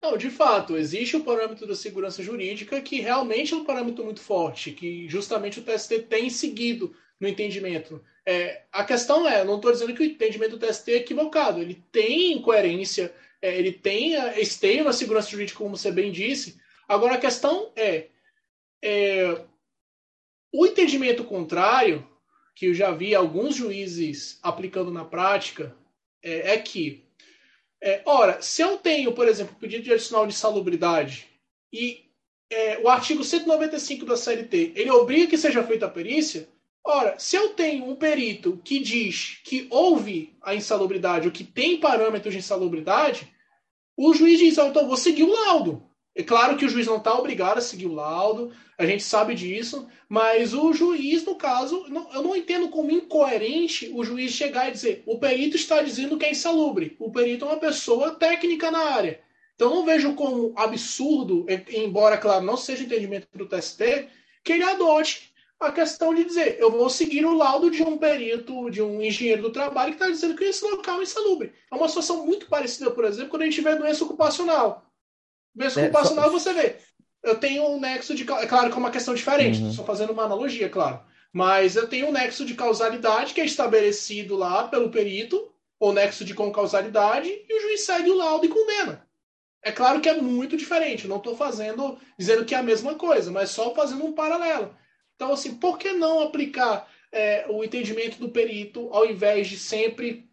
[0.01, 4.21] Não, de fato, existe o parâmetro da segurança jurídica que realmente é um parâmetro muito
[4.21, 8.01] forte, que justamente o TST tem seguido no entendimento.
[8.25, 11.83] É, a questão é, não estou dizendo que o entendimento do TST é equivocado, ele
[11.91, 13.13] tem coerência,
[13.43, 16.61] é, ele tem esteio na segurança jurídica, como você bem disse.
[16.87, 18.09] Agora a questão é,
[18.83, 19.45] é
[20.53, 22.07] o entendimento contrário,
[22.55, 25.75] que eu já vi alguns juízes aplicando na prática,
[26.23, 27.05] é, é que,
[27.83, 31.27] é, ora, se eu tenho, por exemplo, pedido de adicional de salubridade
[31.73, 32.05] e
[32.51, 36.49] é, o artigo 195 da CLT, ele obriga que seja feita a perícia,
[36.87, 41.81] Ora, se eu tenho um perito que diz que houve a insalubridade ou que tem
[41.81, 43.33] parâmetros de insalubridade,
[43.97, 45.83] o juiz diz, oh, então vou seguir o laudo.
[46.15, 49.35] É claro que o juiz não está obrigado a seguir o laudo, a gente sabe
[49.35, 54.69] disso, mas o juiz, no caso, não, eu não entendo como incoerente o juiz chegar
[54.69, 56.97] e dizer o perito está dizendo que é insalubre.
[56.99, 59.21] O perito é uma pessoa técnica na área.
[59.55, 64.09] Então não vejo como absurdo, embora, claro, não seja entendimento do TST,
[64.43, 68.71] que ele adote a questão de dizer, eu vou seguir o laudo de um perito,
[68.71, 71.53] de um engenheiro do trabalho que está dizendo que esse local é insalubre.
[71.71, 74.85] É uma situação muito parecida, por exemplo, quando a gente vê doença ocupacional.
[75.55, 76.31] Doença é, ocupacional, só...
[76.31, 76.77] você vê.
[77.23, 78.23] Eu tenho um nexo de.
[78.31, 79.73] É claro que é uma questão diferente, uhum.
[79.73, 81.01] só fazendo uma analogia, claro.
[81.33, 85.51] Mas eu tenho um nexo de causalidade que é estabelecido lá pelo perito,
[85.81, 89.05] ou nexo de concausalidade, e o juiz segue o laudo e condena.
[89.63, 93.31] É claro que é muito diferente, não estou fazendo, dizendo que é a mesma coisa,
[93.31, 94.77] mas só fazendo um paralelo.
[95.17, 100.29] Então, assim, por que não aplicar é, o entendimento do perito ao invés de sempre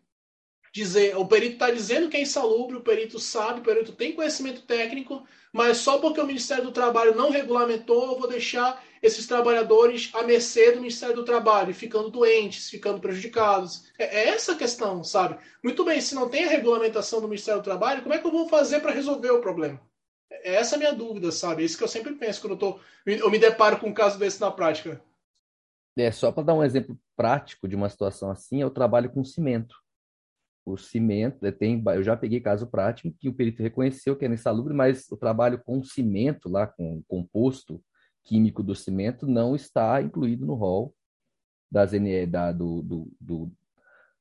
[0.73, 4.61] dizer o perito está dizendo que é insalubre, o perito sabe, o perito tem conhecimento
[4.61, 10.09] técnico, mas só porque o Ministério do Trabalho não regulamentou, eu vou deixar esses trabalhadores
[10.13, 13.91] à mercê do Ministério do Trabalho, ficando doentes, ficando prejudicados.
[13.97, 15.37] É, é essa a questão, sabe?
[15.63, 18.31] Muito bem, se não tem a regulamentação do Ministério do Trabalho, como é que eu
[18.31, 19.81] vou fazer para resolver o problema?
[20.29, 21.63] É essa a minha dúvida, sabe?
[21.63, 24.17] É isso que eu sempre penso quando eu, tô, eu me deparo com um caso
[24.17, 25.01] desse na prática.
[25.97, 29.80] É, só para dar um exemplo prático de uma situação assim, eu trabalho com cimento.
[30.71, 34.33] O cimento, é, tem, eu já peguei caso prático que o perito reconheceu que era
[34.33, 37.83] insalubre, mas o trabalho com cimento, lá com composto
[38.23, 40.93] químico do cimento, não está incluído no rol
[41.69, 43.51] das NE, da, do, do, do,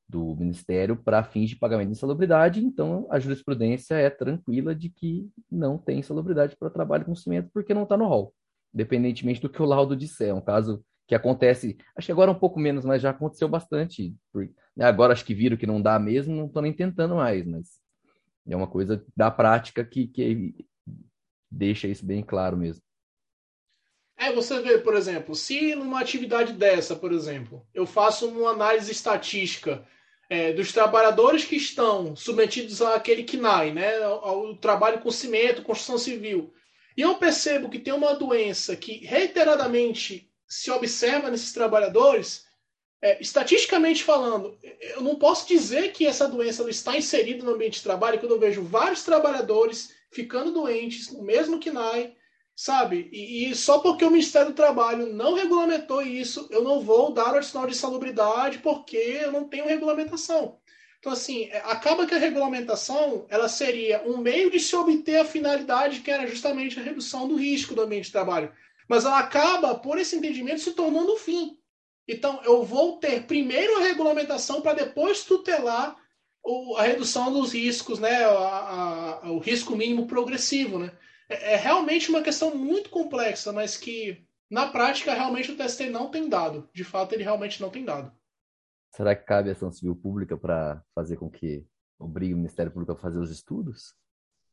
[0.09, 5.29] do Ministério para fins de pagamento de insalubridade, então a jurisprudência é tranquila de que
[5.51, 8.35] não tem insalubridade para trabalho com cimento porque não está no rol,
[8.75, 10.29] independentemente do que o laudo disser.
[10.29, 14.15] É um caso que acontece, acho que agora um pouco menos, mas já aconteceu bastante.
[14.33, 17.81] Né, agora acho que viram que não dá mesmo, não estou nem tentando mais, mas
[18.49, 20.55] é uma coisa da prática que, que
[21.51, 22.81] deixa isso bem claro mesmo.
[24.17, 28.93] É, você vê, por exemplo, se numa atividade dessa, por exemplo, eu faço uma análise
[28.93, 29.85] estatística
[30.29, 35.99] é, dos trabalhadores que estão submetidos àquele KNAI, né, ao, ao trabalho com cimento, construção
[35.99, 36.55] civil,
[36.97, 42.45] e eu percebo que tem uma doença que reiteradamente se observa nesses trabalhadores,
[43.01, 47.85] é, estatisticamente falando, eu não posso dizer que essa doença está inserida no ambiente de
[47.85, 52.17] trabalho quando eu vejo vários trabalhadores ficando doentes no mesmo KNAI,
[52.55, 53.09] sabe?
[53.13, 57.33] E, e, só porque o Ministério do Trabalho não regulamentou isso, eu não vou dar
[57.33, 60.59] o adicional de salubridade porque eu não tenho regulamentação.
[60.99, 65.25] Então, assim, é, acaba que a regulamentação ela seria um meio de se obter a
[65.25, 68.53] finalidade que era justamente a redução do risco do ambiente de trabalho
[68.91, 71.57] mas ela acaba, por esse entendimento, se tornando o fim.
[72.09, 75.97] Então, eu vou ter primeiro a regulamentação para depois tutelar
[76.43, 78.25] o, a redução dos riscos, né?
[78.25, 80.81] A, a, o risco mínimo progressivo.
[80.81, 80.91] Né?
[81.29, 86.11] É, é, realmente uma questão muito complexa, mas que, na prática, realmente o TST não
[86.11, 86.69] tem dado.
[86.75, 88.11] De fato, ele realmente não tem dado.
[88.93, 91.65] Será que cabe a ação civil pública para fazer com que
[91.97, 93.95] obrigue o Ministério Público a fazer os estudos?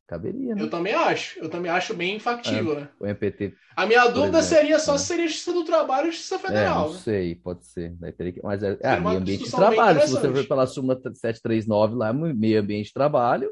[0.07, 0.61] Caberia, né?
[0.61, 1.37] Eu também acho.
[1.37, 2.89] Eu também acho bem factível, é, né?
[2.97, 3.53] O MPT.
[3.75, 4.97] A minha dúvida exemplo, seria só né?
[4.99, 6.85] se seria Justiça do Trabalho ou Justiça Federal.
[6.85, 6.99] É, não né?
[6.99, 7.93] sei, pode ser.
[8.15, 8.41] Que...
[8.41, 10.01] Mas é, é meio ambiente de trabalho.
[10.01, 13.51] Se você for pela súmula 739 lá, meio ambiente de trabalho,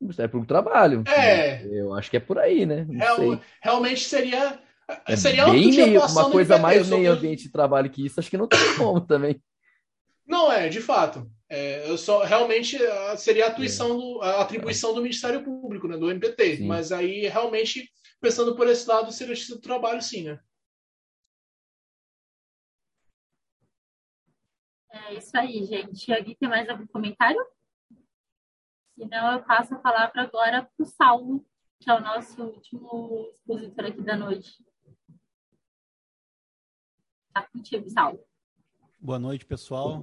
[0.00, 1.04] Ministério Público Trabalho.
[1.06, 1.64] É.
[1.66, 2.84] Eu acho que é por aí, né?
[2.90, 4.58] Real, realmente seria.
[5.06, 8.36] É seria bem meio, uma coisa mais meio ambiente de trabalho que isso, acho que
[8.36, 9.40] não tem como também.
[10.26, 11.30] Não é, de fato.
[11.52, 12.78] É, eu só realmente
[13.18, 16.58] seria a, atuição do, a atribuição do Ministério Público, né, do MPT.
[16.58, 16.66] Sim.
[16.68, 20.40] Mas aí realmente pensando por esse lado seria justiça do trabalho, sim, né?
[24.92, 26.12] É isso aí, gente.
[26.12, 27.44] Alguém tem mais algum comentário?
[28.96, 31.44] Senão eu passo a palavra agora para o Saulo,
[31.80, 34.64] que é o nosso último expositor aqui da noite.
[37.32, 38.24] Tá contigo, Saulo.
[39.00, 40.02] Boa noite, pessoal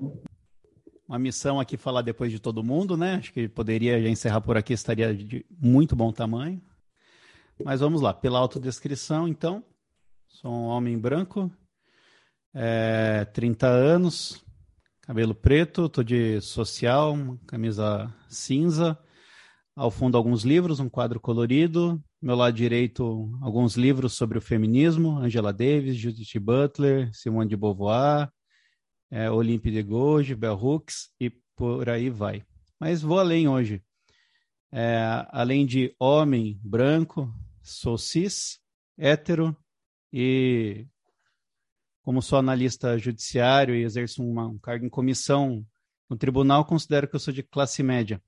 [1.08, 3.16] uma missão aqui falar depois de todo mundo, né?
[3.16, 6.62] Acho que poderia já encerrar por aqui, estaria de muito bom tamanho.
[7.64, 9.64] Mas vamos lá, pela autodescrição, então.
[10.28, 11.52] Sou um homem branco,
[12.54, 14.44] é, 30 anos,
[15.02, 17.16] cabelo preto, tô de social,
[17.48, 19.00] camisa cinza.
[19.76, 22.04] Ao fundo, alguns livros, um quadro colorido.
[22.22, 28.30] Meu lado direito, alguns livros sobre o feminismo, Angela Davis, Judith Butler, Simone de Beauvoir,
[29.10, 32.44] é, Olympe de Gouges, Bell Hooks e por aí vai.
[32.80, 33.84] Mas vou além hoje.
[34.72, 38.60] É, além de homem branco, sou cis,
[38.98, 39.56] hétero
[40.12, 40.86] e
[42.02, 45.66] como sou analista judiciário e exerço uma, um cargo em comissão
[46.10, 48.22] no tribunal, considero que eu sou de classe média.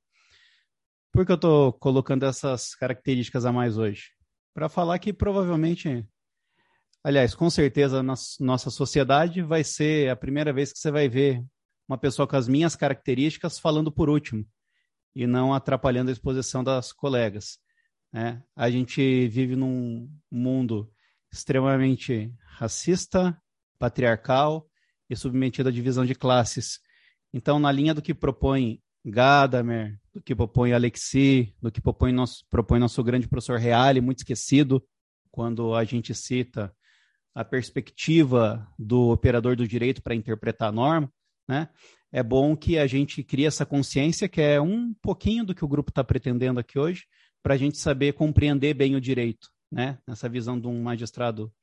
[1.11, 4.11] Por que eu estou colocando essas características a mais hoje?
[4.53, 6.06] Para falar que provavelmente
[7.04, 11.42] Aliás, com certeza na nossa sociedade vai ser a primeira vez que você vai ver
[11.88, 14.46] uma pessoa com as minhas características falando por último
[15.16, 17.58] e não atrapalhando a exposição das colegas.
[18.12, 18.44] Né?
[18.56, 20.92] A gente vive num mundo
[21.32, 23.40] extremamente racista,
[23.78, 24.70] patriarcal
[25.10, 26.80] e submetido à divisão de classes.
[27.34, 32.46] Então, na linha do que propõe Gadamer, do que propõe Alexi, do que propõe nosso,
[32.50, 34.84] propõe nosso grande professor Reale, muito esquecido
[35.32, 36.76] quando a gente cita
[37.35, 41.11] a perspectiva do operador do direito para interpretar a norma,
[41.47, 41.69] né?
[42.11, 45.68] É bom que a gente crie essa consciência, que é um pouquinho do que o
[45.68, 47.06] grupo está pretendendo aqui hoje,
[47.43, 49.99] para a gente saber compreender bem o direito, né?
[50.07, 51.53] Nessa visão de um magistrado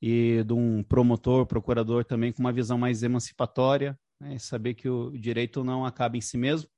[0.00, 4.38] e de um promotor, procurador também com uma visão mais emancipatória, né?
[4.38, 6.68] saber que o direito não acaba em si mesmo.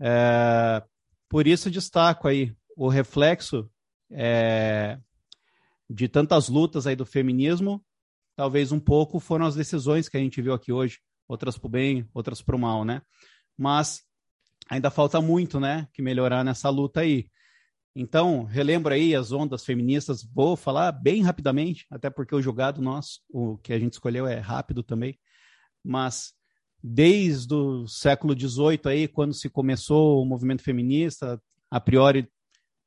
[0.00, 0.82] É,
[1.28, 3.70] por isso destaco aí o reflexo
[4.10, 4.98] é,
[5.92, 7.84] de tantas lutas aí do feminismo,
[8.34, 10.98] talvez um pouco foram as decisões que a gente viu aqui hoje,
[11.28, 13.02] outras para o bem, outras para o mal, né?
[13.56, 14.02] Mas
[14.68, 17.26] ainda falta muito, né, que melhorar nessa luta aí.
[17.94, 23.20] Então, relembro aí as ondas feministas, vou falar bem rapidamente, até porque o julgado nosso,
[23.28, 25.18] o que a gente escolheu é rápido também,
[25.84, 26.32] mas
[26.82, 31.40] desde o século XVIII, aí, quando se começou o movimento feminista,
[31.70, 32.26] a priori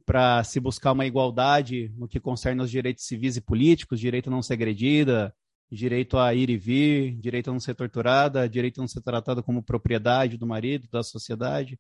[0.06, 4.32] para se buscar uma igualdade no que concerne aos direitos civis e políticos, direito a
[4.32, 5.34] não ser agredida,
[5.72, 9.42] direito a ir e vir, direito a não ser torturada, direito a não ser tratada
[9.42, 11.80] como propriedade do marido, da sociedade,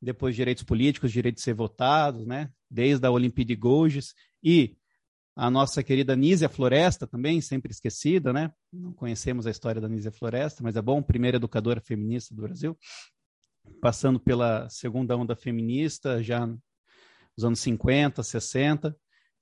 [0.00, 2.50] depois direitos políticos, direito de ser votados, né?
[2.70, 4.74] Desde a Olimpíada de Gouges e
[5.36, 8.50] a nossa querida Nízia Floresta também, sempre esquecida, né?
[8.72, 12.76] Não conhecemos a história da Nízia Floresta, mas é bom, primeira educadora feminista do Brasil,
[13.82, 16.48] passando pela segunda onda feminista, já
[17.40, 18.96] nos anos 50, 60,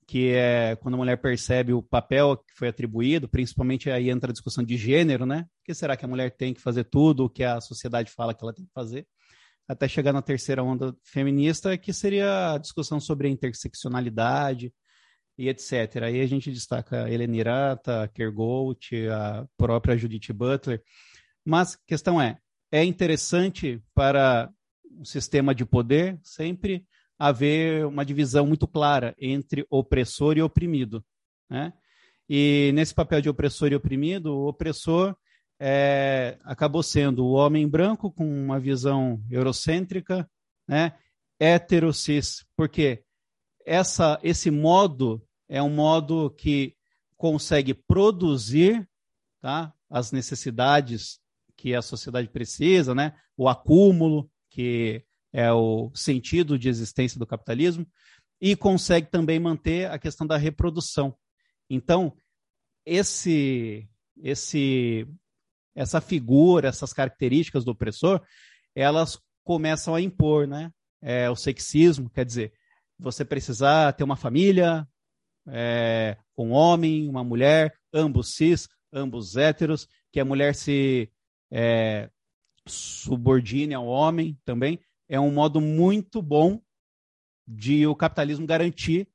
[0.07, 4.33] que é quando a mulher percebe o papel que foi atribuído, principalmente aí entra a
[4.33, 5.43] discussão de gênero, né?
[5.43, 8.33] Por que será que a mulher tem que fazer tudo o que a sociedade fala
[8.33, 9.05] que ela tem que fazer?
[9.67, 14.73] Até chegar na terceira onda feminista, que seria a discussão sobre a interseccionalidade
[15.37, 16.03] e etc.
[16.03, 20.81] Aí a gente destaca a Helena Irata, a Kergold, a própria Judith Butler.
[21.45, 22.37] Mas a questão é,
[22.71, 24.49] é interessante para
[24.99, 26.83] o sistema de poder sempre
[27.19, 31.03] haver uma divisão muito clara entre opressor e oprimido.
[31.49, 31.73] Né?
[32.29, 35.13] E nesse papel de opressor e oprimido, o opressor
[35.59, 40.29] é, acabou sendo o homem branco com uma visão eurocêntrica,
[40.65, 40.93] né?
[42.55, 43.03] porque
[43.65, 46.73] essa, esse modo é um modo que
[47.17, 48.87] consegue produzir
[49.41, 49.73] tá?
[49.89, 51.19] as necessidades
[51.57, 53.13] que a sociedade precisa, né?
[53.35, 57.87] o acúmulo, que é o sentido de existência do capitalismo,
[58.41, 61.15] e consegue também manter a questão da reprodução.
[61.69, 62.15] Então,
[62.85, 63.87] esse,
[64.21, 65.07] esse,
[65.75, 68.21] essa figura, essas características do opressor,
[68.73, 70.71] elas começam a impor, né?
[71.01, 72.53] É, o sexismo, quer dizer,
[72.97, 74.87] você precisar ter uma família,
[75.47, 81.09] é, um homem, uma mulher, ambos cis, ambos héteros, que a mulher se
[81.51, 82.09] é,
[82.67, 84.79] subordine ao homem também
[85.09, 86.61] é um modo muito bom
[87.47, 89.09] de o capitalismo garantir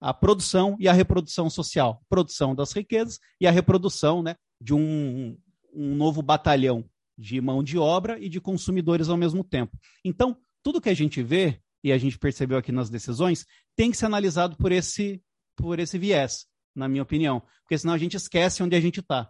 [0.00, 5.36] a produção e a reprodução social, produção das riquezas e a reprodução né, de um,
[5.72, 9.76] um novo batalhão de mão de obra e de consumidores ao mesmo tempo.
[10.04, 13.44] Então, tudo que a gente vê e a gente percebeu aqui nas decisões
[13.74, 15.22] tem que ser analisado por esse
[15.56, 19.28] por esse viés, na minha opinião, porque senão a gente esquece onde a gente está,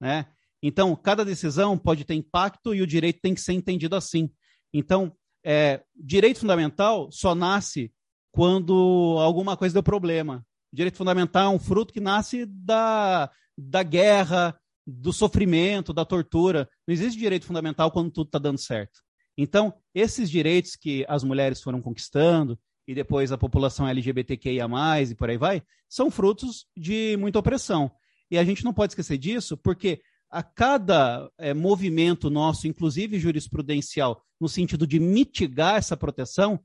[0.00, 0.26] né?
[0.60, 4.28] Então, cada decisão pode ter impacto e o direito tem que ser entendido assim.
[4.74, 5.16] Então,
[5.50, 7.90] é, direito fundamental só nasce
[8.30, 10.46] quando alguma coisa deu problema.
[10.70, 14.54] Direito fundamental é um fruto que nasce da, da guerra,
[14.86, 16.68] do sofrimento, da tortura.
[16.86, 19.00] Não existe direito fundamental quando tudo está dando certo.
[19.38, 24.66] Então, esses direitos que as mulheres foram conquistando, e depois a população LGBTQIA,
[25.08, 27.90] e por aí vai, são frutos de muita opressão.
[28.30, 34.22] E a gente não pode esquecer disso, porque a cada é, movimento nosso, inclusive jurisprudencial,
[34.40, 36.60] no sentido de mitigar essa proteção,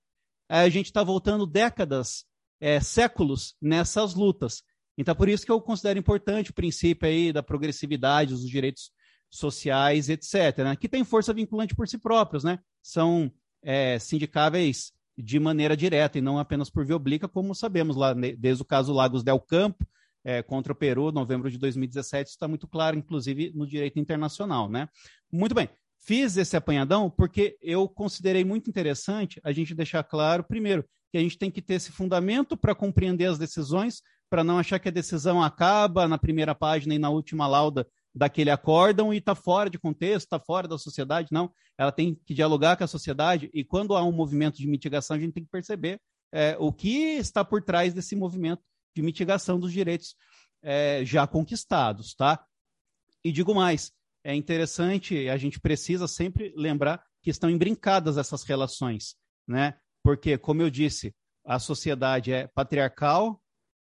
[0.49, 2.25] a gente está voltando décadas,
[2.59, 4.63] é, séculos nessas lutas.
[4.97, 8.91] Então, por isso que eu considero importante o princípio aí da progressividade, dos direitos
[9.29, 10.75] sociais, etc., né?
[10.75, 12.59] que tem força vinculante por si próprios, né?
[12.83, 13.31] São
[13.63, 18.61] é, sindicáveis de maneira direta e não apenas por via oblíqua, como sabemos lá, desde
[18.61, 19.85] o caso Lagos del Campo,
[20.23, 24.69] é, contra o Peru, novembro de 2017, isso está muito claro, inclusive no direito internacional,
[24.69, 24.87] né?
[25.31, 25.69] Muito bem.
[25.99, 31.21] Fiz esse apanhadão porque eu considerei muito interessante a gente deixar claro, primeiro, que a
[31.21, 34.91] gente tem que ter esse fundamento para compreender as decisões, para não achar que a
[34.91, 39.79] decisão acaba na primeira página e na última lauda daquele acórdão e está fora de
[39.79, 41.29] contexto, está fora da sociedade.
[41.31, 45.15] Não, ela tem que dialogar com a sociedade e quando há um movimento de mitigação,
[45.15, 45.99] a gente tem que perceber
[46.31, 48.61] é, o que está por trás desse movimento
[48.95, 50.15] de mitigação dos direitos
[50.61, 52.43] é, já conquistados, tá?
[53.23, 53.91] E digo mais,
[54.23, 59.15] é interessante, a gente precisa sempre lembrar que estão embrincadas essas relações,
[59.47, 59.75] né?
[60.03, 61.13] Porque, como eu disse,
[61.45, 63.41] a sociedade é patriarcal,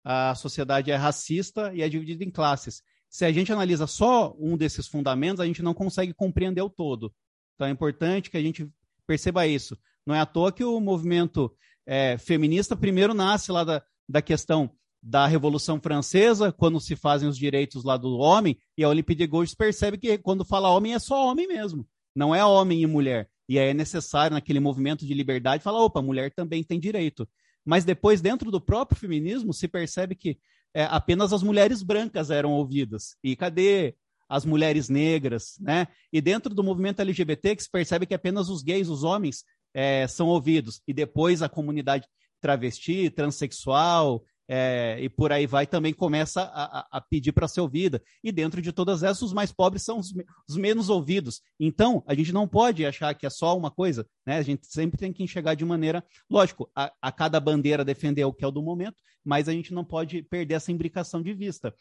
[0.04, 2.84] a sociedade é racista e é dividida em classes.
[3.10, 7.14] Se a gente analisa só um desses fundamentos, a gente não consegue compreender o todo.
[7.56, 8.70] Então é importante que a gente
[9.08, 9.78] perceba isso.
[10.06, 11.56] Não é à toa que o movimento
[11.86, 14.70] é, feminista primeiro nasce lá da, da questão
[15.08, 19.28] da Revolução Francesa, quando se fazem os direitos lá do homem, e a Olympique de
[19.28, 23.30] Gouges percebe que quando fala homem é só homem mesmo, não é homem e mulher.
[23.48, 27.30] E aí é necessário, naquele movimento de liberdade, falar: opa, mulher também tem direito.
[27.64, 30.40] Mas depois, dentro do próprio feminismo, se percebe que
[30.74, 33.16] é, apenas as mulheres brancas eram ouvidas.
[33.24, 33.96] E cadê
[34.28, 35.88] as mulheres negras, né?
[36.12, 40.08] E dentro do movimento LGBT, que se percebe que apenas os gays, os homens, é,
[40.08, 40.82] são ouvidos.
[40.88, 42.08] E depois a comunidade
[42.42, 48.02] travesti, transexual, é, e por aí vai, também começa a, a pedir para ser ouvida.
[48.24, 50.14] E dentro de todas essas, os mais pobres são os,
[50.48, 51.42] os, menos ouvidos.
[51.60, 54.38] Então, a gente não pode achar que é só uma coisa, né?
[54.38, 58.34] A gente sempre tem que enxergar de maneira, lógico, a, a cada bandeira defender o
[58.34, 61.74] que é o do momento, mas a gente não pode perder essa imbricação de vista.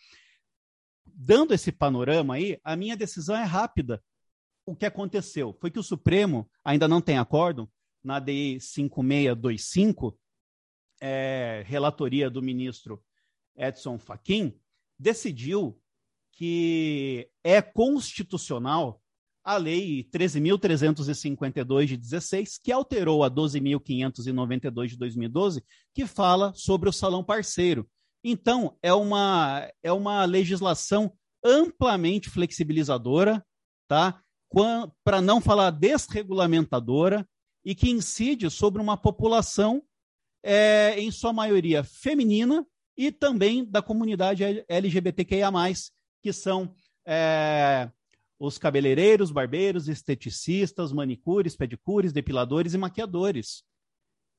[1.06, 4.02] Dando esse panorama aí, a minha decisão é rápida.
[4.66, 7.70] O que aconteceu foi que o Supremo ainda não tem acordo
[8.02, 10.18] na DI 5625,
[11.06, 12.98] é, relatoria do ministro
[13.54, 14.58] Edson Fachin,
[14.98, 15.78] decidiu
[16.32, 19.02] que é constitucional
[19.44, 25.62] a Lei 13.352 de 16, que alterou a 12.592 de 2012,
[25.92, 27.86] que fala sobre o salão parceiro.
[28.24, 31.12] Então, é uma, é uma legislação
[31.44, 33.44] amplamente flexibilizadora,
[33.86, 34.22] tá?
[35.04, 37.28] para não falar desregulamentadora,
[37.62, 39.82] e que incide sobre uma população
[40.44, 42.64] é, em sua maioria feminina,
[42.96, 45.50] e também da comunidade LGBTQIA,
[46.22, 46.72] que são
[47.04, 47.90] é,
[48.38, 53.64] os cabeleireiros, barbeiros, esteticistas, manicures, pedicures, depiladores e maquiadores.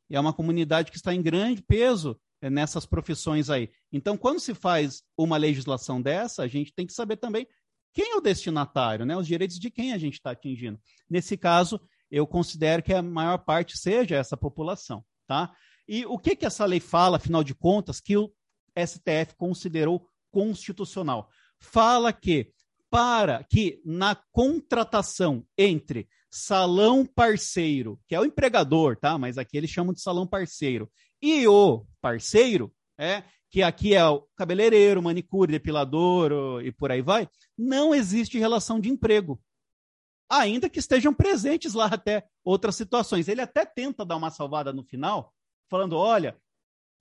[0.10, 3.70] E é uma comunidade que está em grande peso é, nessas profissões aí.
[3.92, 7.48] Então, quando se faz uma legislação dessa, a gente tem que saber também
[7.94, 9.18] quem é o destinatário, né?
[9.18, 10.80] os direitos de quem a gente está atingindo.
[11.10, 11.80] Nesse caso,
[12.12, 15.04] eu considero que a maior parte seja essa população.
[15.28, 15.52] Tá?
[15.88, 18.32] E o que, que essa lei fala, afinal de contas, que o
[18.78, 21.30] STF considerou constitucional?
[21.60, 22.52] Fala que
[22.90, 29.18] para que na contratação entre salão parceiro, que é o empregador, tá?
[29.18, 30.90] Mas aqui eles chamam de salão parceiro,
[31.22, 37.28] e o parceiro, é, que aqui é o cabeleireiro, manicure, depilador e por aí vai,
[37.58, 39.42] não existe relação de emprego.
[40.30, 43.28] Ainda que estejam presentes lá até outras situações.
[43.28, 45.34] Ele até tenta dar uma salvada no final,
[45.70, 46.38] falando: olha,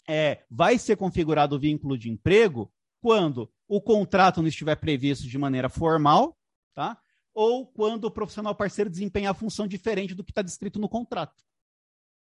[0.09, 5.39] é, vai ser configurado o vínculo de emprego quando o contrato não estiver previsto de
[5.39, 6.36] maneira formal,
[6.74, 6.99] tá?
[7.35, 11.43] ou quando o profissional parceiro desempenhar função diferente do que está descrito no contrato.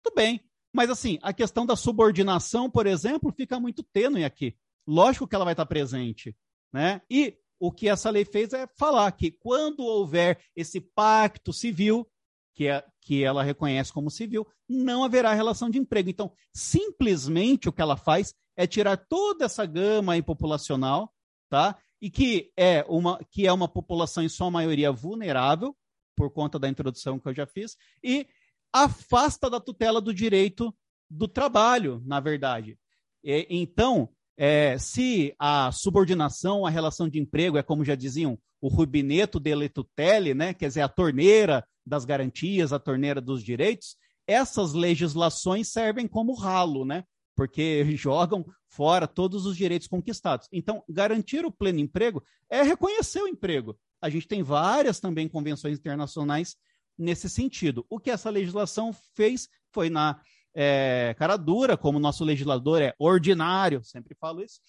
[0.01, 0.41] Tudo bem,
[0.73, 4.55] mas assim, a questão da subordinação, por exemplo, fica muito tênue aqui.
[4.87, 6.35] Lógico que ela vai estar presente,
[6.73, 7.01] né?
[7.09, 12.09] E o que essa lei fez é falar que quando houver esse pacto civil,
[12.53, 16.09] que, é, que ela reconhece como civil, não haverá relação de emprego.
[16.09, 21.13] Então, simplesmente o que ela faz é tirar toda essa gama aí populacional,
[21.49, 21.77] tá?
[22.01, 25.75] E que é uma que é uma população em sua maioria vulnerável
[26.15, 28.27] por conta da introdução que eu já fiz e
[28.73, 30.73] afasta da tutela do direito
[31.09, 32.77] do trabalho, na verdade.
[33.23, 38.67] E, então, é, se a subordinação, a relação de emprego é como já diziam o
[38.67, 43.95] rubineto de tutele, né, quer dizer, a torneira das garantias, a torneira dos direitos,
[44.27, 47.03] essas legislações servem como ralo, né?
[47.35, 50.47] Porque jogam fora todos os direitos conquistados.
[50.51, 53.77] Então, garantir o pleno emprego é reconhecer o emprego.
[54.01, 56.55] A gente tem várias também convenções internacionais
[56.97, 57.85] nesse sentido.
[57.89, 60.21] O que essa legislação fez foi na
[60.53, 64.59] é, cara dura, como nosso legislador é ordinário, sempre falo isso,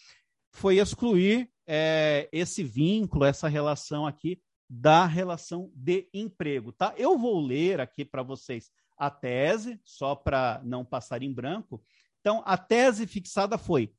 [0.53, 4.41] foi excluir é, esse vínculo, essa relação aqui
[4.75, 6.95] da relação de emprego, tá?
[6.97, 11.83] Eu vou ler aqui para vocês a tese, só para não passar em branco.
[12.21, 13.93] Então, a tese fixada foi: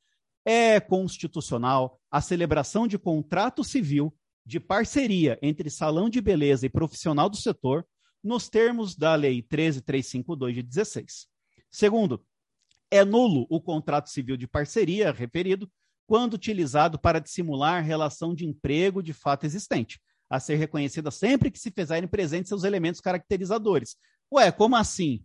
[0.44, 4.12] é constitucional a celebração de contrato civil
[4.44, 7.86] de parceria entre salão de beleza e profissional do setor
[8.24, 11.28] nos termos da Lei 13352 de 16.
[11.70, 12.26] Segundo,
[12.90, 15.72] é nulo o contrato civil de parceria referido
[16.08, 20.02] quando utilizado para dissimular relação de emprego de fato existente,
[20.34, 23.96] a ser reconhecida sempre que se fizerem presentes seus elementos caracterizadores.
[24.34, 25.24] Ué, como assim?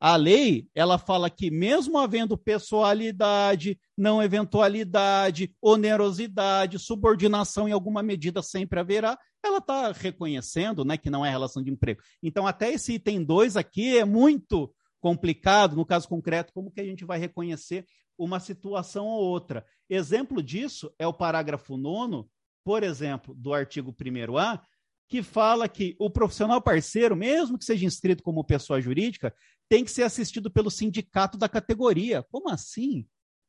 [0.00, 8.42] A lei, ela fala que mesmo havendo pessoalidade, não eventualidade, onerosidade, subordinação em alguma medida
[8.42, 12.02] sempre haverá, ela está reconhecendo né, que não é relação de emprego.
[12.20, 16.84] Então, até esse item 2 aqui é muito complicado, no caso concreto, como que a
[16.84, 17.86] gente vai reconhecer
[18.18, 19.64] uma situação ou outra.
[19.88, 22.28] Exemplo disso é o parágrafo 9
[22.64, 24.60] por exemplo, do artigo 1A,
[25.08, 29.34] que fala que o profissional parceiro, mesmo que seja inscrito como pessoa jurídica,
[29.68, 32.22] tem que ser assistido pelo sindicato da categoria.
[32.30, 33.06] Como assim?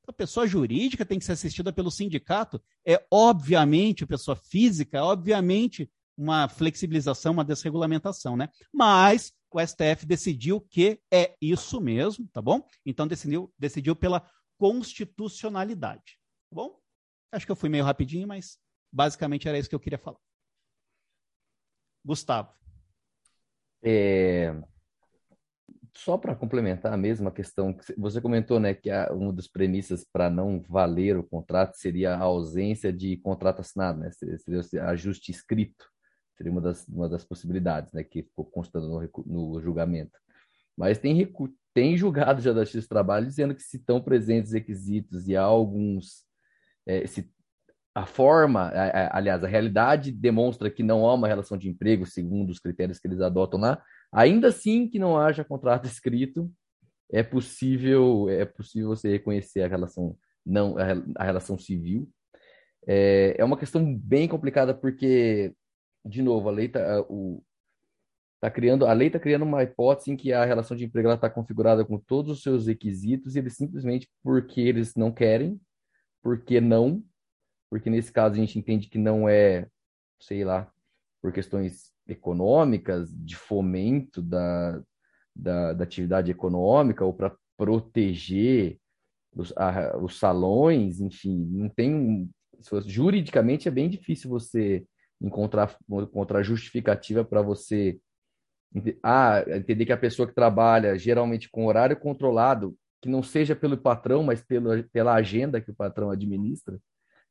[0.07, 2.61] A pessoa jurídica tem que ser assistida pelo sindicato?
[2.85, 8.49] É obviamente pessoa física, é obviamente uma flexibilização, uma desregulamentação, né?
[8.71, 12.65] Mas o STF decidiu que é isso mesmo, tá bom?
[12.85, 14.25] Então decidiu, decidiu pela
[14.57, 16.19] constitucionalidade,
[16.49, 16.77] tá bom?
[17.31, 18.57] Acho que eu fui meio rapidinho, mas
[18.95, 20.17] Basicamente era isso que eu queria falar.
[22.05, 22.49] Gustavo.
[23.83, 24.55] É...
[25.93, 30.05] só para complementar a mesma questão que você comentou, né, que a, uma das premissas
[30.05, 35.85] para não valer o contrato seria a ausência de contrato assinado, né, seria ajuste escrito,
[36.37, 40.17] seria uma das, uma das possibilidades, né, que ficou constando no, no julgamento.
[40.75, 41.29] Mas tem,
[41.73, 45.43] tem julgado já da Justiça do Trabalho dizendo que se estão presentes requisitos e há
[45.43, 46.23] alguns,
[46.85, 47.29] é, se
[47.95, 48.73] a forma,
[49.09, 53.07] aliás, a realidade demonstra que não há uma relação de emprego segundo os critérios que
[53.07, 53.81] eles adotam lá,
[54.11, 56.51] ainda assim que não haja contrato escrito,
[57.09, 60.75] é possível é possível você reconhecer a relação não
[61.15, 62.09] a, relação civil.
[62.85, 65.53] É, é uma questão bem complicada porque,
[66.05, 67.41] de novo, a lei está o
[68.41, 71.29] tá criando a lei está criando uma hipótese em que a relação de emprego está
[71.29, 75.59] configurada com todos os seus requisitos e eles simplesmente porque eles não querem,
[76.21, 77.01] porque não
[77.75, 79.67] porque nesse caso a gente entende que não é,
[80.17, 80.71] sei lá,
[81.21, 84.81] por questões econômicas, de fomento da,
[85.35, 88.79] da, da atividade econômica ou para proteger
[89.35, 92.29] os, a, os salões, enfim, não tem.
[92.85, 94.85] Juridicamente é bem difícil você
[95.19, 97.99] encontrar, encontrar justificativa para você
[99.03, 103.77] ah, entender que a pessoa que trabalha geralmente com horário controlado, que não seja pelo
[103.77, 106.79] patrão, mas pelo, pela agenda que o patrão administra,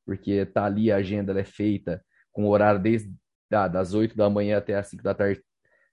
[0.04, 3.12] porque tá ali a agenda é feita com horário desde
[3.52, 5.42] ah, das 8 da manhã até as 5 da tarde,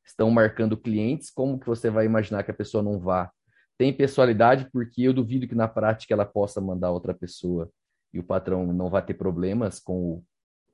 [0.03, 3.31] estão marcando clientes, como que você vai imaginar que a pessoa não vá?
[3.77, 7.71] Tem pessoalidade, porque eu duvido que na prática ela possa mandar outra pessoa
[8.13, 10.23] e o patrão não vai ter problemas com o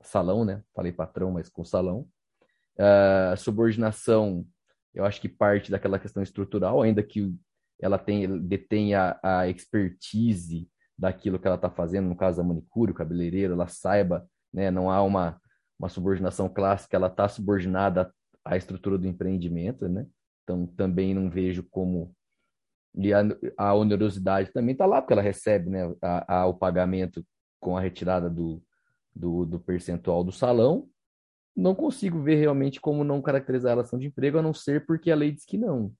[0.02, 0.62] salão, né?
[0.74, 2.06] Falei patrão, mas com o salão.
[2.76, 4.46] Uh, subordinação,
[4.94, 7.34] eu acho que parte daquela questão estrutural, ainda que
[7.80, 12.94] ela tenha, detenha a expertise daquilo que ela está fazendo, no caso da manicure, o
[12.94, 15.40] cabeleireiro, ela saiba, né, não há uma,
[15.78, 18.12] uma subordinação clássica, ela está subordinada
[18.44, 20.06] à estrutura do empreendimento, né?
[20.42, 22.14] Então também não vejo como
[22.96, 23.20] e a,
[23.56, 27.24] a onerosidade também está lá porque ela recebe, né, a, a, o pagamento
[27.60, 28.62] com a retirada do,
[29.14, 30.88] do, do percentual do salão.
[31.54, 35.10] Não consigo ver realmente como não caracterizar a relação de emprego, a não ser porque
[35.10, 35.92] a lei diz que não.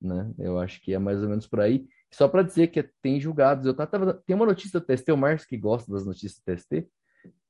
[0.00, 0.32] Né?
[0.38, 1.86] Eu acho que é mais ou menos por aí.
[2.12, 3.66] Só para dizer que tem julgados.
[3.66, 6.88] Eu tava, tem uma notícia do TST, o Marcos que gosta das notícias do TST,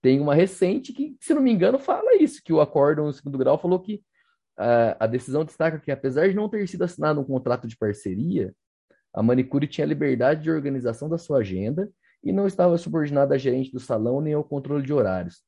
[0.02, 3.38] tem uma recente que, se não me engano, fala isso, que o acórdão no segundo
[3.38, 4.02] grau falou que
[4.58, 8.54] uh, a decisão destaca que, apesar de não ter sido assinado um contrato de parceria,
[9.12, 11.90] a manicure tinha liberdade de organização da sua agenda
[12.22, 15.42] e não estava subordinada a gerente do salão nem ao controle de horários.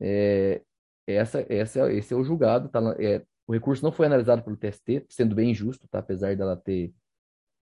[0.00, 0.62] É,
[1.06, 2.68] essa, essa, esse é o julgado.
[2.68, 6.56] Tá, é, o recurso não foi analisado pelo TST, sendo bem injusto, tá, apesar dela
[6.56, 6.92] ter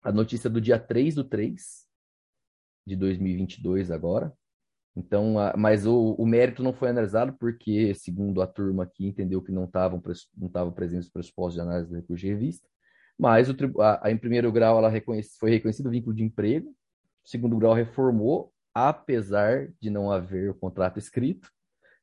[0.01, 1.85] a notícia do dia 3 do 3
[2.85, 4.33] de 2022 agora.
[4.95, 9.41] Então, a, mas o, o, mérito não foi analisado porque, segundo a turma aqui, entendeu
[9.41, 10.01] que não estavam
[10.35, 12.67] não estavam presentes os pressupostos de análise do recurso de revista.
[13.17, 16.73] Mas o, a, a, em primeiro grau ela reconhece, foi reconhecido o vínculo de emprego.
[17.23, 21.49] Segundo grau reformou, apesar de não haver o contrato escrito,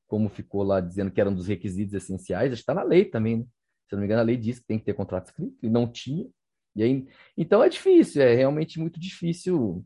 [0.06, 2.52] como ficou lá dizendo que era um dos requisitos essenciais.
[2.52, 3.47] Está na lei também, né?
[3.89, 5.90] Se não me engano, a lei diz que tem que ter contrato escrito e não
[5.90, 6.28] tinha.
[6.77, 9.82] E aí, então é difícil, é realmente muito difícil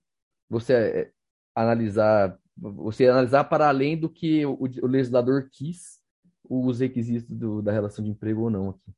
[0.49, 1.13] você é,
[1.55, 6.01] analisar, você analisar para além do que o, o legislador quis
[6.45, 8.93] os requisitos do, da relação de emprego ou não aqui.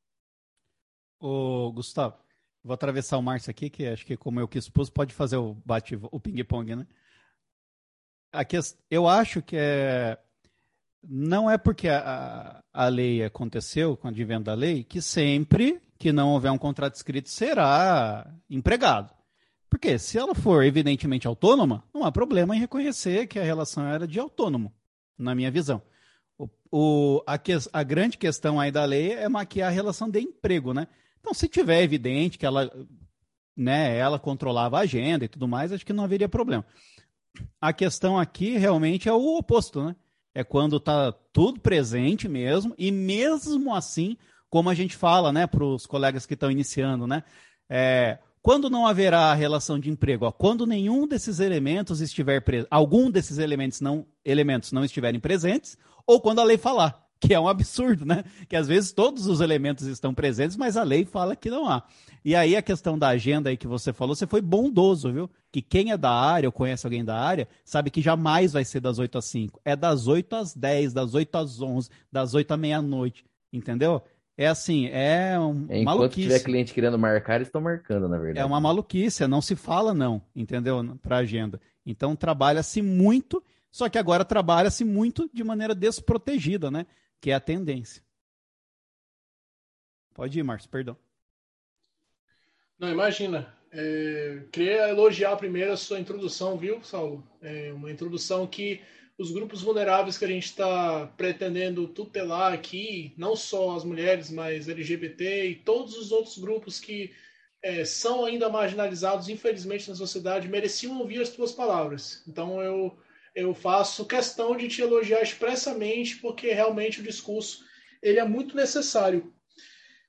[1.19, 2.17] Ô, Gustavo,
[2.63, 5.53] vou atravessar o Márcio aqui, que acho que como eu que expus, pode fazer o
[5.63, 6.87] bate o ping-pong, né?
[8.31, 8.57] Aqui,
[8.89, 10.17] eu acho que é
[11.03, 16.11] não é porque a, a lei aconteceu, com o advento da lei, que sempre que
[16.11, 19.13] não houver um contrato escrito será empregado.
[19.69, 24.05] Porque se ela for evidentemente autônoma, não há problema em reconhecer que a relação era
[24.05, 24.73] de autônomo,
[25.17, 25.81] na minha visão.
[26.37, 30.19] O, o, a, que, a, grande questão aí da lei é maquiar a relação de
[30.19, 30.89] emprego, né?
[31.21, 32.69] Então, se tiver evidente que ela,
[33.55, 36.65] né, ela controlava a agenda e tudo mais, acho que não haveria problema.
[37.61, 39.95] A questão aqui realmente é o oposto, né?
[40.35, 44.17] É quando está tudo presente mesmo, e mesmo assim,
[44.53, 47.23] como a gente fala, né, para os colegas que estão iniciando, né?
[47.67, 50.27] É, quando não haverá relação de emprego?
[50.27, 55.75] Ó, quando nenhum desses elementos estiver presente, algum desses elementos não, elementos não estiverem presentes,
[56.05, 58.23] ou quando a lei falar que é um absurdo, né?
[58.47, 61.83] Que às vezes todos os elementos estão presentes, mas a lei fala que não há.
[62.23, 65.27] E aí a questão da agenda aí que você falou, você foi bondoso, viu?
[65.51, 68.81] Que quem é da área ou conhece alguém da área, sabe que jamais vai ser
[68.81, 69.59] das 8 às 5.
[69.65, 74.03] É das 8 às 10, das 8 às 11, das 8 à meia-noite, entendeu?
[74.35, 76.21] É assim, é um é, Enquanto maluquice.
[76.21, 78.39] tiver cliente querendo marcar, eles estão marcando, na verdade.
[78.39, 80.97] É uma maluquice, não se fala não, entendeu?
[81.01, 81.61] Para agenda.
[81.85, 86.87] Então trabalha-se muito, só que agora trabalha-se muito de maneira desprotegida, né?
[87.23, 88.03] que é a tendência.
[90.13, 90.97] Pode ir, Márcio, perdão.
[92.77, 93.55] Não, imagina.
[93.71, 97.25] É, queria elogiar primeiro a sua introdução, viu, Saulo?
[97.41, 98.81] É uma introdução que
[99.17, 104.67] os grupos vulneráveis que a gente está pretendendo tutelar aqui, não só as mulheres, mas
[104.67, 107.11] LGBT e todos os outros grupos que
[107.61, 112.23] é, são ainda marginalizados, infelizmente, na sociedade, mereciam ouvir as tuas palavras.
[112.27, 112.97] Então eu,
[113.35, 117.63] eu faço questão de te elogiar expressamente, porque realmente o discurso
[118.01, 119.33] ele é muito necessário.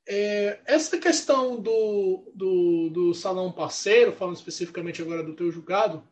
[0.06, 6.02] É, essa questão do, do, do salão parceiro, falando especificamente agora do teu julgado,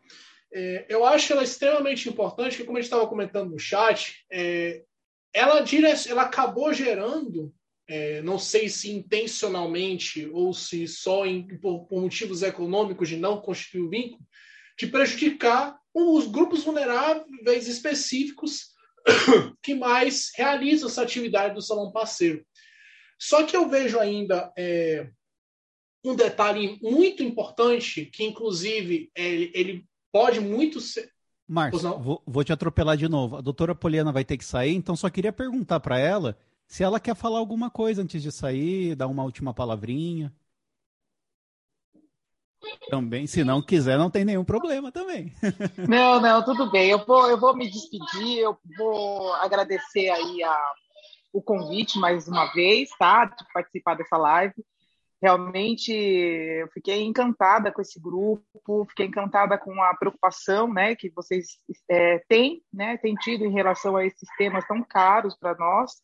[0.52, 4.84] é, eu acho ela extremamente importante, que como a gente estava comentando no chat, é,
[5.32, 5.64] ela,
[6.08, 7.52] ela acabou gerando,
[7.88, 13.40] é, não sei se intencionalmente ou se só em, por, por, motivos econômicos de não
[13.40, 14.22] constituir o vínculo,
[14.78, 18.72] de prejudicar os grupos vulneráveis específicos
[19.62, 22.44] que mais realizam essa atividade do salão parceiro.
[23.18, 25.08] Só que eu vejo ainda é,
[26.04, 31.10] um detalhe muito importante, que inclusive ele, ele pode muito ser.
[31.48, 33.36] Márcio, vou, vou, te atropelar de novo.
[33.36, 36.36] A doutora Poliana vai ter que sair, então só queria perguntar para ela
[36.66, 40.32] se ela quer falar alguma coisa antes de sair, dar uma última palavrinha.
[42.88, 45.34] Também, se não quiser, não tem nenhum problema também.
[45.88, 46.90] Não, não, tudo bem.
[46.90, 50.72] Eu vou, eu vou me despedir, eu vou agradecer aí a,
[51.32, 53.24] o convite mais uma vez, tá?
[53.24, 54.54] De participar dessa live
[55.22, 61.58] realmente eu fiquei encantada com esse grupo, fiquei encantada com a preocupação né, que vocês
[61.88, 66.02] é, têm, né, têm tido em relação a esses temas tão caros para nós.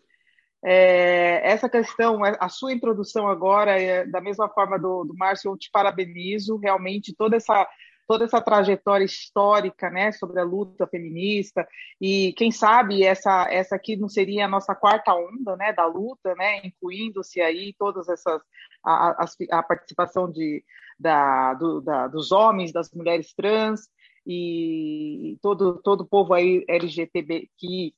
[0.64, 5.58] É, essa questão, a sua introdução agora, é, da mesma forma do, do Márcio, eu
[5.58, 7.68] te parabenizo, realmente toda essa
[8.08, 11.68] toda essa trajetória histórica, né, sobre a luta feminista
[12.00, 16.34] e quem sabe essa essa aqui não seria a nossa quarta onda, né, da luta,
[16.34, 18.40] né, incluindo-se aí todas essas
[18.82, 19.26] a, a,
[19.58, 20.64] a participação de
[20.98, 23.82] da, do, da, dos homens, das mulheres trans
[24.26, 27.92] e todo todo o povo aí LGBTQIA+,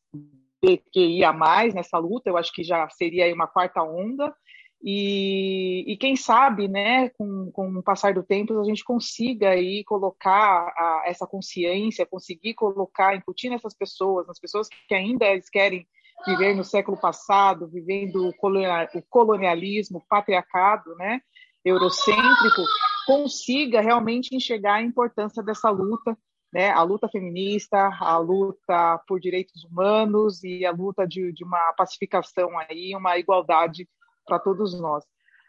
[1.73, 4.35] nessa luta, eu acho que já seria aí uma quarta onda,
[4.83, 9.85] e, e, quem sabe, né, com, com o passar do tempo, a gente consiga aí
[9.85, 15.87] colocar a, essa consciência, conseguir colocar, incutir nessas pessoas, nas pessoas que ainda querem
[16.27, 21.21] viver no século passado, vivendo o colonialismo, o patriarcado, né,
[21.63, 22.63] eurocêntrico,
[23.07, 26.17] consiga realmente enxergar a importância dessa luta,
[26.51, 31.75] né, a luta feminista, a luta por direitos humanos e a luta de, de uma
[31.75, 33.87] pacificação aí, uma igualdade
[34.31, 35.05] para todos nós.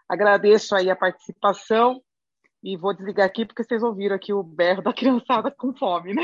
[0.09, 2.01] Agradeço aí a participação
[2.63, 6.23] e vou desligar aqui porque vocês ouviram aqui o berro da criançada com fome, né?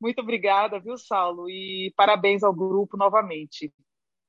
[0.00, 1.48] Muito obrigada, viu, Saulo?
[1.48, 3.72] E parabéns ao grupo novamente.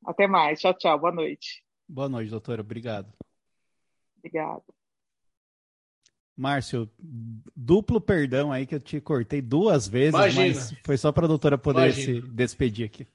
[0.06, 0.60] Até mais.
[0.60, 0.98] Tchau, tchau.
[0.99, 1.64] Boa noite.
[1.88, 2.61] Boa noite, doutora.
[2.61, 3.14] Obrigado.
[4.18, 4.64] Obrigada.
[6.36, 6.90] Márcio,
[7.56, 10.48] duplo perdão aí que eu te cortei duas vezes, Imagina.
[10.48, 12.22] mas foi só para a doutora poder Imagina.
[12.22, 13.07] se despedir aqui.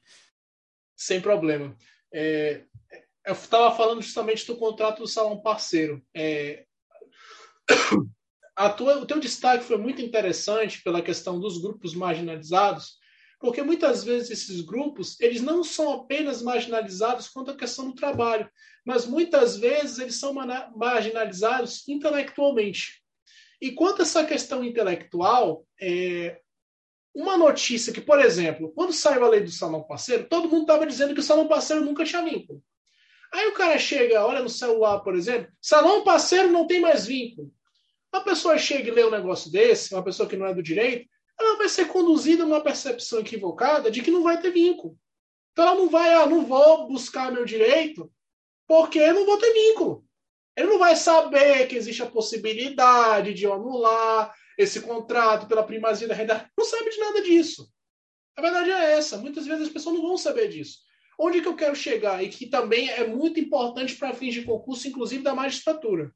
[0.95, 1.75] Sem problema.
[2.15, 2.65] É,
[3.29, 6.03] eu estava falando justamente do contrato do salão parceiro.
[6.17, 6.65] É,
[8.71, 12.97] tua, o teu destaque foi muito interessante pela questão dos grupos marginalizados,
[13.39, 18.49] porque muitas vezes esses grupos eles não são apenas marginalizados quanto à questão do trabalho,
[18.83, 20.33] mas muitas vezes eles são
[20.75, 23.03] marginalizados intelectualmente.
[23.61, 26.41] E quanto a essa questão intelectual, é,
[27.15, 30.87] uma notícia que, por exemplo, quando saiu a lei do salão parceiro, todo mundo estava
[30.87, 32.63] dizendo que o salão parceiro nunca tinha vínculo.
[33.33, 37.53] Aí o cara chega, olha no celular, por exemplo, salão parceiro não tem mais vínculo.
[38.13, 41.09] Uma pessoa chega e lê um negócio desse, uma pessoa que não é do direito,
[41.39, 44.99] ela vai ser conduzida numa percepção equivocada de que não vai ter vínculo.
[45.53, 48.11] Então ela não vai, ah, não vou buscar meu direito
[48.67, 50.05] porque eu não vou ter vínculo.
[50.57, 56.09] Ele não vai saber que existe a possibilidade de eu anular esse contrato pela primazia
[56.09, 56.51] da renda.
[56.59, 57.73] Não sabe de nada disso.
[58.37, 59.17] A verdade é essa.
[59.19, 60.79] Muitas vezes as pessoas não vão saber disso.
[61.19, 62.23] Onde que eu quero chegar?
[62.23, 66.12] E que também é muito importante para fins de concurso, inclusive da magistratura.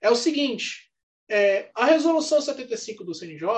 [0.00, 0.90] É o seguinte:
[1.28, 3.48] é, a resolução 75 do CNJ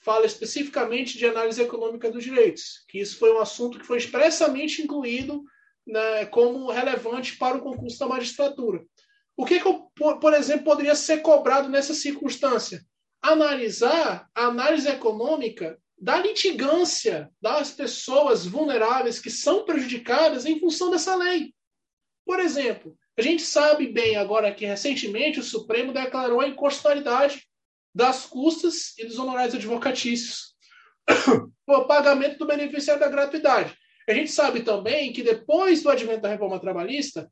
[0.00, 4.82] fala especificamente de análise econômica dos direitos, que isso foi um assunto que foi expressamente
[4.82, 5.44] incluído
[5.86, 8.84] né, como relevante para o concurso da magistratura.
[9.36, 12.84] O que, que eu, por, por exemplo, poderia ser cobrado nessa circunstância?
[13.22, 21.14] Analisar a análise econômica da litigância das pessoas vulneráveis que são prejudicadas em função dessa
[21.14, 21.54] lei.
[22.26, 27.46] Por exemplo, a gente sabe bem agora que recentemente o Supremo declarou a inconstitucionalidade
[27.94, 30.56] das custas e dos honorários advocatícios
[31.64, 33.78] por pagamento do benefício da gratuidade.
[34.08, 37.30] A gente sabe também que depois do advento da reforma trabalhista,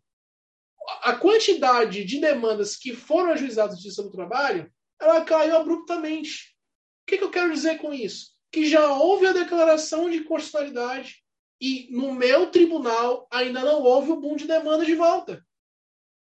[1.02, 6.54] a quantidade de demandas que foram ajuizadas de justiça do trabalho, ela caiu abruptamente.
[7.02, 8.38] O que, que eu quero dizer com isso?
[8.50, 11.22] Que já houve a declaração de constitucionalidade
[11.60, 15.44] e no meu tribunal ainda não houve o boom de demanda de volta.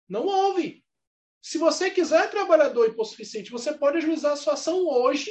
[0.09, 0.85] Não houve.
[1.43, 5.31] Se você quiser trabalhador hipossuficiente, você pode ajuizar a sua ação hoje.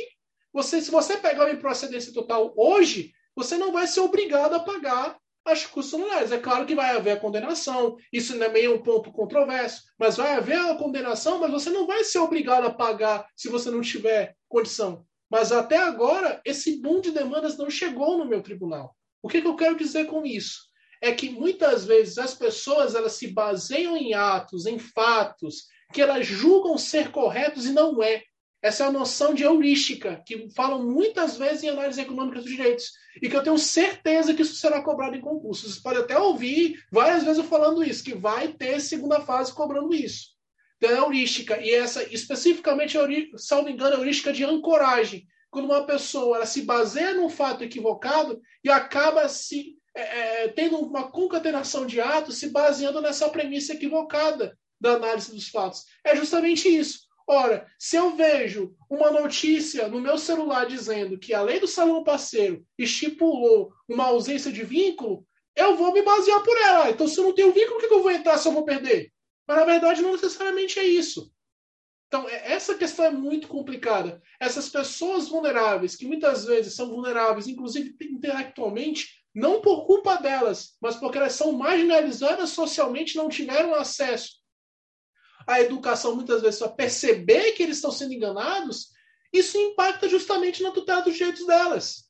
[0.53, 5.17] Você, se você pegar uma improcedência total hoje, você não vai ser obrigado a pagar
[5.45, 6.31] as custas honorárias.
[6.31, 10.33] É claro que vai haver a condenação, isso também é um ponto controverso, mas vai
[10.33, 14.35] haver a condenação, mas você não vai ser obrigado a pagar se você não tiver
[14.47, 15.05] condição.
[15.29, 18.95] Mas até agora, esse boom de demandas não chegou no meu tribunal.
[19.21, 20.59] O que, que eu quero dizer com isso?
[21.01, 26.25] É que muitas vezes as pessoas elas se baseiam em atos, em fatos, que elas
[26.25, 28.23] julgam ser corretos e não é.
[28.61, 32.91] Essa é a noção de heurística, que falam muitas vezes em análise econômica dos direitos.
[33.21, 35.63] E que eu tenho certeza que isso será cobrado em concurso.
[35.63, 39.93] Vocês podem até ouvir várias vezes eu falando isso, que vai ter segunda fase cobrando
[39.93, 40.34] isso.
[40.77, 41.59] Então, é heurística.
[41.61, 42.97] E essa, especificamente,
[43.37, 45.25] salvo engano, é heurística de ancoragem.
[45.49, 50.77] Quando uma pessoa ela se baseia num fato equivocado e acaba se é, é tendo
[50.77, 55.85] uma concatenação de atos se baseando nessa premissa equivocada da análise dos fatos.
[56.03, 57.05] É justamente isso.
[57.27, 62.03] Ora, se eu vejo uma notícia no meu celular dizendo que a lei do salão
[62.03, 65.25] parceiro estipulou uma ausência de vínculo,
[65.55, 66.89] eu vou me basear por ela.
[66.91, 69.11] Então, se eu não tenho vínculo, o que eu vou entrar se eu vou perder?
[69.47, 71.31] Mas, na verdade, não necessariamente é isso.
[72.07, 74.21] Então, é, essa questão é muito complicada.
[74.39, 80.95] Essas pessoas vulneráveis, que muitas vezes são vulneráveis, inclusive intelectualmente, não por culpa delas, mas
[80.95, 84.45] porque elas são marginalizadas socialmente, não tiveram acesso
[85.47, 88.89] a educação muitas vezes para perceber que eles estão sendo enganados,
[89.31, 92.09] isso impacta justamente na tutela dos direitos delas.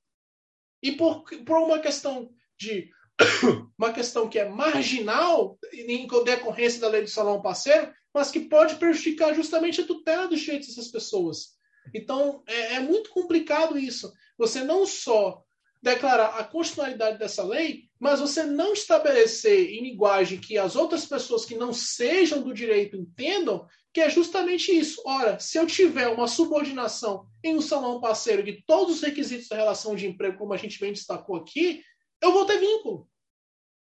[0.81, 2.89] E por, por uma questão de
[3.77, 8.75] uma questão que é marginal em decorrência da lei do salão parceiro, mas que pode
[8.75, 11.55] prejudicar justamente a tutela dos direitos dessas pessoas.
[11.93, 14.11] Então, é, é muito complicado isso.
[14.37, 15.43] Você não só
[15.81, 21.45] declarar a constitucionalidade dessa lei, mas você não estabelecer em linguagem que as outras pessoas
[21.45, 25.01] que não sejam do direito entendam, que é justamente isso.
[25.05, 29.55] Ora, se eu tiver uma subordinação em um salão parceiro de todos os requisitos da
[29.55, 31.83] relação de emprego, como a gente bem destacou aqui,
[32.25, 33.09] eu vou ter vínculo.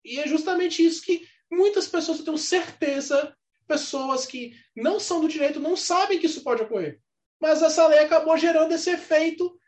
[0.03, 3.35] E é justamente isso que muitas pessoas, eu tenho certeza,
[3.67, 6.99] pessoas que não são do direito, não sabem que isso pode ocorrer.
[7.39, 9.59] Mas essa lei acabou gerando esse efeito,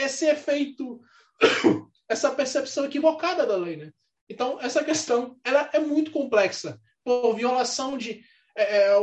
[0.00, 1.00] esse efeito
[2.08, 3.76] essa percepção equivocada da lei.
[3.76, 3.92] Né?
[4.28, 8.22] Então, essa questão ela é muito complexa por violação de
[8.56, 8.94] é, é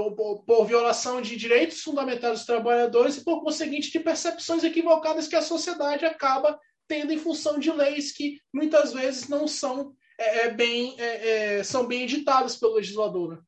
[0.46, 5.42] por violação de direitos fundamentais dos trabalhadores e, por conseguinte, de percepções equivocadas que a
[5.42, 10.96] sociedade acaba tendo em função de leis que muitas vezes não são é, é bem
[11.00, 13.36] é, é, são bem editadas pelo legislador.
[13.36, 13.42] Né?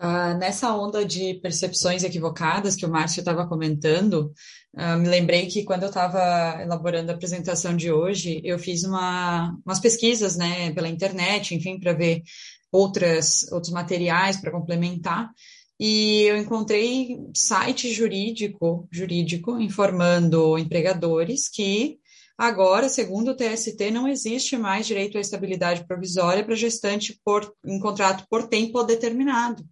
[0.00, 4.32] Uh, nessa onda de percepções equivocadas que o Márcio estava comentando,
[4.76, 9.52] uh, me lembrei que quando eu estava elaborando a apresentação de hoje, eu fiz uma,
[9.66, 12.22] umas pesquisas né, pela internet, enfim, para ver
[12.70, 15.32] outras, outros materiais para complementar,
[15.78, 21.98] e eu encontrei site jurídico, jurídico informando empregadores que
[22.38, 27.80] Agora, segundo o TST, não existe mais direito à estabilidade provisória para gestante por, em
[27.80, 29.66] contrato por tempo determinado.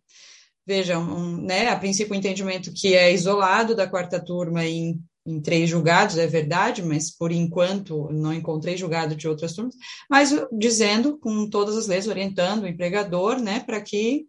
[0.67, 5.41] Vejam, um, né, a princípio o entendimento que é isolado da quarta turma em, em
[5.41, 9.77] três julgados, é verdade, mas por enquanto não encontrei julgado de outras turmas,
[10.11, 14.27] mas dizendo com todas as leis, orientando o empregador, né, para que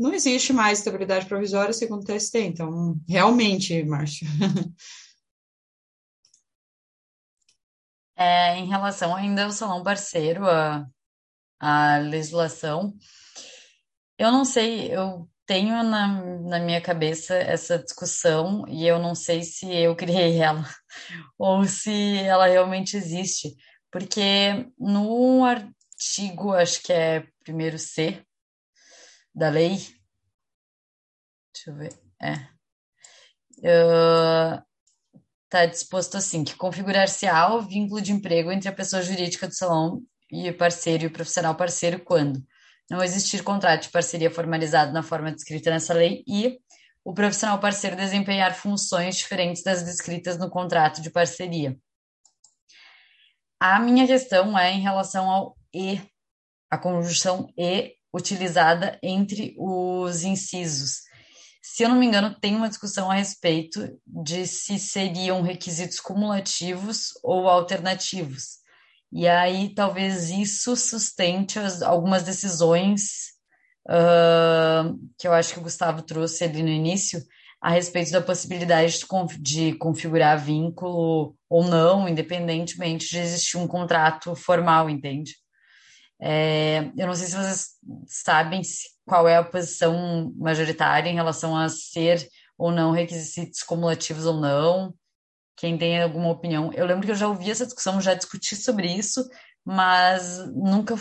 [0.00, 2.38] não existe mais estabilidade provisória segundo o TST.
[2.38, 4.26] Então, realmente, Márcio.
[8.22, 10.86] É, em relação ainda ao salão parceiro, a,
[11.58, 12.94] a legislação,
[14.18, 19.42] eu não sei, eu tenho na, na minha cabeça essa discussão e eu não sei
[19.42, 20.68] se eu criei ela
[21.38, 23.56] ou se ela realmente existe,
[23.90, 28.22] porque no artigo, acho que é primeiro C
[29.34, 29.76] da lei,
[31.52, 32.34] deixa eu ver, é,
[33.60, 34.62] uh,
[35.48, 40.02] tá disposto assim, que configurar-se-á o vínculo de emprego entre a pessoa jurídica do salão
[40.30, 42.42] e o parceiro e o profissional parceiro quando
[42.90, 46.58] não existir contrato de parceria formalizado na forma descrita nessa lei e
[47.04, 51.78] o profissional parceiro desempenhar funções diferentes das descritas no contrato de parceria.
[53.58, 56.00] A minha questão é em relação ao e,
[56.70, 61.02] a conjunção e utilizada entre os incisos.
[61.62, 67.10] Se eu não me engano, tem uma discussão a respeito de se seriam requisitos cumulativos
[67.22, 68.60] ou alternativos.
[69.12, 73.30] E aí talvez isso sustente as, algumas decisões
[73.88, 77.20] uh, que eu acho que o Gustavo trouxe ali no início,
[77.60, 84.34] a respeito da possibilidade de, de configurar vínculo ou não, independentemente de existir um contrato
[84.34, 85.34] formal, entende?
[86.20, 87.68] É, eu não sei se vocês
[88.06, 88.60] sabem
[89.06, 92.28] qual é a posição majoritária em relação a ser
[92.58, 94.94] ou não requisitos cumulativos ou não.
[95.56, 96.72] Quem tem alguma opinião?
[96.74, 99.26] Eu lembro que eu já ouvi essa discussão, já discuti sobre isso,
[99.64, 100.94] mas nunca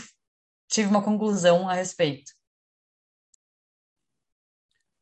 [0.69, 2.31] tive uma conclusão a respeito.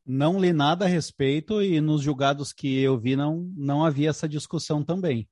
[0.06, 4.28] Não li nada a respeito e nos julgados que eu vi não, não havia essa
[4.28, 5.30] discussão também.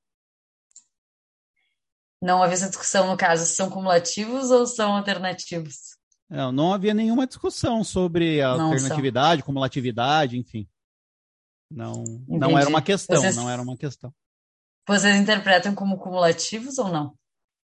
[2.25, 5.95] Não havia essa discussão, no caso, são cumulativos ou são alternativos?
[6.27, 10.67] Não, não havia nenhuma discussão sobre a alternatividade, cumulatividade, enfim.
[11.69, 14.11] Não, não era uma questão, vocês, não era uma questão.
[14.87, 17.15] Vocês interpretam como cumulativos ou não?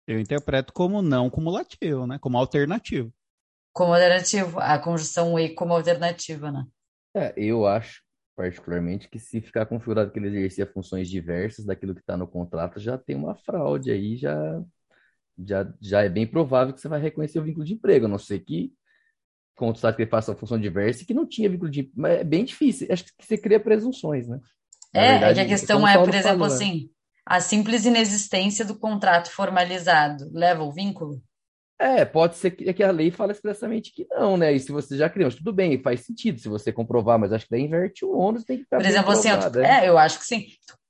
[0.06, 2.18] Eu interpreto como não cumulativo, né?
[2.18, 3.12] Como alternativo.
[3.74, 6.64] Como alternativo, a conjunção e como alternativa, né?
[7.14, 8.02] É, eu acho
[8.38, 12.78] particularmente, que se ficar configurado que ele exercia funções diversas daquilo que está no contrato,
[12.78, 14.62] já tem uma fraude aí, já,
[15.36, 18.16] já, já é bem provável que você vai reconhecer o vínculo de emprego, a não
[18.16, 18.72] ser que
[19.56, 22.44] constatar que ele faça função diversa e que não tinha vínculo de mas é bem
[22.44, 24.38] difícil, acho que você cria presunções, né?
[24.94, 26.54] Na é, verdade, é que a questão é, por exemplo, falou, né?
[26.54, 26.90] assim,
[27.26, 31.20] a simples inexistência do contrato formalizado leva o vínculo?
[31.80, 34.52] É, pode ser que, que, a lei fala expressamente que não, né?
[34.52, 37.52] E se você já criou, tudo bem, faz sentido se você comprovar, mas acho que
[37.52, 39.84] daí inverte o ônus, tem que ficar Por exemplo, assim, é.
[39.84, 40.46] é, eu acho que sim.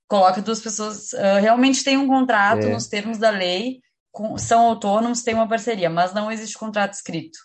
[0.09, 2.73] Coloca duas pessoas, uh, realmente tem um contrato é.
[2.73, 7.39] nos termos da lei, com, são autônomos, tem uma parceria, mas não existe contrato escrito.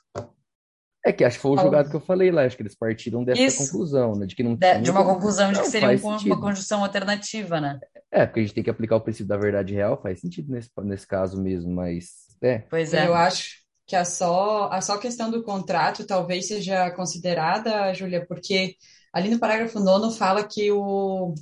[1.06, 3.26] É que acho que foi o julgado que eu falei lá, acho que eles partiram
[3.26, 3.66] dessa Isso.
[3.66, 4.26] conclusão, né?
[4.26, 7.78] De que não tinha, De uma conclusão de que seria uma, uma conjunção alternativa, né?
[8.10, 10.70] É, porque a gente tem que aplicar o princípio da verdade real, faz sentido nesse,
[10.78, 12.60] nesse caso mesmo, mas é.
[12.70, 13.08] Pois é.
[13.08, 18.76] Eu acho que a só, a só questão do contrato talvez seja considerada, Júlia, porque
[19.12, 21.34] ali no parágrafo nono fala que o.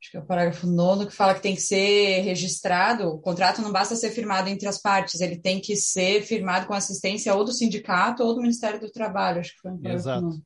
[0.00, 3.60] Acho que é o parágrafo nono que fala que tem que ser registrado, o contrato
[3.60, 7.44] não basta ser firmado entre as partes, ele tem que ser firmado com assistência ou
[7.44, 10.22] do sindicato ou do Ministério do Trabalho, acho que foi um Exato.
[10.22, 10.42] Nono.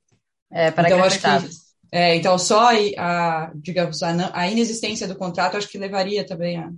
[0.51, 1.27] É, para então, acho que,
[1.93, 6.57] é, então, só a, a digamos, a, a inexistência do contrato acho que levaria também
[6.57, 6.73] a,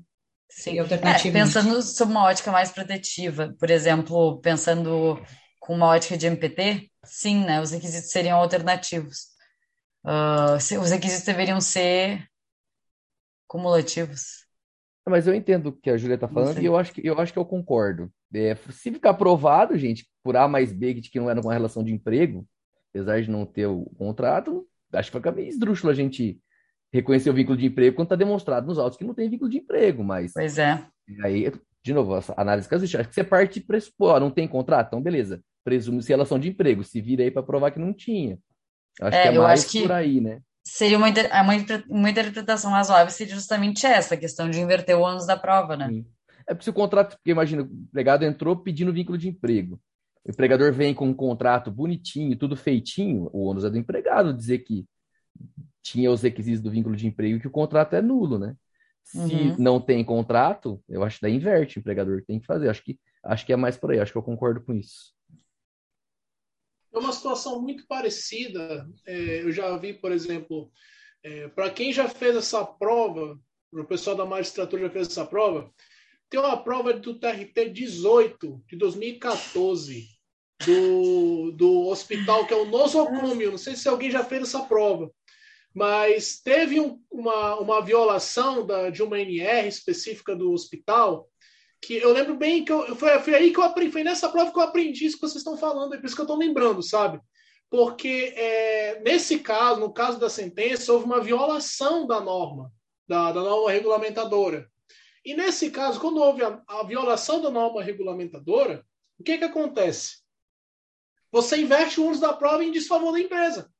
[0.55, 5.20] Sim, é, pensando sob uma ótica mais protetiva, por exemplo, pensando
[5.59, 9.33] com uma ótica de MPT, sim, né, os requisitos seriam alternativos.
[10.05, 12.27] Uh, os requisitos deveriam ser
[13.47, 14.47] cumulativos.
[15.09, 17.33] Mas eu entendo o que a Júlia está falando e eu acho que eu acho
[17.33, 18.12] que eu concordo.
[18.33, 21.93] É, se ficar provado, gente, por A mais B que não era uma relação de
[21.93, 22.47] emprego,
[22.91, 26.41] apesar de não ter o contrato, acho que fica meio esdrúxulo a gente
[26.93, 29.59] reconhecer o vínculo de emprego quando está demonstrado nos autos que não tem vínculo de
[29.59, 30.32] emprego, mas.
[30.35, 30.85] Pois é.
[31.24, 31.51] Aí,
[31.82, 33.01] de novo, a análise casuística.
[33.01, 35.43] Acho que você parte de pressupor, não tem contrato, então beleza.
[35.64, 38.39] Presume-se relação de emprego, se vira aí para provar que não tinha.
[39.01, 40.40] Acho é, que é mais que por aí, né?
[40.64, 45.27] Seria uma, uma, uma interpretação razoável, seria justamente essa, a questão de inverter o ônus
[45.27, 45.89] da prova, né?
[45.89, 46.06] Sim.
[46.47, 49.81] É porque se o contrato, porque imagina, o empregado entrou pedindo vínculo de emprego.
[50.24, 54.59] O empregador vem com um contrato bonitinho, tudo feitinho, o ônus é do empregado dizer
[54.59, 54.85] que
[55.83, 58.57] tinha os requisitos do vínculo de emprego que o contrato é nulo, né?
[59.03, 59.57] Se uhum.
[59.59, 62.69] não tem contrato, eu acho que daí inverte, o empregador tem que fazer.
[62.69, 65.13] Acho que, acho que é mais por aí, acho que eu concordo com isso.
[66.93, 68.89] É uma situação muito parecida.
[69.05, 70.71] É, eu já vi, por exemplo,
[71.25, 73.39] é, para quem já fez essa prova,
[73.73, 75.73] o pessoal da magistratura já fez essa prova,
[76.31, 80.07] tem uma prova do TRT 18 de 2014
[80.65, 83.51] do, do hospital que é o nosocômio.
[83.51, 85.11] Não sei se alguém já fez essa prova
[85.74, 91.28] mas teve um, uma, uma violação da, de uma NR específica do hospital,
[91.81, 94.53] que eu lembro bem que eu, foi, foi aí que eu aprendi, foi nessa prova
[94.53, 96.82] que eu aprendi isso que vocês estão falando, é por isso que eu estou lembrando,
[96.82, 97.20] sabe?
[97.69, 102.70] Porque é, nesse caso, no caso da sentença, houve uma violação da norma,
[103.09, 104.70] da, da norma regulamentadora.
[105.24, 108.85] E nesse caso, quando houve a, a violação da norma regulamentadora,
[109.19, 110.19] o que, que acontece?
[111.31, 113.72] Você inverte o ônus da prova em desfavor da empresa.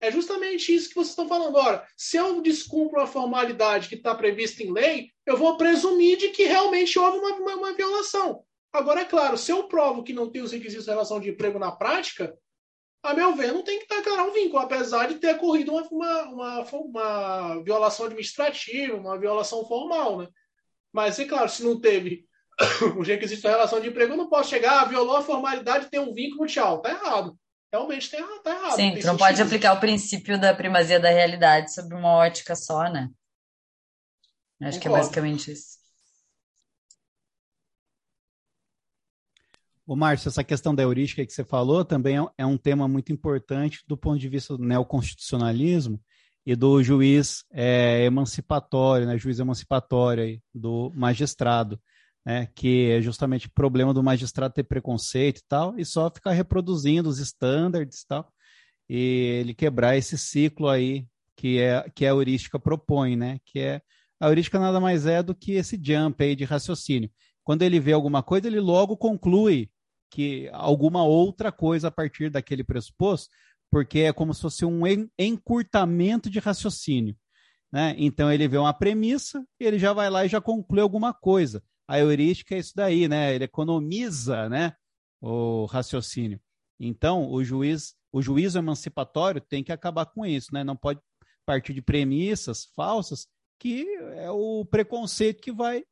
[0.00, 1.56] É justamente isso que vocês estão falando.
[1.56, 6.28] Ora, se eu descumpro a formalidade que está prevista em lei, eu vou presumir de
[6.28, 8.44] que realmente houve uma, uma, uma, violação.
[8.72, 11.58] Agora, é claro, se eu provo que não tem os requisitos de relação de emprego
[11.58, 12.36] na prática,
[13.02, 16.60] a meu ver, não tem que declarar um vínculo, apesar de ter ocorrido uma, uma,
[16.60, 20.18] uma, violação administrativa, uma violação formal.
[20.18, 20.28] Né?
[20.92, 22.24] Mas, é claro, se não teve
[22.96, 25.98] os requisitos de relação de emprego, eu não posso chegar, ah, violou a formalidade, tem
[25.98, 26.76] um vínculo, tchau.
[26.76, 27.36] Está errado
[27.72, 28.76] realmente tem, tá errado.
[28.76, 32.90] Sim, tu não pode aplicar o princípio da primazia da realidade sobre uma ótica só,
[32.90, 33.10] né?
[34.60, 34.80] Acho Concordo.
[34.80, 35.78] que é basicamente isso.
[39.86, 43.10] Ô, Márcio, essa questão da heurística que você falou também é, é um tema muito
[43.10, 45.98] importante do ponto de vista do neoconstitucionalismo
[46.44, 51.80] e do juiz é, emancipatório, né, juiz emancipatório aí, do magistrado
[52.28, 57.08] né, que é justamente problema do magistrado ter preconceito e tal, e só ficar reproduzindo
[57.08, 58.30] os estándares e tal,
[58.86, 63.80] e ele quebrar esse ciclo aí que é que a heurística propõe, né, que é
[64.20, 67.10] a heurística nada mais é do que esse jump aí de raciocínio.
[67.42, 69.70] Quando ele vê alguma coisa, ele logo conclui
[70.10, 73.30] que alguma outra coisa a partir daquele pressuposto,
[73.70, 74.82] porque é como se fosse um
[75.18, 77.16] encurtamento de raciocínio.
[77.72, 77.94] Né?
[77.96, 81.62] Então ele vê uma premissa ele já vai lá e já conclui alguma coisa.
[81.88, 83.34] A heurística é isso daí, né?
[83.34, 84.74] Ele economiza, né,
[85.20, 86.40] o raciocínio.
[86.78, 90.62] Então o juiz, o juízo emancipatório tem que acabar com isso, né?
[90.62, 91.00] Não pode
[91.46, 93.26] partir de premissas falsas
[93.58, 93.84] que
[94.14, 95.82] é o preconceito que vai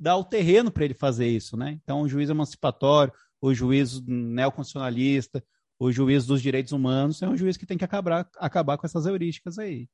[0.00, 1.78] dar o terreno para ele fazer isso, né?
[1.82, 5.44] Então o juiz emancipatório, o juiz neoconstitucionalista,
[5.78, 9.06] o juiz dos direitos humanos é um juiz que tem que acabar, acabar com essas
[9.06, 9.88] heurísticas aí.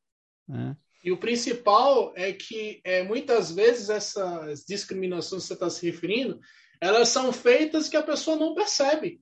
[0.49, 0.77] Né?
[1.05, 6.41] E o principal é que é, muitas vezes essas discriminações que você está se referindo,
[6.81, 9.21] elas são feitas que a pessoa não percebe.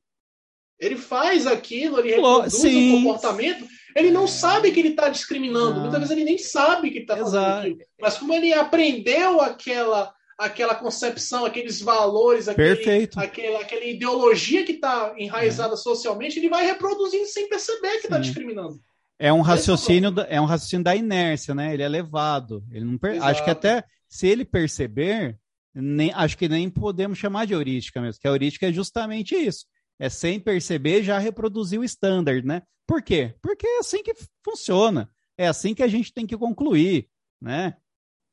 [0.79, 5.81] Ele faz aquilo, ele reproduz o comportamento, ele não sabe que ele está discriminando.
[5.81, 7.79] Muitas vezes ele nem sabe que está fazendo aquilo.
[8.01, 13.21] Mas como ele aprendeu aquela aquela concepção, aqueles valores, aquele, Perfeito.
[13.21, 15.77] Aquela, aquela ideologia que está enraizada é.
[15.77, 18.81] socialmente, ele vai reproduzindo sem perceber que está discriminando.
[19.19, 21.73] É um raciocínio, é um raciocínio da inércia, né?
[21.73, 22.65] Ele é levado.
[22.71, 23.23] Ele não per...
[23.23, 25.39] Acho que até se ele perceber,
[25.75, 29.67] nem, acho que nem podemos chamar de heurística mesmo, que a heurística é justamente isso.
[29.99, 32.63] É sem perceber já reproduzir o standard, né?
[32.87, 33.35] Por quê?
[33.41, 34.15] Porque é assim que
[34.45, 35.09] funciona.
[35.39, 37.09] É assim que a gente tem que concluir,
[37.41, 37.77] né?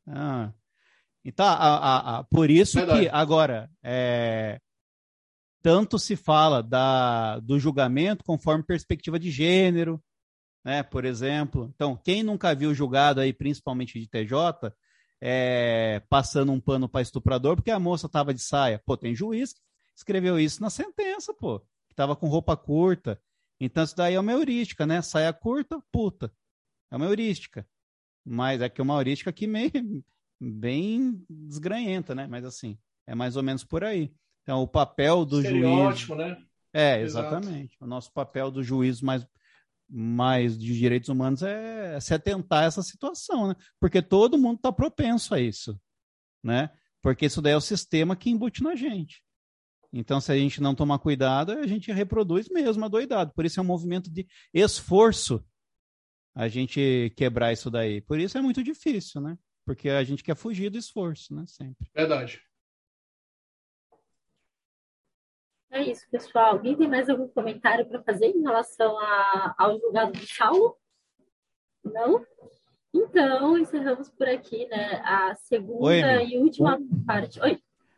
[0.08, 0.52] Ah,
[1.24, 3.02] então, a, a, a, por isso Verdade.
[3.02, 4.60] que agora é,
[5.62, 10.02] tanto se fala da, do julgamento conforme perspectiva de gênero,
[10.64, 10.84] né?
[10.84, 11.72] Por exemplo.
[11.76, 14.74] Então, quem nunca viu julgado aí, principalmente de TJ,
[15.20, 18.82] é, passando um pano para estuprador porque a moça estava de saia.
[18.86, 19.62] Pô, tem juiz que
[19.96, 23.22] escreveu isso na sentença, pô, que estava com roupa curta.
[23.60, 25.02] Então, isso daí é uma heurística, né?
[25.02, 26.34] Saia curta, puta.
[26.90, 27.68] É uma heurística.
[28.26, 29.72] Mas é que é uma heurística que meio,
[30.40, 32.28] bem desgranhenta, né?
[32.28, 34.12] Mas assim, é mais ou menos por aí.
[34.42, 36.07] Então, o papel do juiz.
[36.10, 36.44] né?
[36.73, 37.73] É, exatamente.
[37.73, 37.86] Exato.
[37.86, 39.26] O nosso papel do juiz mais,
[39.91, 43.55] mais de direitos humanos é se atentar a essa situação, né?
[43.79, 45.79] Porque todo mundo está propenso a isso,
[46.41, 46.70] né?
[47.02, 49.21] Porque isso daí é o sistema que embute na gente.
[49.91, 53.34] Então, se a gente não tomar cuidado, a gente reproduz mesmo a doidado.
[53.34, 55.44] Por isso é um movimento de esforço
[56.34, 57.99] a gente quebrar isso daí.
[57.99, 59.37] Por isso é muito difícil, né?
[59.65, 61.44] Porque a gente quer fugir do esforço, né?
[61.45, 61.89] Sempre.
[61.94, 62.41] Verdade.
[65.72, 66.54] É isso, pessoal.
[66.54, 70.78] Alguém tem mais algum comentário para fazer em relação a, ao julgado de Saulo?
[71.84, 72.26] Não?
[72.94, 75.02] Então, encerramos por aqui, né?
[75.06, 76.88] A segunda Oi, e última Oi.
[77.08, 77.40] parte.
[77.40, 77.58] Oi.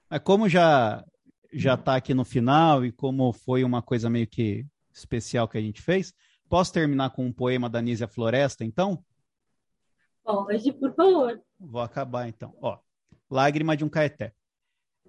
[0.09, 1.03] É como já
[1.51, 5.61] já está aqui no final e como foi uma coisa meio que especial que a
[5.61, 6.13] gente fez,
[6.49, 9.03] posso terminar com um poema da Nízia Floresta, então?
[10.23, 11.41] Pode, por favor.
[11.59, 12.55] Vou acabar então.
[12.61, 12.77] Ó,
[13.29, 14.33] Lágrima de um Caeté.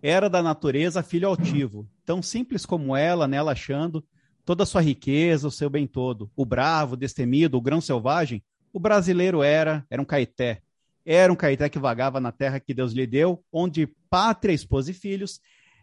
[0.06, 4.04] Era da natureza filho altivo, tão simples como ela, nela achando
[4.44, 6.30] toda a sua riqueza, o seu bem todo.
[6.36, 10.60] O bravo, destemido, o grão selvagem, o brasileiro era, era um Caeté.
[11.06, 14.92] Era um Caeté que vagava na terra que Deus lhe deu, onde pátria, esposa e
[14.92, 15.40] filhos,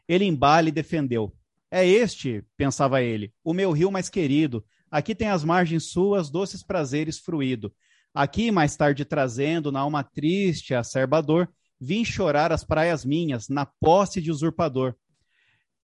[0.08, 1.34] ele embale e defendeu.
[1.72, 4.64] É este, pensava ele, o meu rio mais querido.
[4.92, 7.74] Aqui tem as margens suas, doces prazeres fruído.
[8.14, 11.48] Aqui, mais tarde, trazendo na alma triste, acerbador,
[11.82, 14.96] vim chorar as praias minhas, na posse de usurpador,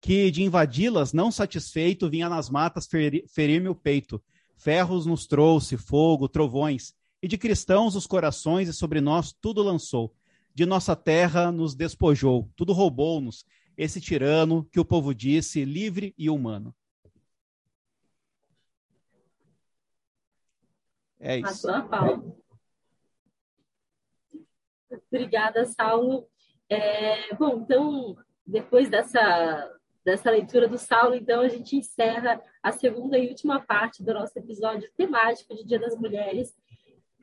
[0.01, 4.21] que de invadi-las, não satisfeito, vinha nas matas ferir, ferir meu peito.
[4.57, 10.13] Ferros nos trouxe, fogo, trovões, e de cristãos os corações, e sobre nós tudo lançou.
[10.53, 16.29] De nossa terra nos despojou, tudo roubou-nos, esse tirano que o povo disse livre e
[16.29, 16.75] humano.
[21.21, 21.63] É isso.
[21.63, 22.37] Sua Paulo.
[25.11, 26.27] Obrigada, Saulo.
[26.69, 28.17] É, bom, então,
[28.47, 29.71] depois dessa,
[30.05, 34.39] dessa leitura do Saulo, então, a gente encerra a segunda e última parte do nosso
[34.39, 36.55] episódio temático de Dia das Mulheres.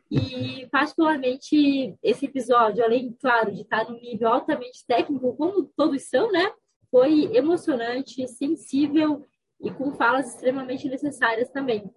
[0.09, 6.31] E, particularmente, esse episódio, além, claro, de estar num nível altamente técnico, como todos são,
[6.31, 6.51] né?
[6.89, 9.25] Foi emocionante, sensível
[9.61, 11.89] e com falas extremamente necessárias também.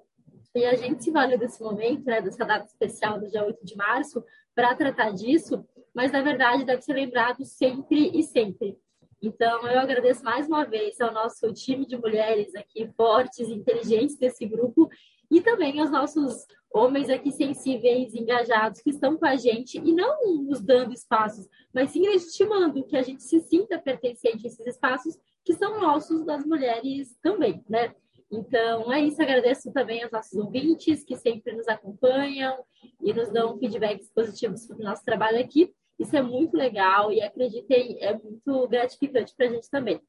[0.55, 3.75] E a gente se valeu desse momento, né, dessa data especial do dia 8 de
[3.75, 8.79] março, para tratar disso, mas na verdade deve ser lembrado sempre e sempre.
[9.23, 14.45] Então, eu agradeço mais uma vez ao nosso time de mulheres aqui, fortes, inteligentes desse
[14.45, 14.89] grupo,
[15.31, 20.43] e também aos nossos homens aqui sensíveis, engajados, que estão com a gente e não
[20.43, 25.17] nos dando espaços, mas sim legitimando que a gente se sinta pertencente a esses espaços
[25.45, 27.95] que são nossos das mulheres também, né?
[28.31, 29.23] Então, é isso.
[29.23, 32.65] Agradeço também aos nossos ouvintes que sempre nos acompanham
[33.01, 35.73] e nos dão feedbacks positivos sobre o nosso trabalho aqui.
[35.99, 40.01] Isso é muito legal e acreditem, é muito gratificante para a gente também.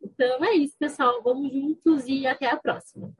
[0.00, 1.22] Então, é isso, pessoal.
[1.22, 3.12] Vamos juntos e até a próxima.